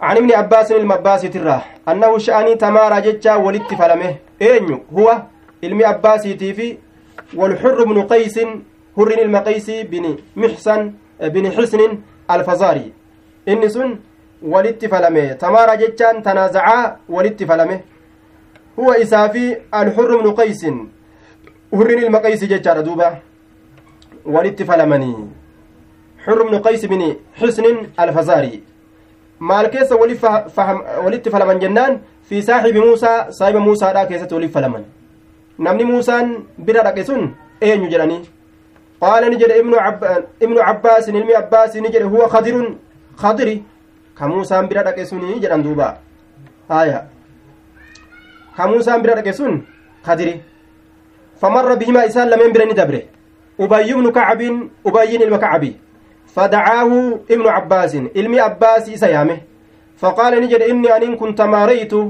عن 0.00 0.16
ابن 0.16 0.32
عباس 0.32 0.72
المباس 0.72 1.22
تراه 1.22 1.62
أنه 1.88 2.18
شأني 2.18 2.54
تمارا 2.54 2.98
ججا 2.98 3.34
ولدت 3.34 3.74
فلمه. 3.74 4.14
أنيو 4.42 4.78
هو 4.94 5.22
علم 5.64 5.84
عباس 5.84 6.22
تيفي 6.22 6.78
والحر 7.34 7.84
بن 7.84 8.02
قيس 8.02 8.38
حر 8.96 9.10
المقيس 9.18 9.70
بن 9.70 10.16
محسن 10.36 10.92
بن 11.20 11.52
حسن 11.52 11.80
الفزاري 12.30 12.92
إني 13.48 13.68
سن 13.68 13.98
walitti 14.42 14.88
falame 14.88 15.34
tamaara 15.34 15.76
jechaan 15.76 16.22
tanaazacaa 16.22 16.96
walitti 17.08 17.46
falame 17.46 17.82
huwa 18.76 18.98
isaa 18.98 19.28
fi 19.28 19.56
alxurru 19.72 20.18
bnu 20.20 20.34
qaysin 20.34 20.88
hurrin 21.72 21.98
ilma 21.98 22.20
qaysi 22.20 22.46
jechaadha 22.46 22.82
duuba 22.82 23.08
walitti 24.24 24.64
falamanii 24.64 25.16
xurru 26.24 26.48
bnu 26.48 26.60
qays 26.60 26.88
bini 26.88 27.16
xusnin 27.40 27.78
alfazaarii 27.96 28.62
maal 29.38 29.70
keessa 29.70 29.96
walitti 31.04 31.30
falaman 31.30 31.60
jennaan 31.60 31.98
fi 32.28 32.42
saaxibi 32.42 32.80
muusaa 32.80 33.32
saahiba 33.38 33.60
muusaadha 33.60 34.06
keessatti 34.06 34.34
walitti 34.34 34.52
falaman 34.52 34.84
namni 35.58 35.84
muusaan 35.84 36.44
bira 36.58 36.82
dhaqe 36.86 37.04
sun 37.04 37.22
eenyu 37.60 37.88
jedhanii 37.92 38.22
qaala 39.00 39.28
ni 39.30 39.36
jedhe 39.40 39.58
ibnu 40.40 40.56
cabbaasin 40.66 41.16
ilmi 41.16 41.34
abbaasi 41.42 41.80
ni 41.80 41.88
jedhe 41.94 42.04
huwa 42.14 42.28
kadirun 42.28 42.68
kadiri 43.22 43.62
ka 44.18 44.28
muusaan 44.28 44.68
bira 44.68 44.82
dhaqe 44.82 45.06
sunii 45.06 45.40
jedhan 45.40 45.62
duuba 45.62 45.88
haya 46.68 47.00
ka 48.56 48.66
muusaan 48.68 49.02
bira 49.02 49.14
dhaqe 49.18 49.32
sun 49.32 49.62
kadiri 50.06 50.40
famarra 51.40 51.76
bihimaa 51.76 52.04
isaan 52.10 52.28
lameen 52.28 52.52
bira 52.52 52.64
ni 52.66 52.74
dabre 52.74 53.00
ubayyu 53.58 53.98
ibnu 53.98 54.12
kacabin 54.12 54.70
ubayyin 54.84 55.22
ilma 55.22 55.38
kacabi 55.38 55.76
fadacaahu 56.34 57.20
ibnu 57.28 57.44
cabbaasin 57.48 58.10
ilmi 58.14 58.38
abbaasi 58.48 58.92
isa 58.92 59.08
yaame 59.08 59.36
faqaala 60.00 60.40
ni 60.40 60.48
jedhe 60.52 60.68
inni 60.72 60.88
anin 60.96 61.16
kun 61.16 61.34
tamaaraytu 61.34 62.00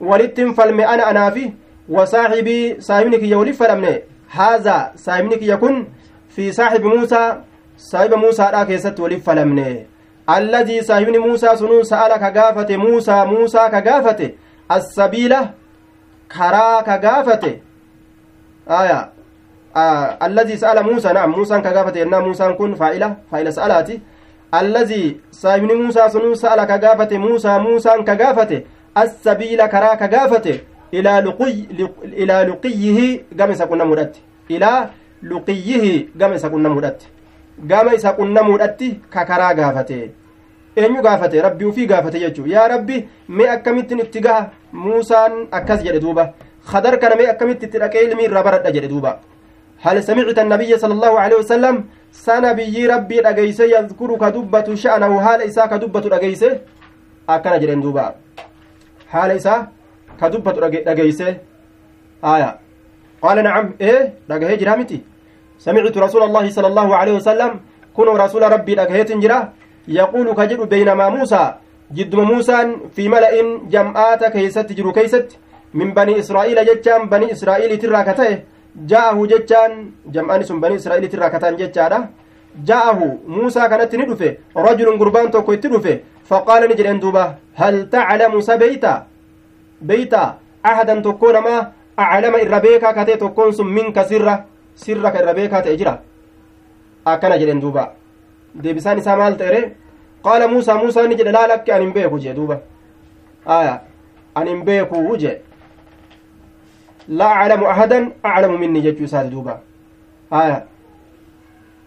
walittin 0.00 0.54
falme 0.54 0.84
ana 0.84 1.06
anaafi 1.06 1.52
saahibni 1.98 3.18
kiyya 3.18 3.38
walif 3.38 3.58
fadhamne 3.58 4.02
haazaa 4.28 4.92
saahibni 4.94 5.38
kiyya 5.38 5.56
kun 5.56 5.86
fi 6.28 6.52
saaxibi 6.52 6.88
muusaa 6.88 7.36
saahiba 7.76 8.16
muusaadha 8.16 8.66
keessatti 8.66 9.02
walif 9.02 9.24
falamne 9.24 9.86
alladii 10.26 10.82
saahibni 10.82 11.18
muusaa 11.18 11.56
sunuu 11.56 11.84
sa'ala 11.84 12.18
ka 12.18 12.30
gaafate 12.30 12.76
muusaa 12.76 13.24
muusaa 13.26 13.70
ka 13.70 13.80
gaafate 13.80 14.34
assabiila 14.68 15.48
karaa 16.28 16.82
ka 16.82 16.98
gaafate 16.98 17.62
aya 18.68 19.08
alladii 20.20 20.56
sa'ala 20.58 20.82
muusaa 20.82 21.12
na'am 21.12 21.30
muusaan 21.30 21.62
ka 21.62 21.72
gaafate 21.72 21.98
yennaa 21.98 22.20
muusaan 22.20 22.56
kun 22.56 22.74
faa'ila 22.74 23.16
faa'ila 23.30 23.52
sa'alaati 23.52 24.02
alladii 24.52 25.20
saahibni 25.30 25.74
muusaa 25.74 26.10
sunuu 26.10 26.36
sa'ala 26.36 26.66
ka 26.66 26.78
gaafate 26.78 27.18
muusaa 27.18 27.58
muusaan 27.58 28.04
ka 28.04 28.14
ka 30.92 30.96
ilaa 30.98 31.22
ilaa 32.16 32.44
luqiyyihi 32.44 33.24
gama 33.36 33.52
isa 33.52 33.66
qunnamuudhatti 33.66 34.20
ilaa 34.48 34.90
luqiyyihi 35.22 36.10
gama 36.16 36.34
isa 36.34 36.50
qunnamuudhatti 36.50 37.06
gama 37.72 37.94
isa 37.94 38.12
qunnamuudhatti 38.12 39.00
ka 39.10 39.24
karaa 39.24 39.54
gaafate 39.54 40.10
eenyu 40.76 41.02
gaafate 41.02 41.42
rabbi 41.42 41.64
ufii 41.64 41.86
gaafate 41.86 42.18
jechuu 42.20 42.46
yaa 42.46 42.68
rabbi 42.68 43.08
mee 43.28 43.48
akkamittin 43.48 44.00
itti 44.04 44.20
gaha 44.20 44.50
muusaan 44.72 45.46
akkas 45.50 45.82
jedhe 45.84 46.00
duuba 46.00 46.32
khadar 46.70 46.98
kana 46.98 47.16
mee 47.16 47.28
akkamitti 47.32 47.66
itti 47.66 47.78
dhaqee 47.78 48.04
ilmi 48.06 48.24
irraa 48.24 48.42
baradha 48.42 48.72
jedhe 48.72 48.88
duuba 48.88 49.20
هل 49.80 50.04
سمعت 50.04 50.38
النبي 50.38 50.78
صلى 50.78 50.92
الله 50.92 51.20
عليه 51.20 51.36
وسلم 51.36 51.84
سنبي 52.12 52.86
ربي 52.86 53.16
دغيسه 53.20 53.64
يذكر 53.64 54.10
كدبة 54.22 54.68
شأنه 54.74 55.12
حال 55.24 55.40
إساء 55.42 55.66
كدبة 55.72 56.00
دغيسه 56.00 56.52
أكنا 57.28 57.56
جرين 57.56 57.80
دوبا 57.80 58.14
حال 59.08 59.30
إساء 59.40 59.58
كدبة 60.20 60.52
دغيسه 60.88 61.36
آية 62.24 62.50
قال 63.22 63.36
نعم 63.48 63.66
إيه 63.80 64.02
دغيه 64.28 64.54
جرامتي 64.62 64.98
سمعت 65.58 65.96
رسول 66.06 66.22
الله 66.28 66.44
صلى 66.56 66.68
الله 66.72 66.88
عليه 67.00 67.14
وسلم 67.18 67.50
كنوا 67.96 68.18
رسول 68.24 68.42
ربي 68.52 68.74
دغيه 68.80 69.02
تنجرا 69.02 69.38
يقول 69.88 70.26
كجر 70.38 70.60
بينما 70.64 71.06
موسى 71.16 71.42
جد 71.96 72.14
موسى 72.14 72.58
في 72.94 73.08
ملأ 73.14 73.32
جمعات 73.74 74.22
كيست 74.34 74.68
جرو 74.78 74.92
كيست 74.92 75.28
من 75.78 75.88
بني 75.98 76.18
إسرائيل 76.22 76.58
جتان 76.68 77.00
بني 77.12 77.26
إسرائيل 77.32 77.72
تراكته 77.82 78.30
جاءه 78.90 79.18
جتان 79.32 79.72
جمعان 80.14 80.42
سن 80.48 80.60
بني 80.64 80.76
إسرائيل 80.80 81.04
تراكتان 81.12 81.56
جتان 81.60 82.02
جاءه 82.68 83.00
موسى 83.36 83.62
كانت 83.70 83.92
ندفه 84.00 84.30
رجل 84.66 84.88
قربان 85.00 85.30
توكو 85.30 85.54
فقال 86.30 86.62
نجرين 86.70 86.98
دوبا 87.02 87.24
هل 87.60 87.74
تعلم 87.90 88.40
سبيتا 88.40 88.94
بيتا 89.82 90.24
أحدا 90.66 90.94
تكون 91.00 91.36
ما 91.38 91.72
أعلم 91.98 92.34
الربيكا 92.34 92.92
كتي 92.92 93.16
تكون 93.16 93.52
سن 93.52 93.66
منك 93.66 93.96
سرة 94.02 94.34
سرك 94.76 95.14
الربيكا 95.16 95.60
تأجرا 95.60 95.94
أكنا 97.06 97.36
جرين 97.36 97.60
دوبا 97.60 97.84
deebisaan 98.62 98.98
isaa 98.98 99.16
maal 99.16 99.34
ta'ere 99.38 99.60
qaala 100.24 100.48
muusaa 100.48 100.74
muusaa 100.78 101.06
ni 101.06 101.14
jedhe 101.18 101.32
laa 101.32 101.46
lakki 101.50 101.72
ani 101.72 101.84
hin 101.84 101.92
beeku 101.94 102.18
jee 102.22 102.32
duuba 102.38 102.56
aya 103.56 103.74
ani 104.34 104.50
hin 104.50 104.62
beeku 104.68 105.16
jee 105.22 105.36
laa 107.08 107.34
aclamu 107.42 107.66
ahadan 107.74 108.04
aclamu 108.22 108.58
minni 108.62 108.82
jechuu 108.86 109.04
isaati 109.08 109.30
duuba 109.34 109.54
aya 110.40 110.56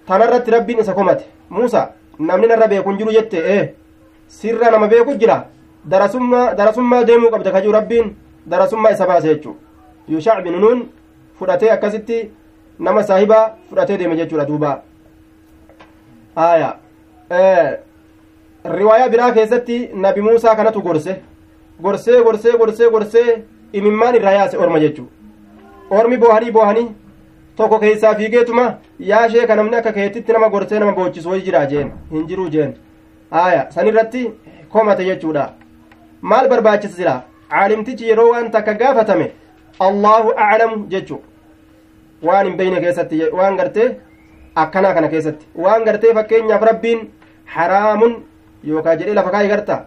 tanarratti 0.08 0.52
rabbiin 0.56 0.80
isa 0.86 0.94
komate 1.00 1.26
muusa 1.50 1.82
namni 2.30 2.48
narra 2.54 2.68
beeku 2.74 2.90
hin 2.90 2.98
jiru 3.02 3.12
jette 3.18 3.38
ee 3.56 3.64
sirra 4.40 4.72
nama 4.72 4.88
beeku 4.94 5.16
jira 5.24 5.38
darasummaa 5.90 6.54
darasummaa 6.56 7.04
deemuu 7.04 7.32
qabda 7.32 7.52
kajuu 7.52 7.72
rabbiin 7.72 8.16
darasummaa 8.50 8.92
isa 8.92 9.08
baase 9.08 9.28
jechuu 9.28 9.56
yuushac 10.10 10.44
bin 10.44 10.60
nuun 10.62 10.88
fudhatee 11.40 11.72
akkasitti 11.72 12.20
nama 12.80 13.04
saahibaa 13.04 13.44
fudhatee 13.70 13.98
deeme 13.98 14.16
jechuudha 14.16 14.46
duubaa 14.46 14.78
aya 16.36 16.74
riwaayaa 18.78 19.10
biraa 19.10 19.32
keessatti 19.32 19.78
nabi 19.94 20.22
muusaa 20.22 20.56
kanatu 20.56 20.82
gorse 20.82 21.16
gorsee 21.82 22.24
gorsee 22.24 22.58
gorsee 22.58 22.90
gorsee 22.90 23.44
imimmaan 23.74 24.16
irraa 24.16 24.32
yaase 24.40 24.58
orma 24.58 24.80
jechuu 24.80 25.08
ormi 25.90 26.18
boohanii 26.18 26.52
boohanii 26.52 26.88
tokko 27.58 27.80
keessaa 27.80 28.16
fiigeetuma 28.16 28.66
yaashee 29.00 29.48
ka 29.48 29.56
namni 29.56 29.76
akka 29.80 29.92
keetitti 29.98 30.34
nama 30.34 30.50
gorsee 30.50 30.80
nama 30.80 30.92
boochisu 31.00 31.30
wayi 31.30 31.42
jira 31.50 31.66
jeen 31.74 31.92
hin 32.12 32.28
jiruu 32.28 32.48
jeen 32.56 32.74
aya 33.44 33.66
san 33.72 33.88
irratti 33.88 34.24
komate 34.70 35.06
jechuudha 35.10 35.50
maal 36.32 36.50
barbaachisa 36.52 36.98
jira 37.02 37.16
caalimtichi 37.54 38.10
yeroo 38.10 38.30
waan 38.34 38.52
takka 38.56 38.74
gaafatame 38.82 39.28
allahu 39.88 40.36
aclamu 40.48 40.78
jechu 40.94 41.18
waan 42.28 42.46
hin 42.48 42.58
beyne 42.60 42.82
keessatti 42.84 43.24
waan 43.40 43.58
gartee 43.62 43.90
akkanaa 44.64 44.94
kana 44.98 45.08
keessatti 45.14 45.46
waan 45.66 45.84
gartee 45.88 46.14
fakkeenyaaf 46.20 46.64
rabbiin 46.70 47.02
haraamun 47.56 48.14
yookaan 48.72 49.00
jedhee 49.02 49.18
lafa 49.20 49.34
kaa'e 49.36 49.50
garta 49.54 49.80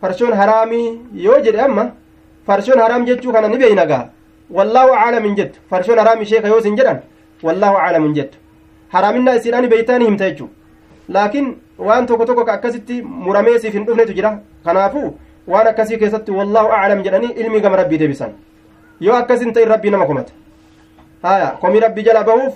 farshoon 0.00 0.36
haraamii 0.40 0.86
yoo 1.26 1.38
jedhe 1.46 1.62
amma 1.68 1.86
farshoon 2.50 2.80
haraam 2.84 3.06
jechuu 3.08 3.32
kana 3.36 3.48
ni 3.54 3.58
beeyna 3.62 3.86
gaa 3.92 4.04
wallaahu 4.58 4.98
aclam 5.04 5.24
hin 5.30 5.38
jettu 5.40 5.60
farshoon 5.70 5.98
haraam 6.02 6.22
ishee 6.26 6.42
ka 6.44 6.58
hin 6.66 6.76
jedhan 6.82 7.00
wallaahu 7.48 7.80
aclam 7.86 8.06
hin 8.08 8.14
jettu 8.18 8.38
haraaminaa 8.94 9.34
isiidhaan 9.40 9.68
beeytaa 9.74 9.98
ni 10.02 10.10
himta 10.10 10.30
jechuu 10.30 10.50
laakiin 11.16 11.50
waan 11.78 12.06
tokko 12.06 12.24
tokko 12.26 12.44
ka 12.44 12.52
akkasitti 12.52 13.02
muramee 13.02 13.58
siif 13.58 13.74
hin 13.74 13.84
dhufnetu 13.86 14.12
jira 14.12 14.38
kanaafuu 14.64 15.08
waan 15.46 15.66
akkasii 15.72 15.98
keessatti 15.98 16.30
wallaahu 16.38 16.68
aclam 16.78 17.02
jedhanii 17.02 17.32
ilmi 17.42 17.60
gama 17.60 17.76
rabbii 17.76 17.98
deebisan 17.98 18.32
yoo 19.00 19.16
akkasin 19.16 19.52
ta'in 19.52 19.68
rabbii 19.68 19.90
nama 19.90 20.06
komata 20.06 20.32
haya 21.22 21.50
komii 21.60 21.80
rabbii 21.80 22.02
jala 22.08 22.24
bahuuf 22.24 22.54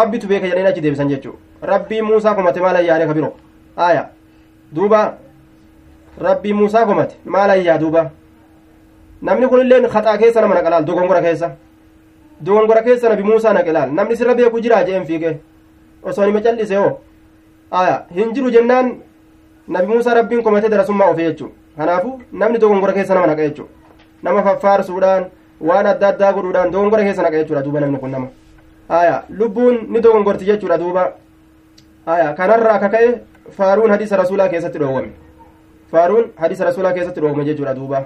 rabbitu 0.00 0.26
beeka 0.28 0.46
jedhanii 0.46 0.68
achi 0.72 0.80
deebisan 0.86 1.08
jechuu 1.08 1.34
rabbii 1.62 2.02
muusaa 2.02 2.34
komate 2.34 2.60
maal 2.60 2.76
ayyaane 2.76 3.06
ka 3.06 3.14
biro 3.14 3.32
aya 3.76 4.08
duuba 4.74 5.00
rabbii 6.28 6.52
muusaa 6.52 6.86
komate 6.86 7.16
maal 7.24 7.50
ayyaa 7.50 7.78
duuba 7.78 8.10
namni 9.22 9.48
kun 9.48 9.60
illeen 9.60 9.86
haxaa 9.96 10.16
keessa 10.18 10.40
nama 10.40 10.54
naqalaal 10.54 10.84
dogongora 10.84 11.20
keessa 11.22 11.50
dogongora 12.40 12.82
keessa 12.82 13.08
nabi 13.08 13.22
muusaa 13.22 13.52
naqelaal 13.52 13.92
namni 13.92 14.16
sirra 14.16 14.34
beeku 14.34 14.60
jiraa 14.60 14.84
jeen 14.84 15.06
fiige 15.06 15.38
osoo 16.02 16.26
nima 16.26 16.40
callise 16.40 16.76
hoo 16.76 16.90
aya 17.70 18.02
hin 18.14 18.32
jiru 18.34 18.50
jennaan 18.50 18.92
nabi 19.68 19.86
muusaa 19.86 20.14
rabbiin 20.14 20.42
komate 20.42 20.68
darasummaa 20.68 21.10
ofe 21.10 21.22
jechuu 21.28 21.50
kanaafu 21.76 22.20
namni 22.32 22.58
dogongora 22.58 22.92
keessa 22.92 23.14
nama 23.14 23.26
naqa 23.26 23.42
jechuu 23.48 23.68
nama 24.22 24.42
faffaarsuudhaan 24.42 25.24
waan 25.70 25.86
adda 25.86 26.08
addaa 26.08 26.32
godhuudhaan 26.32 26.70
dogongora 26.72 27.02
keessa 27.08 27.22
naqa 27.22 27.36
jechuudha 27.42 27.62
duuba 27.64 27.80
namni 27.80 27.98
kun 28.04 28.10
nama 28.10 28.28
aya 29.00 29.22
lubbuun 29.40 29.78
ni 29.88 30.00
dogongorti 30.06 30.44
jechuudha 30.50 30.78
duuba 30.78 31.12
aya 32.06 32.32
kanarraa 32.34 32.74
akka 32.78 32.88
ka'e 32.94 33.10
faaruun 33.58 33.90
hadiisa 33.90 34.16
rasuulaa 34.22 34.48
keessatti 34.54 34.78
dhoowwame 34.78 35.10
faaruun 35.92 36.30
hadiisa 36.40 36.64
rasuulaa 36.70 36.92
keessatti 36.92 37.20
dhoowwame 37.20 37.44
jechuudha 37.50 37.74
duuba 37.74 38.04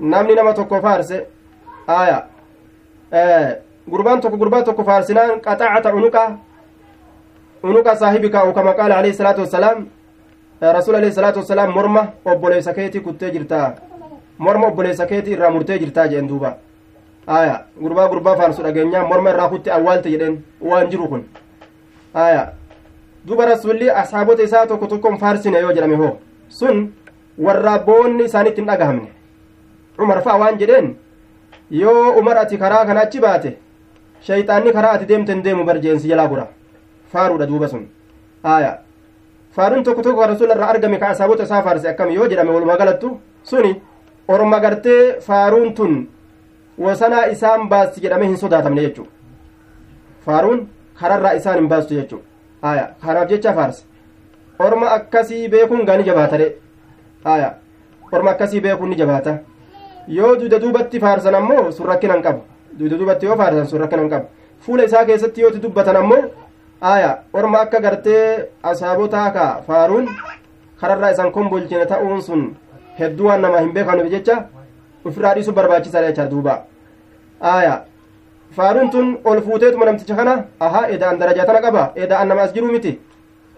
namni 0.00 0.34
nama 0.34 0.52
tokko 0.54 0.80
faarse 0.88 1.22
aya 1.86 2.18
gurbaan 3.90 4.20
tokko 4.20 4.36
gurbaa 4.36 4.62
tokko 4.62 4.84
faarsinaan 4.84 5.40
qaxacata 5.40 5.94
unuqa 5.94 6.24
unuqa 7.62 7.96
saahibika 7.96 8.44
u 8.44 8.52
kama 8.52 8.72
qaala 8.74 8.96
alayhi 8.98 9.16
salaatu 9.16 9.40
wassalaam 9.40 9.86
rasuul 10.60 10.96
alayhi 10.96 11.14
salaatu 11.14 11.38
wassalaam 11.38 11.70
morma 11.72 12.06
obboleessa 12.24 12.72
keetii 12.74 13.00
kuttee 13.00 13.30
jirtaa 13.30 13.74
morma 14.38 14.66
obboleessa 14.66 15.06
keetii 15.06 15.32
irraa 15.32 15.50
murtee 15.50 15.78
jirtaa 15.78 16.06
jedhen 16.08 16.28
duuba 16.28 16.54
aya 17.26 17.60
gurbaa 17.82 18.08
gurbaa 18.08 18.36
faarsu 18.36 18.62
dhageenyaa 18.62 19.06
morma 19.06 19.30
irraa 19.30 19.48
kutte 19.48 19.72
awwaalte 19.72 20.10
jedhen 20.10 20.38
waan 20.60 20.88
jiru 20.90 21.08
kun 21.08 21.24
aya 22.14 22.42
duba 23.26 23.46
rasulli 23.46 23.90
ashaabota 23.90 24.42
isaa 24.42 24.66
tokko 24.66 24.86
tokkon 24.86 25.18
faarsine 25.18 25.58
yoo 25.60 25.72
jedhame 25.72 25.96
hoo 25.96 26.12
sun 26.48 26.92
warra 27.38 27.78
boonni 27.78 28.24
isaanitti 28.24 28.60
hin 28.60 28.66
dhagahamne 28.70 29.08
umar 29.98 30.22
fa'a 30.22 30.38
waan 30.42 30.58
jedheen 30.58 30.94
yoo 31.70 32.12
umar 32.20 32.38
ati 32.38 32.58
karaa 32.58 32.84
kana 32.86 33.00
achi 33.00 33.20
baate 33.20 33.50
shayxaanni 34.28 34.72
karaa 34.72 34.92
ati 34.98 35.06
deemten 35.10 35.42
deemu 35.42 35.64
barjeensi 35.64 36.08
jalaa 36.08 36.28
gura 36.28 36.46
faaruudha 37.12 37.46
duuba 37.50 37.68
sun 37.68 37.84
aya 38.54 38.72
faaruun 39.56 39.82
tokko 39.84 40.02
tokko 40.02 40.26
rasuula 40.32 40.54
irraa 40.54 40.68
argame 40.74 40.98
ka 40.98 41.08
asaabota 41.14 41.42
isaa 41.48 41.62
faarse 41.62 41.88
akkami 41.92 42.14
yoo 42.14 42.28
jedhame 42.32 42.50
walumaa 42.56 42.76
galattu 42.82 43.10
suni 43.50 43.72
orma 44.28 44.60
gartee 44.64 45.02
faaruun 45.28 45.74
tun 45.74 45.94
wasanaa 46.86 47.26
isaan 47.34 47.68
baasti 47.68 48.00
jedhame 48.06 48.26
hin 48.26 48.36
sodaatamne 48.44 48.80
jechuu 48.86 49.06
faaruun 50.26 50.66
kararraa 51.00 51.32
isaan 51.40 51.58
hin 51.60 51.68
baastu 51.74 51.94
jechuu 52.00 52.20
aya 52.70 52.88
kanaaf 53.04 53.28
jecha 53.30 53.52
faarse 53.60 53.84
orma 54.66 54.90
akkasii 54.96 55.48
beekuun 55.54 55.84
gaani 55.90 56.04
jabaatadhe 56.10 56.48
aya 57.34 57.50
orma 58.12 58.30
akkasii 58.30 58.60
beekuun 58.66 58.90
ni 58.90 58.96
jabaata 59.00 59.38
yoo 60.18 60.34
duuda 60.40 60.58
duubatti 60.64 61.00
faarsan 61.06 61.34
ammoo 61.40 61.70
sun 61.78 61.86
rakkina 61.92 62.14
hin 62.18 62.22
qabu 62.26 62.42
duuda 62.78 62.96
duubatti 63.00 63.26
yoo 63.30 63.36
faarsan 63.40 63.66
sun 63.72 63.80
rakkina 63.84 64.08
qabu 64.14 64.26
fuula 64.66 64.84
isaa 64.90 65.04
keessatti 65.10 65.40
yooti 65.46 65.58
dubbatan 65.64 65.96
ammoo 66.02 66.22
aya 66.80 67.18
orma 67.32 67.60
akka 67.60 67.80
gartee 67.80 68.48
asaabotaa 68.62 69.30
ka 69.30 69.44
faaruun 69.66 70.06
kararraa 70.80 71.10
isan 71.12 71.30
kombolchine 71.32 71.86
ta'uun 71.86 72.22
sun 72.22 72.42
hedduu 72.98 73.26
waan 73.26 73.40
namaa 73.42 73.60
hin 73.60 73.72
beekamneef 73.72 74.10
jecha 74.10 74.36
ofirraa 75.04 75.34
dhiisuu 75.34 75.52
barbaachisaadha 75.58 76.08
jecha 76.10 76.26
duuba 76.30 76.54
aya 77.40 77.74
faaruun 78.56 78.90
tun 78.90 79.18
ol 79.24 79.40
fuuteetuma 79.46 79.84
namticha 79.90 80.16
kana 80.20 80.34
ahaa 80.60 80.86
eda'an 80.94 81.18
darajaa 81.18 81.46
tana 81.50 81.60
qaba 81.66 81.92
eda'an 81.96 82.28
nama 82.28 82.42
as 82.46 82.54
jiru 82.54 82.72
miti 82.72 82.98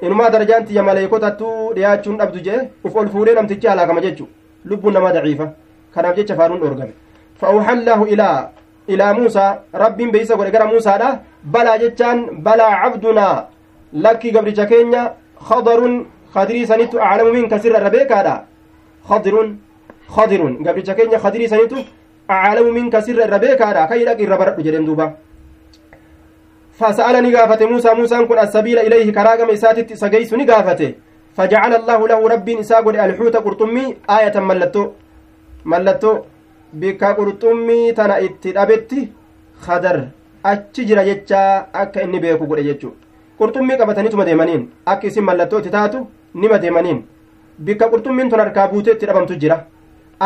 inumaa 0.03 0.31
darajaan 0.31 0.65
tiyya 0.67 0.83
maleekotattuu 0.83 1.73
dhiyaachuun 1.75 2.19
dhabdu 2.21 2.41
jee 2.47 2.61
uf 2.85 2.97
ol 2.97 3.09
fuudhee 3.15 3.35
namtichi 3.39 3.67
halaakama 3.73 4.01
jechu 4.07 4.29
lubbuun 4.65 4.95
namaa 4.99 5.13
daciifa 5.17 5.47
kanaaf 5.95 6.17
jecha 6.17 6.37
faaruun 6.41 6.61
dhoorgame 6.63 6.95
fa'uuxallaahu 7.41 8.07
ilaa 8.15 8.39
ilaa 8.89 9.13
muusaa 9.19 9.51
rabbiin 9.83 10.13
beeysa 10.15 10.37
godhe 10.37 10.51
gara 10.57 10.67
muusaadha 10.73 11.11
balaa 11.45 11.79
jechaan 11.79 12.19
balaa 12.47 12.75
cabdunaa 12.83 13.49
lakki 13.93 14.33
gabricha 14.33 14.67
keenya 14.67 15.03
khadarun 15.49 16.07
khadirii 16.35 16.67
sanitu 16.67 16.97
aclamu 17.01 17.33
minka 17.33 17.59
sirra 17.59 17.79
irra 17.81 17.91
beekaadha 17.91 18.35
khadirun 19.09 19.49
khadirun 20.15 20.53
gabricha 20.65 20.95
keenya 20.95 21.19
khadirii 21.19 21.49
sanitu 21.49 21.79
aclamu 22.29 22.71
minka 22.73 23.03
sirra 23.03 23.27
irra 23.27 23.39
beekaadha 23.45 23.89
kayyi 23.91 24.05
dhaqi 24.09 24.23
irra 24.27 24.37
baradhu 24.41 24.63
jedhen 24.63 24.87
duuba 24.87 25.07
فسألني 26.81 27.37
قافته 27.37 27.67
موسى 27.67 27.91
موسى 27.95 28.25
كن 28.25 28.39
السبيل 28.39 28.79
إليه 28.79 29.13
كراغم 29.13 29.51
إساتت 29.51 29.93
سجيس 30.03 30.33
نقافته 30.41 30.91
فجعل 31.37 31.73
الله 31.81 32.01
له 32.09 32.21
ربي 32.35 32.61
إساق 32.61 32.89
الحوت 32.89 33.37
قرطمي 33.37 33.85
آية 34.17 34.37
ملتو 34.49 34.85
ملتو 35.73 36.13
بك 36.81 37.03
قرطمي 37.19 37.93
تنا 37.93 38.17
اتدابتي 38.25 39.01
خدر 39.65 39.97
achi 40.52 40.86
jira 40.90 41.06
jecha 41.10 41.42
akka 41.84 42.04
inni 42.06 42.20
beeku 42.26 42.48
godhe 42.52 42.64
jechu 42.70 42.94
qurxummii 43.40 43.78
qabataniituma 43.80 44.26
deemaniin 44.30 44.68
akka 44.94 45.08
isin 45.08 45.24
mallattoo 45.30 45.60
itti 45.64 45.76
taatu 45.78 46.06
nima 46.42 46.60
deemaniin 46.66 47.00
bikka 47.66 47.90
qurxummiin 47.94 48.30
tun 48.30 48.40
harkaa 48.44 48.68
buutee 48.74 48.94
itti 48.98 49.06
dhabamtu 49.10 49.40
jira 49.46 49.58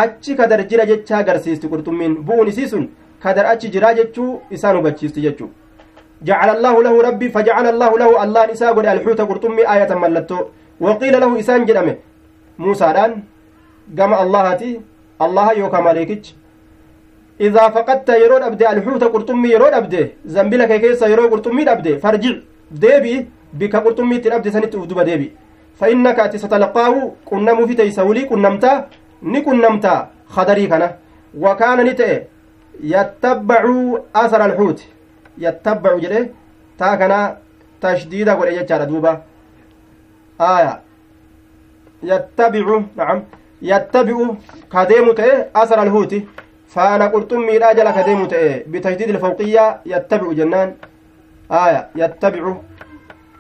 achi 0.04 0.36
kadar 0.42 0.62
jira 0.70 0.90
jecha 0.92 1.18
agarsiisti 1.22 1.72
qurxummiin 1.74 2.20
bu'uun 2.28 2.52
isii 2.54 2.70
sun 2.74 2.86
kadar 3.24 3.46
achi 3.54 3.72
jira 3.78 3.96
jechuu 4.02 4.30
isaan 4.58 4.78
hubachiisti 4.78 5.22
jechuu 5.28 5.52
جعل 6.28 6.50
الله 6.56 6.76
له 6.84 6.96
ربي 7.08 7.28
فجعل 7.36 7.66
الله 7.74 7.92
له 8.02 8.10
الله 8.24 8.42
نساء 8.52 8.76
قد 8.76 8.86
الحوت 8.86 9.22
قرطمي 9.30 9.64
آية 9.74 9.92
ملتو 10.04 10.40
وقيل 10.84 11.16
له 11.24 11.32
إسان 11.40 11.62
جرمه 11.68 11.96
موسى 12.60 12.88
دان 12.98 13.12
قام 13.98 14.12
الله 14.24 14.46
تي 14.60 14.72
الله 15.26 15.48
يوكا 15.64 15.80
مالكيش 15.86 16.26
إذا 17.41 17.69
فقدت 17.69 18.09
يرون 18.09 18.43
أبدي 18.43 18.71
الحوت 18.71 19.05
قرطمي 19.05 19.49
يرون 19.49 19.75
أبدي 19.75 20.09
زنبلك 20.27 20.81
كيسا 20.81 21.07
يرون 21.07 21.31
قرطمي 21.31 21.73
أبدي 21.73 21.99
فرجع. 21.99 22.35
ديبي 22.71 23.27
بك 23.53 23.77
قرطمي 23.77 24.19
تنبدي 24.19 24.51
سنت 24.51 24.75
أفدوب 24.75 25.01
ديبي. 25.01 25.33
فإنك 25.81 26.21
أتي 26.21 26.39
ستلقاه 26.39 27.13
كنم 27.25 27.67
في 27.67 27.75
تيسولي 27.75 28.25
كنمتا 28.25 28.89
نكنمتا 29.23 30.09
خدري 30.29 30.67
كان 30.67 30.91
وكان 31.39 31.79
نتئ 31.87 32.23
يتبع 32.83 33.63
أثر 34.17 34.45
الحوت. 34.45 34.81
kana 36.79 37.37
tashdiida 37.81 38.35
godhe 38.37 38.55
jechaadha 38.59 38.87
duuba 38.87 39.23
aya 40.39 40.81
yattabicu 42.03 42.85
nacam 42.97 43.23
yattabi'u 43.63 44.37
ka 44.69 44.87
deemu 44.87 45.15
ta'e 45.15 45.51
asara 45.55 45.83
alhuuti 45.83 46.27
ta'e 48.29 48.65
bitashdiidi 48.67 49.13
ilfawqiyyaa 49.13 49.81
yattabicu 49.93 50.35
jennaan 50.35 50.73
aya 51.49 51.89
yattabicu 52.03 52.55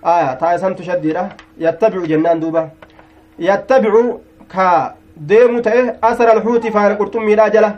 aya 0.02 0.36
taa 0.40 0.54
isan 0.54 0.74
tushaddiidha 0.80 1.24
yattabicu 1.58 2.06
jennaan 2.06 2.40
duuba 2.40 2.62
yattabicu 3.38 4.20
ka 4.48 4.68
deemu 5.16 5.62
ta'e 5.62 5.82
asara 6.10 6.32
alhuuti 6.36 6.70
faana 6.76 6.96
qurxummiidha 7.00 7.48
jala 7.56 7.70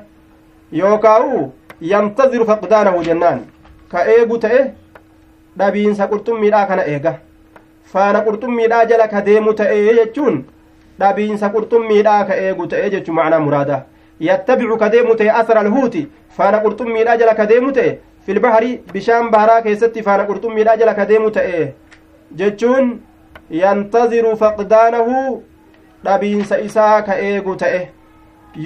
yookaa'u 0.73 1.53
yantaziru 1.93 2.47
faqdaanahu 2.51 3.05
jennaan 3.09 3.41
ka 3.93 4.05
eegu 4.17 4.39
ta'e 4.45 4.61
dhabiinsa 5.59 6.09
qurxummiidhaa 6.13 6.67
kana 6.67 6.87
eega 6.95 7.15
faana 7.93 8.25
qurxummiidhaa 8.29 8.85
jala 8.93 9.09
ka 9.09 9.21
deemu 9.27 9.55
ta'e 9.61 9.83
jechuun 9.99 10.41
dhabiinsa 11.01 11.49
qurxummiidhaa 11.57 12.25
ka 12.31 12.35
eegu 12.47 12.67
ta'e 12.73 12.91
jechuun 12.95 13.17
macnaa 13.21 13.45
muraada 13.49 13.85
yattabicu 14.21 14.77
ka 14.79 14.89
deemu 14.89 15.17
ta'e 15.17 15.31
asra 15.31 15.61
alhuuti 15.61 16.09
faana 16.37 16.61
qurxummiidhaa 16.61 17.17
jala 17.19 17.35
ka 17.35 17.47
deemu 17.47 17.73
ta'e 17.73 17.99
filbahari 18.27 18.71
bishaan 18.93 19.31
baharaa 19.31 19.63
keessatti 19.63 20.03
faana 20.03 20.25
qurxummiidhaa 20.31 20.77
jala 20.77 20.95
ka 20.95 21.05
deemu 21.11 21.31
ta'e 21.31 21.75
jechuun 22.41 23.01
yantaziru 23.51 24.37
faqdaanahu 24.37 25.43
dhabiinsa 26.05 26.61
isaa 26.69 27.03
ka 27.03 27.19
eegu 27.31 27.57
ta'e 27.57 27.83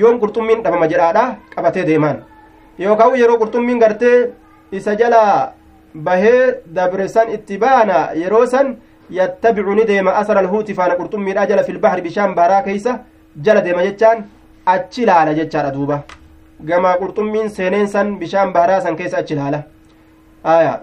yoon 0.01 0.21
qurxummiin 0.21 0.63
dhabama 0.63 0.89
jedhaadha 0.93 1.25
qabatee 1.55 1.87
deemaan 1.87 2.23
yookaan 2.79 3.19
yeroo 3.23 3.39
qurxummiin 3.43 3.79
gartee 3.79 4.31
isa 4.73 4.95
jala 4.97 5.53
bahee 5.95 6.63
dabre 6.67 7.09
san 7.09 7.33
itti 7.37 7.59
baana 7.59 8.11
yeroo 8.23 8.47
san 8.47 8.77
yattabicu 9.11 9.75
ni 9.75 9.85
deema 9.85 10.15
asara 10.21 10.41
alhuuti 10.41 10.75
faana 10.75 10.95
qurxummiidha 11.01 11.47
jala 11.49 11.63
filbahri 11.69 12.03
bishaan 12.03 12.35
baharaa 12.35 12.63
keeysa 12.63 12.99
jala 13.47 13.61
deema 13.61 13.83
jechaan 13.83 14.25
achi 14.73 15.07
laala 15.11 15.35
jechaadha 15.35 15.71
duuba 15.77 16.03
gama 16.71 16.95
qurxummiin 17.01 17.49
seeneen 17.57 17.87
san 17.95 18.17
bishaan 18.19 18.53
baharaa 18.53 18.81
san 18.87 18.97
keessa 18.97 19.19
achi 19.19 19.35
laala 19.41 19.63
aya 20.55 20.75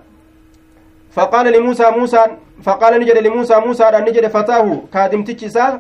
faqaala 1.18 1.52
limuusaa 1.58 1.92
muusaan 1.98 2.32
faqaala 2.66 2.98
ni 2.98 3.06
jedhe 3.10 3.22
limuusaa 3.28 3.60
muusaadhaan 3.66 4.04
ni 4.06 4.12
jedhe 4.18 4.30
fataahu 4.38 4.78
kaadimtichi 4.96 5.46
isaa 5.46 5.72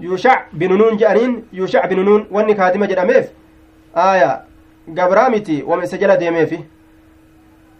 yuushac 0.00 0.40
binunuun 0.62 0.98
jedhaniin 0.98 1.36
yuushac 1.60 1.88
binunuun 1.88 2.26
wanni 2.38 2.54
kaadima 2.54 2.86
jedhameef 2.92 3.30
aya 3.94 4.30
gabraa 4.98 5.30
miti 5.30 5.62
wama 5.70 5.84
isa 5.84 5.98
jala 6.02 6.16
deemeefi 6.16 6.58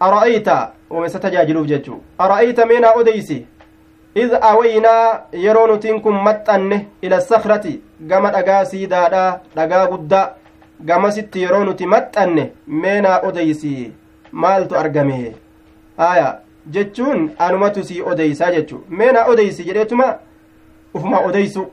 ara'ayta 0.07 0.57
wama 0.89 1.07
isa 1.07 1.19
tajaajiluuf 1.19 1.67
jechuu 1.67 2.01
ara'ayta 2.25 2.65
meenaa 2.65 2.91
odeysi 3.01 3.37
id 4.15 4.31
awaynaa 4.41 5.21
yeroo 5.45 5.67
nutiin 5.67 6.01
kun 6.01 6.15
maxxanne 6.27 6.85
ila 7.01 7.21
sakrati 7.21 7.81
gama 8.07 8.31
dhagaa 8.31 8.65
siidaadha 8.65 9.39
dhagaa 9.55 9.87
guddaa 9.87 10.29
gamasitti 10.85 11.41
yeroo 11.43 11.63
nuti 11.63 11.85
maxxanne 11.85 12.51
meenaa 12.67 13.19
odeysi 13.29 13.93
maaltu 14.31 14.75
argame 14.81 15.35
aya 15.97 16.37
jechuun 16.75 17.31
anumatu 17.39 17.83
sii 17.83 18.01
odeysaa 18.01 18.51
jechuu 18.51 18.83
meenaa 18.89 19.25
odeysi 19.25 19.63
jedheetuma 19.63 20.13
ufuma 20.93 21.19
odeysu 21.29 21.65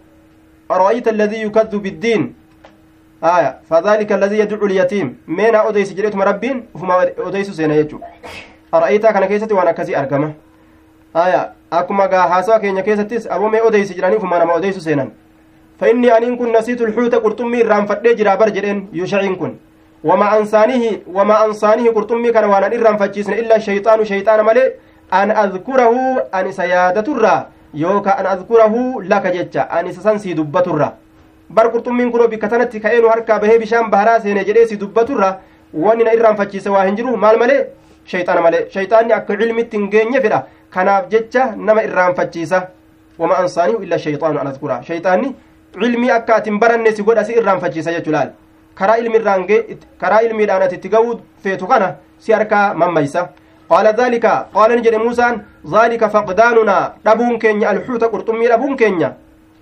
ara'ayta 0.68 1.10
alladii 1.10 1.42
yukaddu 1.42 1.80
biddiin 1.80 2.34
aya 3.22 3.54
fadhalika 3.68 4.14
alladii 4.14 4.38
yadcu 4.38 4.66
lyatiim 4.68 5.14
meenaa 5.26 5.62
odeysi 5.70 5.94
jedheetuma 5.94 6.24
rabbiin 6.24 6.64
ufuma 6.74 6.96
odeysu 7.26 7.54
seena 7.54 7.74
jechuu 7.74 8.00
ara'aytaa 8.72 9.12
kana 9.12 9.26
keessatti 9.26 9.54
waan 9.54 9.68
akkasii 9.68 9.94
argama 10.02 10.30
aya 11.14 11.52
akkuma 11.70 12.08
gaa 12.08 12.26
haasawa 12.28 12.60
keenya 12.60 12.82
keessattis 12.82 13.26
aboomee 13.30 13.60
odeysi 13.60 13.94
jedhaniifuma 13.94 14.38
nama 14.38 14.54
odeysu 14.54 14.80
seenan. 14.80 15.10
Fa 15.78 15.88
inni 15.88 16.10
aniin 16.10 16.36
kun 16.38 16.52
nasiitu 16.52 16.86
lxuuta 16.86 17.20
qurxummii 17.20 17.60
irraan 17.60 17.86
fadhee 17.86 18.14
jiraa 18.16 18.36
bar 18.36 18.50
jedheen 18.50 18.88
yuushaciin 18.92 19.36
kun. 19.36 19.58
Wama 20.04 20.30
ansaanihi 20.30 21.02
wama 21.14 21.38
ansaanihi 21.44 21.92
qurxummii 21.96 22.32
kana 22.32 22.48
waan 22.48 22.64
an 22.64 22.72
irraanfachiisne 22.72 23.38
illaa 23.42 23.58
shayxaanu 23.60 24.04
shayxaana 24.04 24.42
malee 24.42 24.72
an 25.10 25.30
adkurahu 25.30 26.20
an 26.32 26.46
isa 26.48 26.64
yaadaturraa 26.66 27.46
yooka 27.74 28.16
an 28.18 28.26
adkurahu 28.26 29.00
laka 29.10 29.32
jecha 29.32 29.68
an 29.70 29.86
isa 29.86 30.00
san 30.02 30.18
sii 30.18 30.34
dubbaturra. 30.34 30.92
Bar 31.50 31.66
qurxummiin 31.72 32.10
kunoo 32.12 32.28
bikka 32.28 32.48
tanatti 32.48 32.80
ka'ee 32.80 33.00
nu 33.00 33.08
harkaa 33.08 33.38
bahee 33.40 33.58
bishaan 33.58 33.90
baharaa 33.90 34.20
seene 34.20 34.44
jedhee 34.44 34.66
si 34.66 34.76
dubbaturra 34.76 35.38
wanni 35.74 36.04
na 36.04 36.12
irraanfachiise 36.14 36.70
waa 36.70 36.84
hin 36.86 36.96
jiru 36.96 37.16
maal 37.16 37.38
malee? 37.38 37.66
Shayxaana 38.06 38.40
malee. 38.40 38.66
Shayxaanni 38.74 39.12
akka 39.12 39.36
cilmitti 39.36 39.76
hin 39.76 39.90
geenye 39.90 40.20
fedha. 40.20 40.42
Kanaaf 40.70 41.08
jecha 41.12 41.44
nama 41.56 41.82
irraanfachiisa 41.88 42.58
wama 43.18 43.38
ansaanihu 43.42 43.82
illa 43.84 43.98
shayxaanu 43.98 44.40
an 44.40 44.46
adkura 44.52 44.82
shayxaanni 44.88 45.34
cilmii 45.80 46.10
akka 46.18 46.36
ati 46.36 46.50
hin 46.50 46.58
baranne 46.64 46.92
si 46.96 47.02
godha 47.02 47.24
si 47.24 47.32
irraanfachiisa 47.40 47.92
jechuu 47.96 48.12
laal 48.16 48.30
karaa 48.78 48.96
ilmiirraan 49.02 49.46
karaa 50.00 50.20
ilmiidhaan 50.28 50.62
ati 50.62 50.74
itti 50.78 50.88
ga'uu 50.94 51.20
feetu 51.44 51.66
kana 51.66 51.94
si 52.18 52.32
harkaa 52.32 52.74
mammaysa 52.74 53.28
qaala 53.70 53.92
daalika 54.00 54.32
qaala 54.54 54.76
ni 54.76 54.82
jedhe 54.86 54.98
muusaan 55.04 55.40
daalika 55.72 56.08
faqdaanunaa 56.14 56.82
dhabuun 57.04 57.38
keenya 57.44 57.68
alxuuta 57.70 58.08
qurxummii 58.14 58.48
dhabuun 58.52 58.76
keenya 58.82 59.10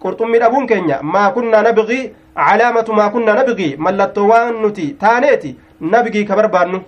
qurxummii 0.02 0.40
dhabuun 0.44 0.66
keenya 0.72 0.98
maa 1.14 1.28
kunnaa 1.36 1.62
nabgii 1.68 2.02
calaamatu 2.40 2.92
maa 2.98 3.08
kunnaa 3.14 3.34
nabgii 3.40 3.76
mallattoo 3.86 4.26
waan 4.32 4.54
nuti 4.64 4.86
taaneeti 5.04 5.54
nabgii 5.94 6.24
ka 6.30 6.36
barbaannu 6.40 6.80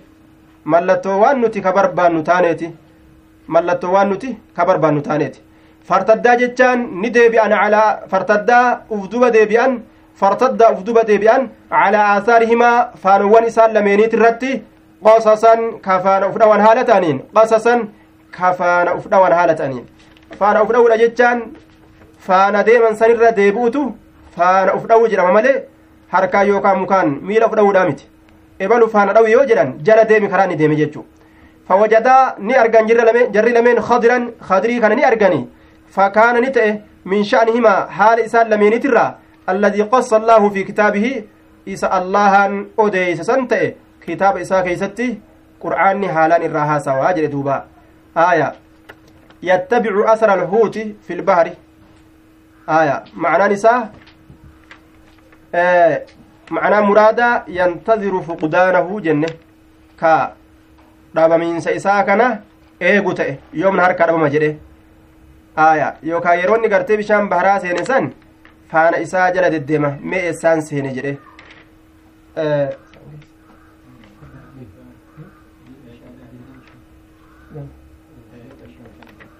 mallattoo 0.73 1.17
waan 1.23 1.39
nuti 1.41 1.61
ka 1.61 1.71
barbaannu 1.77 2.23
taaneeti 2.29 2.69
mallattoo 3.55 3.91
waan 3.95 4.09
nuti 4.13 4.29
ka 4.55 4.65
barbaannu 4.69 5.01
taaneeti 5.07 5.39
fartaddaa 5.89 6.35
jechaan 6.41 6.79
ni 7.01 7.09
deebi'an 7.17 7.51
calaa 7.61 7.89
fartaddaa 8.11 8.65
ufduba 8.95 9.27
deebi'an 9.35 9.71
fartaddaa 10.21 10.71
ufduba 10.75 11.03
deebi'an 11.09 11.43
calaa 11.75 12.07
aasaarihimaa 12.15 12.75
faanowwan 13.03 13.45
isaan 13.51 13.73
lameeniit 13.77 14.13
irratti 14.17 14.51
qosasan 15.05 15.61
ka 15.85 15.99
faana 16.03 16.27
uf 16.29 16.35
dhawan 16.41 16.61
haala 16.65 16.83
ta'aniin 16.89 17.17
qosasan 17.35 17.79
ka 18.37 18.53
faana 18.59 18.95
uf 18.97 19.05
dhawan 19.11 19.31
haala 19.37 19.53
ta'aniin 19.59 19.85
faana 20.39 20.63
uf 20.63 20.69
dhawudha 20.75 20.97
jechaan 21.03 21.39
faana 22.27 22.63
deeman 22.69 22.95
sanirra 23.01 23.31
deebi'utu 23.39 23.81
faana 24.37 24.73
uf 24.77 24.83
dha'uu 24.89 25.07
jedhama 25.11 25.31
malee 25.37 25.57
harkaa 26.13 26.43
yookaan 26.51 26.79
mukaan 26.83 27.09
miila 27.27 27.45
uf 27.49 27.55
dha'uudhaa 27.59 27.85
miti 27.89 28.05
ebalu 28.65 28.89
faana 28.95 29.13
dha'u 29.15 29.27
yoo 29.35 29.45
jedhan 29.51 29.69
jala 29.87 30.03
deemi 30.11 30.27
karaa 30.33 30.47
ni 30.51 30.55
deeme 30.61 30.75
jechuu 31.67 31.73
fawajadaa 31.73 32.35
ni 32.39 32.55
argan 32.55 32.87
jarri 33.31 33.51
lameen 33.51 33.81
khadiran 33.81 34.31
khadirii 34.47 34.79
kana 34.79 34.95
ni 34.95 35.03
argani 35.03 35.49
fakaana 35.89 36.41
ni 36.41 36.51
ta'e 36.51 36.81
min 37.05 37.23
sha'nihimaa 37.23 37.87
haala 37.89 38.21
isaan 38.21 38.49
lameenitirraa 38.49 39.15
alladii 39.47 39.83
qassa 39.83 40.17
allaahu 40.17 40.51
fi 40.51 40.65
kitaabihi 40.65 41.29
isa 41.65 41.91
allahan 41.91 42.65
odeeyse 42.77 43.23
san 43.23 43.47
ta'e 43.47 43.75
kitaaba 44.05 44.39
isaa 44.39 44.63
keeysatti 44.63 45.21
qur'aanni 45.59 46.07
haalaan 46.07 46.43
irraa 46.43 46.65
haasawaa 46.65 47.13
jedhe 47.13 47.27
duuba 47.31 47.65
aya 48.15 48.55
yattabicu 49.41 50.07
asra 50.07 50.33
alhuuti 50.33 50.95
fi 51.01 51.15
lbahri 51.15 51.51
aya 52.67 53.03
macnaan 53.13 53.51
isaa 53.51 53.89
macnaa 56.49 56.81
muraada 56.81 57.43
yantadiru 57.47 58.23
fuqdaanahu 58.23 59.01
jenne 59.01 59.27
ka 59.99 60.36
dhabamiinsa 61.19 61.71
isaa 61.79 62.03
kana 62.09 62.29
eegu 62.91 63.13
ta'e 63.19 63.37
yoomna 63.61 63.83
harkaa 63.87 64.07
dhabama 64.11 64.29
jedhe 64.35 64.49
aya 65.67 65.87
yookaan 66.11 66.39
yeroo 66.41 66.57
inni 66.61 66.69
gartee 66.75 66.97
bishaan 67.03 67.29
baharaa 67.33 67.59
seene 67.65 67.85
san 67.91 68.11
faana 68.73 68.97
isaa 69.05 69.31
jala 69.37 69.49
deddeema 69.55 69.91
mee 70.13 70.23
eessaan 70.31 70.61
seene 70.69 70.93
jedhe 70.99 71.17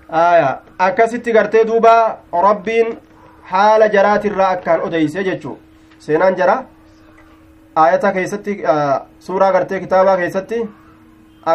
aya 0.10 0.60
akkasitti 0.80 1.32
gartee 1.34 1.66
duuba 1.68 2.18
rabbiin 2.48 2.98
haala 3.52 3.88
jaraatirraa 3.96 4.50
akkaan 4.56 4.82
odeyse 4.82 5.24
jechuu 5.24 5.58
seenaan 6.00 6.36
jara 6.38 6.58
ayata 7.76 8.12
keessatti 8.18 8.58
suuraa 9.20 9.52
gartee 9.52 9.80
kitaabaa 9.80 10.18
keessatti 10.18 10.62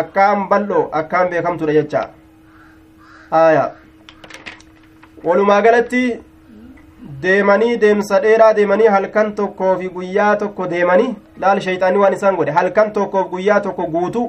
akkaan 0.01 0.49
bal'oo 0.51 0.83
akkaan 1.01 1.29
beekamtudha 1.31 1.73
jecha 1.79 2.03
aya 3.41 3.65
walumaa 5.25 5.61
galatti 5.67 6.03
deemanii 7.25 7.77
deemsa 7.83 8.21
dheeraa 8.25 8.53
deemanii 8.59 8.87
halkan 8.97 9.33
tokkoo 9.41 9.73
fi 9.81 9.89
guyyaa 9.97 10.37
tokko 10.45 10.67
deemanii 10.75 11.11
laal 11.45 11.61
shayxaanii 11.67 11.99
waan 12.05 12.15
isaan 12.19 12.37
godhe 12.41 12.53
halkan 12.61 12.93
tokkoof 12.99 13.29
guyyaa 13.35 13.61
tokko 13.67 13.87
guutuu 13.97 14.25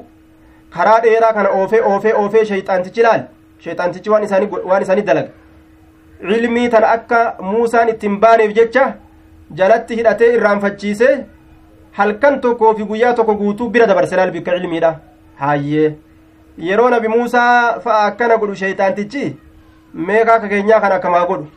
karaa 0.75 0.99
dheeraa 1.05 1.33
kana 1.37 1.49
oofee 1.61 1.81
oofee 1.91 2.13
oofee 2.23 2.45
shayxaantichi 2.51 3.03
laal 3.07 3.23
shayxaantichi 3.65 4.09
waan 4.09 4.81
isaanii 4.87 5.01
dalaga 5.11 5.29
cilmii 6.31 6.67
tana 6.75 6.87
akka 6.97 7.21
muusaan 7.51 7.89
ittiin 7.93 8.19
baaneef 8.25 8.53
jecha 8.59 8.85
jalatti 9.61 9.95
hidhatee 10.01 10.33
irraanfachiisee 10.35 11.15
halkan 12.01 12.39
tokkoo 12.45 12.73
fi 12.77 12.83
guyyaa 12.91 13.13
tokko 13.19 13.35
guutuu 13.41 13.69
bira 13.77 13.87
dabarse 13.91 14.15
laal 14.21 14.31
bikka 14.37 14.51
cilmiidha 14.59 14.93
hayyee 15.41 15.95
yeroo 16.67 16.89
nabi 16.89 17.07
muusaa 17.07 17.79
fa'a 17.83 18.05
akkana 18.05 18.37
godhu 18.37 18.55
shayxaantichi 18.61 19.25
meekaa 19.93 20.35
akka 20.39 20.47
keenyaa 20.53 20.79
kan 20.85 20.91
akkamaa 20.97 21.25
godhu 21.25 21.47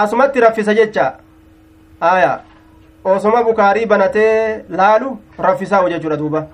asumatti 0.00 0.40
raffisa 0.46 0.74
jecha 0.80 1.06
aya 2.00 2.32
osoma 3.04 3.42
bukaarii 3.44 3.86
banatee 3.86 4.64
laalu 4.80 5.18
raffisaa 5.48 5.88
jechuudha 5.94 6.16
duuba 6.16 6.46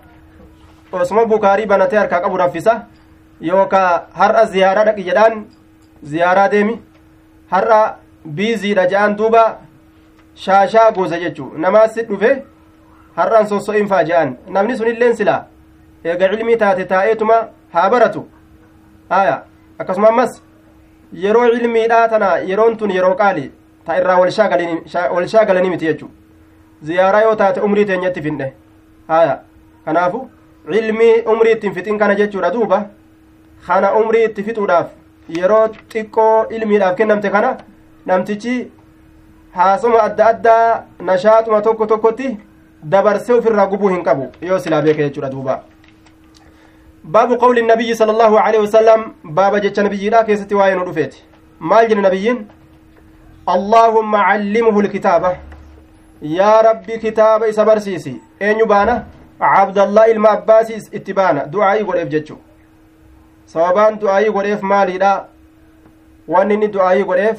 osoma 0.92 1.24
bukaarii 1.32 1.66
banatee 1.66 1.98
harkaa 1.98 2.20
qabu 2.20 2.36
raffisa 2.42 2.76
yookaa 3.40 3.88
har'a 4.20 4.44
ziyaaraa 4.52 4.84
dhaqi 4.90 5.02
jedhaan 5.08 5.44
ziyaaraa 6.12 6.48
deemi 6.54 6.78
har'a 7.50 7.80
biiziidha 8.38 8.86
jedhaan 8.92 9.16
duuba 9.18 9.44
shaashaa 10.44 10.90
gosa 10.92 11.18
jechuu 11.24 11.52
namaasi 11.66 12.02
dhufe 12.08 12.30
har'an 13.16 13.46
sosso'in 13.52 13.88
faa 13.92 14.02
jedhaan 14.10 14.36
namni 14.56 14.76
sunilleen 14.80 15.16
silaa 15.20 15.40
eega 16.04 16.28
cilmii 16.34 16.56
taate 16.56 16.84
taa'eetuma 16.92 17.38
haa 17.72 17.88
baratu 17.90 18.28
aya 19.20 19.42
akkasuma 19.78 20.08
ammas 20.08 20.42
yeroo 21.24 21.48
cilmiidhaa 21.54 22.08
tana 22.08 22.30
yeroon 22.50 22.76
tun 22.76 22.90
yeroo 22.90 23.14
qaali 23.22 23.50
ta 23.86 23.96
irraa 24.00 24.18
walshaa 24.20 25.44
galanii 25.44 25.70
miti 25.70 25.86
jechuu 25.86 26.10
ziyaaraa 26.90 27.22
yoo 27.26 27.34
taate 27.42 27.60
umrii 27.68 27.84
teenyatti 27.90 28.22
finne 28.22 28.52
haya 29.08 29.38
kanaafu 29.84 30.22
cilmii 30.72 31.14
umrii 31.34 31.52
ittiin 31.58 31.74
fixin 31.74 31.98
kana 31.98 32.14
jechuudha 32.22 32.50
duuba 32.56 32.80
kana 33.66 33.92
umrii 34.00 34.24
itti 34.24 34.42
fixuudhaaf 34.48 34.90
yeroo 35.38 35.62
xiqqoo 35.92 36.34
ilmiidhaaf 36.58 36.96
kennamte 37.00 37.30
kana 37.36 37.56
namtichi 38.10 38.54
haasoma 39.56 40.02
adda 40.02 40.26
addaa 40.34 40.84
nashaaxuma 41.08 41.62
tokko 41.62 41.86
tokkotti 41.86 42.36
dabarsee 42.94 43.34
ofirraa 43.38 43.66
gubuu 43.72 43.88
hin 43.94 44.04
qabu 44.10 44.28
yoo 44.50 44.58
silaa 44.66 44.82
beeke 44.86 45.02
jechuudha 45.08 45.30
duuba 45.34 45.60
nabiyyi 47.12 47.96
sala 47.96 48.12
allahu 48.12 48.38
aleyhi 48.38 48.64
wasalam 48.64 49.14
baaba 49.24 49.60
jecha 49.60 49.82
nabiyyiidha 49.82 50.24
keessatti 50.24 50.54
waa'ee 50.54 50.74
nu 50.74 50.84
dhufeeti 50.84 51.22
maal 51.60 51.88
jedhe 51.88 52.02
nabiyyiin 52.02 52.46
allaahumma 53.46 54.24
callimhu 54.28 54.82
lkitaaba 54.82 55.36
yaa 56.22 56.62
rabbi 56.62 56.98
kitaaba 56.98 57.48
isa 57.48 57.64
barsiisi 57.64 58.20
eenyu 58.40 58.66
baana 58.66 59.04
cabdallah 59.38 60.10
ilma 60.10 60.30
abbaasiis 60.30 60.92
itti 60.92 61.12
baana 61.14 61.46
du'aayii 61.52 61.84
godheef 61.84 62.08
jechu 62.08 62.38
sababaan 63.46 64.00
du'aayii 64.00 64.32
godheef 64.32 64.62
maaliidha 64.62 65.12
wanni 66.28 66.54
inni 66.54 66.68
du'aayii 66.72 67.04
godheef 67.04 67.38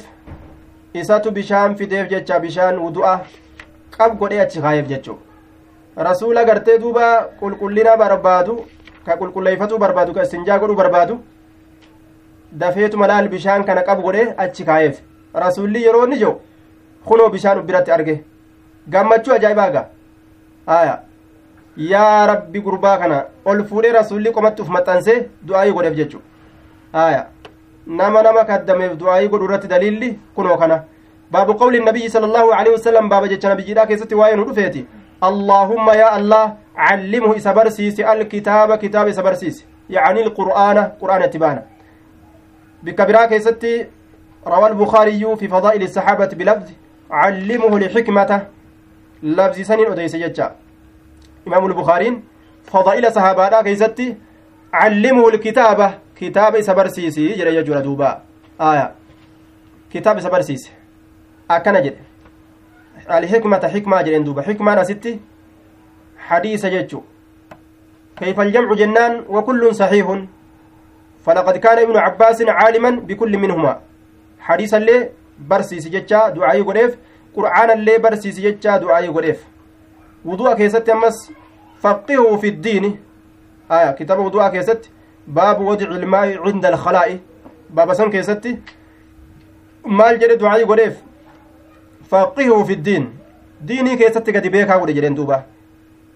isatu 0.94 1.30
bishaan 1.30 1.76
fideef 1.76 2.08
jecha 2.10 2.40
bishaan 2.40 2.78
wudu'a 2.78 3.20
qab 3.98 4.18
godhee 4.18 4.40
achi 4.40 4.60
kaayeef 4.60 4.88
jechu 4.88 5.18
rasuula 5.96 6.44
gartee 6.44 6.78
duuba 6.78 7.06
qulqullina 7.40 7.96
barbaadu 7.96 8.64
ka 9.06 9.16
qulqulleeyfatuu 9.20 9.78
barbaadu 9.78 10.14
ka 10.14 10.22
istinjaa 10.22 10.58
godhuu 10.58 10.76
barbaadu 10.76 11.20
dafeetuma 12.52 13.06
laal 13.06 13.28
bishaan 13.28 13.64
kana 13.64 13.82
qabu 13.82 14.02
godhee 14.02 14.34
achi 14.44 14.64
kaayeef 14.64 15.00
rasuulli 15.44 15.84
yeroo 15.86 16.04
inni 16.06 16.18
jiru 16.22 16.34
kunoo 17.04 17.28
bishaan 17.34 17.62
biratti 17.68 17.92
arge 17.96 18.14
gammachuu 18.88 19.34
ajaa'ibaaga 19.38 19.82
aya 20.78 20.94
yaa 21.92 22.26
rabbi 22.32 22.60
gurbaa 22.60 22.96
kana 23.02 23.24
ol 23.44 23.64
fuudhee 23.64 23.92
rasuulli 23.98 24.32
qomatti 24.38 24.62
uf 24.62 24.68
maxxansee 24.76 25.18
du'aayii 25.46 25.72
godheef 25.76 25.96
jechu 26.00 26.22
aya 26.92 27.26
nama 27.86 28.22
nama 28.22 28.44
kaddameef 28.44 28.96
du'aayii 29.02 29.28
godhu 29.28 29.44
irratti 29.48 29.68
daliilli 29.74 30.18
kunoo 30.34 30.56
kana 30.62 30.82
baabu 31.32 31.54
qawli 31.60 31.84
nabiyyi 31.84 32.10
sala 32.10 32.26
allahu 32.26 32.52
aleyhi 32.58 32.76
wasalam 32.78 33.08
baaba 33.08 33.28
jecha 33.32 33.48
nabiyyiidha 33.52 33.86
keessatti 33.86 34.14
waa'ee 34.20 34.36
nu 34.40 34.44
dhufeeti 34.48 34.86
allaahumma 35.28 35.94
yaa 36.02 36.10
allah 36.18 36.44
علمه 36.76 37.36
إسا 37.36 37.52
برسيس 37.52 38.00
الكتاب 38.00 38.78
كتاب 38.78 39.08
إسا 39.08 39.22
برسيس 39.22 39.64
يعني 39.90 40.22
القرآن 40.22 40.78
قرآن 41.00 41.22
اتبانا 41.22 41.62
بكبرا 42.82 43.26
كيستي 43.26 43.86
روى 44.46 44.66
البخاري 44.68 45.36
في 45.36 45.48
فضائل 45.48 45.82
الصحابة 45.82 46.26
بلفظ 46.26 46.70
callimuhu 47.10 47.78
lxikmata 47.78 48.46
labsisaniin 49.22 49.88
odeyse 49.92 50.18
jecha 50.18 50.52
imaamu 51.46 51.68
lbukaariin 51.68 52.22
fadaa'ila 52.72 53.10
sahaabaadhaa 53.16 53.62
keeysatti 53.62 54.16
callimuhu 54.72 55.30
lkitaaba 55.30 55.92
kitaaba 56.14 56.58
isa 56.58 56.74
barsiisii 56.74 57.34
jedhe 57.38 57.52
jechuudha 57.52 57.82
duuba 57.82 58.20
aya 58.58 58.90
kitaaba 59.92 60.20
isa 60.20 60.30
barsiise 60.30 60.70
akkana 61.48 61.80
jedhe 61.80 62.02
alxikmata 63.08 63.68
xikmaa 63.74 64.02
jedhen 64.02 64.24
duuba 64.24 64.42
xikmaan 64.42 64.78
asitti 64.78 65.20
hadiisa 66.30 66.70
jechu 66.70 67.02
كيف 68.20 68.40
الجمع 68.40 68.74
جنان 68.74 69.24
وكل 69.28 69.74
صحيح. 69.74 70.06
فلقد 71.24 71.56
كان 71.56 71.78
ابن 71.78 71.96
عباس 71.96 72.42
عالما 72.42 72.90
بكل 72.90 73.38
منهما. 73.38 73.80
حديثا 74.40 74.78
لي 74.78 75.08
برسيس 75.38 75.88
جتشا 75.88 76.28
دعاء 76.28 76.62
قريف 76.62 76.96
قرآنا 77.36 77.72
لي 77.72 77.98
برسيس 77.98 78.40
جتشا 78.40 78.76
دعاء 78.76 79.10
قريف 79.10 79.44
وضوء 80.24 80.54
كيست 80.54 80.88
أمس 80.88 81.32
فقهه 81.80 82.36
في 82.36 82.48
الدين. 82.48 82.84
آية 83.70 83.90
كتاب 83.90 84.18
وضوء 84.18 84.48
كيست. 84.48 84.90
باب 85.26 85.60
وضع 85.60 85.86
الماء 85.86 86.28
عند 86.46 86.66
الخلاء. 86.66 87.18
باب 87.70 87.94
سن 87.94 88.10
كيست. 88.10 88.48
jedhe 90.20 90.36
du'aayi 90.36 90.64
godheef 90.64 90.94
faqihu 92.10 92.64
fi 92.66 92.76
ddiin 92.76 93.04
diinii 93.68 93.96
keessatti 93.96 94.32
gadi 94.32 94.50
beekaa 94.50 94.78
godhe 94.78 94.94
jedheen 94.94 95.16
duuba 95.16 95.44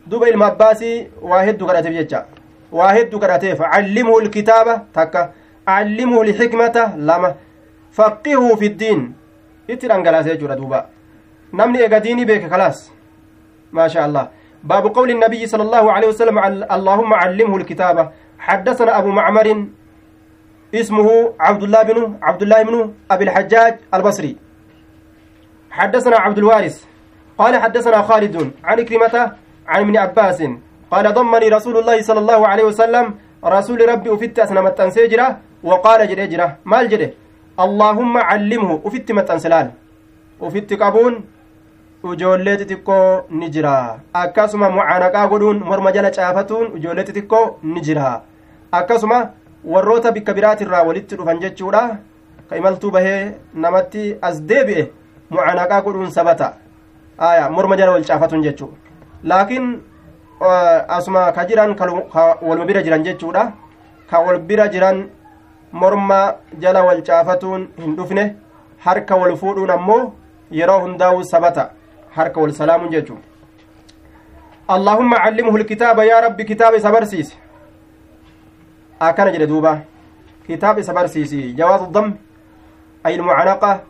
duba 0.06 0.28
ilma 0.28 0.46
abbaasii 0.46 1.08
waa 1.22 1.42
hedduu 1.42 1.66
kadhateef 1.66 1.94
jecha 1.94 2.24
waa 2.72 2.92
hedduu 2.92 3.20
kadhateef 3.20 3.58
callimuhu 3.58 4.20
lkitaaba 4.20 4.74
takka 4.92 5.32
callimuhu 5.66 6.24
lxikmata 6.24 6.92
lama 6.96 7.34
faqihuu 7.90 8.56
fi 8.56 8.68
ddiin 8.68 9.12
itti 9.68 9.88
dhangalaase 9.88 10.30
jechuudha 10.34 10.56
duuba 10.56 10.86
namni 11.52 11.82
ega 11.86 12.00
diinii 12.00 12.24
beeke 12.24 12.48
kalaas 12.48 12.90
شاء 13.86 14.06
الله 14.06 14.28
باب 14.64 14.94
قول 14.94 15.10
النبي 15.10 15.46
صلى 15.46 15.62
الله 15.62 15.92
عليه 15.92 16.08
وسلم 16.08 16.38
اللهم 16.76 17.14
علمه 17.14 17.56
الكتابة 17.56 18.08
حدثنا 18.38 18.98
أبو 18.98 19.08
معمر 19.08 19.66
اسمه 20.74 21.34
عبد 21.40 21.62
الله 21.62 21.82
بن 21.82 21.98
عبد 22.22 22.42
الله 22.42 22.62
بن 22.62 22.94
أبي 23.10 23.24
الحجاج 23.24 23.74
البصري 23.94 24.36
حدثنا 25.70 26.16
عبد 26.16 26.38
الوارث 26.38 26.84
قال 27.38 27.56
حدثنا 27.56 28.02
خالد 28.02 28.50
عن 28.64 28.78
كلمة 28.84 29.32
عن 29.68 29.80
ابن 29.80 29.96
عباس 29.96 30.38
قال 30.90 31.14
ضمني 31.14 31.48
رسول 31.48 31.76
الله 31.76 32.02
صلى 32.02 32.20
الله 32.20 32.40
عليه 32.46 32.64
وسلم 32.64 33.14
رسول 33.44 33.88
ربي 33.88 34.08
أفت 34.14 34.38
أسنمت 34.38 34.80
أنسجرة 34.80 35.28
وقال 35.62 36.00
جري 36.08 36.26
جرة 36.26 36.48
مال 36.64 36.88
جري 36.88 37.08
اللهم 37.64 38.14
علمه 38.16 38.70
قبون 40.82 41.14
ijoollee 42.12 42.56
xixiqqoo 42.60 43.24
ni 43.30 43.46
jira 43.54 43.74
akkasuma 44.22 44.68
mucaanaqaa 44.76 45.26
godhuun 45.32 45.58
morma 45.68 45.92
jala 45.96 46.10
caafatuun 46.16 46.76
ijoollee 46.78 47.04
xixiqqoo 47.08 47.46
ni 47.62 47.80
jira 47.86 48.08
akkasuma 48.78 49.18
warroota 49.72 50.12
bikka 50.16 50.34
biraatirraa 50.38 50.82
walitti 50.88 51.16
dhufan 51.16 51.40
jechuudha 51.44 51.82
ka 52.48 52.56
imaltuu 52.60 52.90
bahee 52.96 53.22
namatti 53.64 54.04
as 54.28 54.42
deebi'e 54.50 54.84
mucaanaqaa 55.30 55.80
godhuun 55.86 56.10
sabata 56.18 56.48
aya 57.28 57.48
morma 57.56 57.76
jala 57.80 57.92
wal 57.96 58.04
caafatuun 58.10 58.42
jechuu 58.48 58.72
laakiin 59.24 59.80
asuma 60.88 61.32
ka 61.32 61.44
jiran 61.48 61.74
ka 61.74 62.38
walma 62.42 62.64
bira 62.64 62.82
jiran 62.82 63.04
jechuudha 63.04 63.52
ka 64.10 64.20
wal 64.20 64.38
bira 64.38 64.68
jiran 64.68 65.08
morma 65.72 66.36
jala 66.58 66.84
wal 66.84 67.02
caafatuun 67.02 67.68
hin 67.84 67.96
dhufne 67.96 68.36
harka 68.84 69.16
wal 69.16 69.36
fuudhuun 69.36 69.70
ammoo 69.70 70.12
yeroo 70.50 70.80
hundaa'u 70.80 71.24
sabata 71.24 71.70
harka 72.16 72.40
wal 72.40 72.52
salaamuun 72.52 72.92
jechuun 72.92 73.22
allahumma 74.68 75.22
callimhu 75.24 75.58
lkitaaba 75.58 76.04
yaa 76.04 76.20
rabbi 76.26 76.44
kitaaba 76.44 76.76
isa 76.76 76.92
barsiisi 76.92 77.36
akkana 79.00 79.32
jedhe 79.32 79.46
duuba 79.46 79.72
kitaaba 80.46 80.80
isa 80.80 80.92
barsiisi 80.92 81.52
jawaazu 81.62 81.90
dam 81.98 82.14
ay 83.04 83.14
ilmucanaqa 83.14 83.80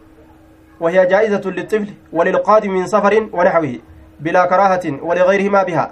وهي 0.80 1.06
جائزة 1.06 1.50
للطفل 1.50 1.88
وللقادم 2.12 2.70
من 2.70 2.86
سفر 2.86 3.28
ونحوه 3.32 3.74
بلا 4.20 4.46
كراهة 4.46 4.84
ولغيرهما 5.02 5.62
بها 5.62 5.86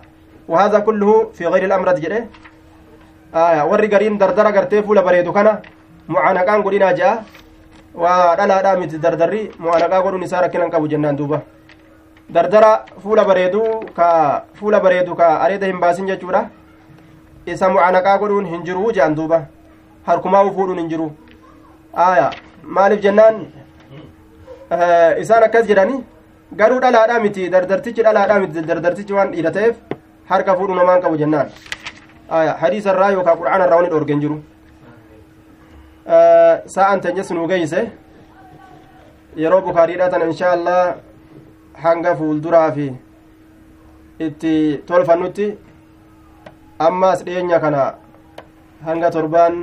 وهذا 0.49 0.79
كله 0.79 1.31
في 1.37 1.47
غير 1.47 1.65
الأمر 1.65 1.89
جده 1.99 2.21
آية 3.35 3.63
ورّي 3.71 3.89
قرين 3.93 4.19
دردرة 4.19 4.51
قرتي 4.57 4.83
فولا 4.83 5.03
بريدو 5.07 5.33
كان 5.33 5.49
معانقان 6.09 6.63
قرينا 6.63 6.93
جاء 6.93 7.25
ودلا 7.95 8.57
دامت 8.63 8.95
دردري 9.05 9.51
معانقان 9.61 10.03
قرون 10.03 10.21
نسارة 10.21 10.47
كنان 10.47 10.71
قبو 10.71 10.87
جنان 10.87 11.17
دوبا 11.17 11.41
dardara 12.33 12.85
fuula 13.03 13.25
bareeduu 13.25 13.93
ka 13.97 14.45
fuula 14.55 14.81
bareedu 14.81 15.15
ka 15.15 15.41
areeda 15.45 15.67
hin 15.67 15.81
baasin 15.81 16.07
jechuudha 16.07 16.49
isa 17.47 17.69
mucaanaqaa 17.69 18.19
godhuun 18.19 18.47
hin 18.47 18.63
jiruu 18.65 18.93
jean 18.93 19.15
duuba 19.15 19.41
harkumaa 20.07 20.45
fuudhuun 20.45 20.79
hin 20.79 20.89
jiru 20.93 21.09
aya 22.07 22.31
maaliif 22.63 23.03
jennaan 23.07 23.43
isaan 25.25 25.45
akkas 25.49 25.67
jedhani 25.73 25.99
garuu 26.61 26.81
dhalaadhaa 26.85 27.21
miti 27.25 27.49
dardartichi 27.55 28.03
dhalaadhaa 28.07 28.41
miti 28.45 28.67
dardartichi 28.71 29.13
waan 29.19 29.33
dhiira 29.35 29.51
ta'eef 29.57 29.77
harka 30.31 30.57
fuudhu 30.59 30.75
namaan 30.81 31.03
qabu 31.05 31.17
jennaan 31.23 31.49
hadiisa 32.63 32.91
irraa 32.95 33.11
yookaan 33.17 33.39
qur'aana 33.41 33.65
irraa 33.67 33.79
wani 33.81 33.91
dhoorgen 33.95 34.21
jiru 34.25 34.37
sa'an 36.75 37.01
teenyes 37.01 37.31
nuu 37.37 37.47
geeyse 37.53 37.81
yeroo 39.45 39.61
bukaariidhaa 39.69 40.11
tana 40.15 40.53
allah 40.53 40.81
hanga 41.85 42.17
fuulduraa 42.21 42.71
fi 42.79 42.87
itti 44.27 44.55
tolfannutti 44.87 45.47
ammaas 46.89 47.25
dhiyeenya 47.27 47.61
kana 47.65 47.85
hanga 48.87 49.11
torbaan 49.11 49.57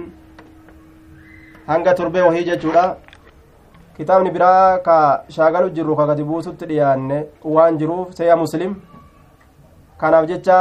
hanga 1.67 1.93
torbee 1.99 2.21
wahii 2.27 2.43
jechuudha 2.49 2.85
kitaabni 3.99 4.31
biraa 4.31 4.79
ka 4.79 4.97
shaagalu 5.35 5.69
jirru 5.75 5.95
ka 5.99 6.05
gadi 6.09 6.23
buusutti 6.23 6.65
dhiyaanne 6.69 7.17
waan 7.55 7.77
jiruuf 7.79 8.13
seeya 8.17 8.35
muslim 8.39 8.75
kanaaf 9.99 10.25
jecha 10.29 10.59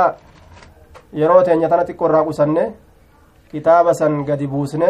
yeroo 1.20 1.42
teenya 1.46 1.68
tana 1.70 1.84
xiqqo 1.88 2.08
irraa 2.08 2.24
qusanne 2.28 2.64
kitaaba 3.52 3.94
san 4.00 4.24
gadi 4.30 4.46
buusne 4.54 4.88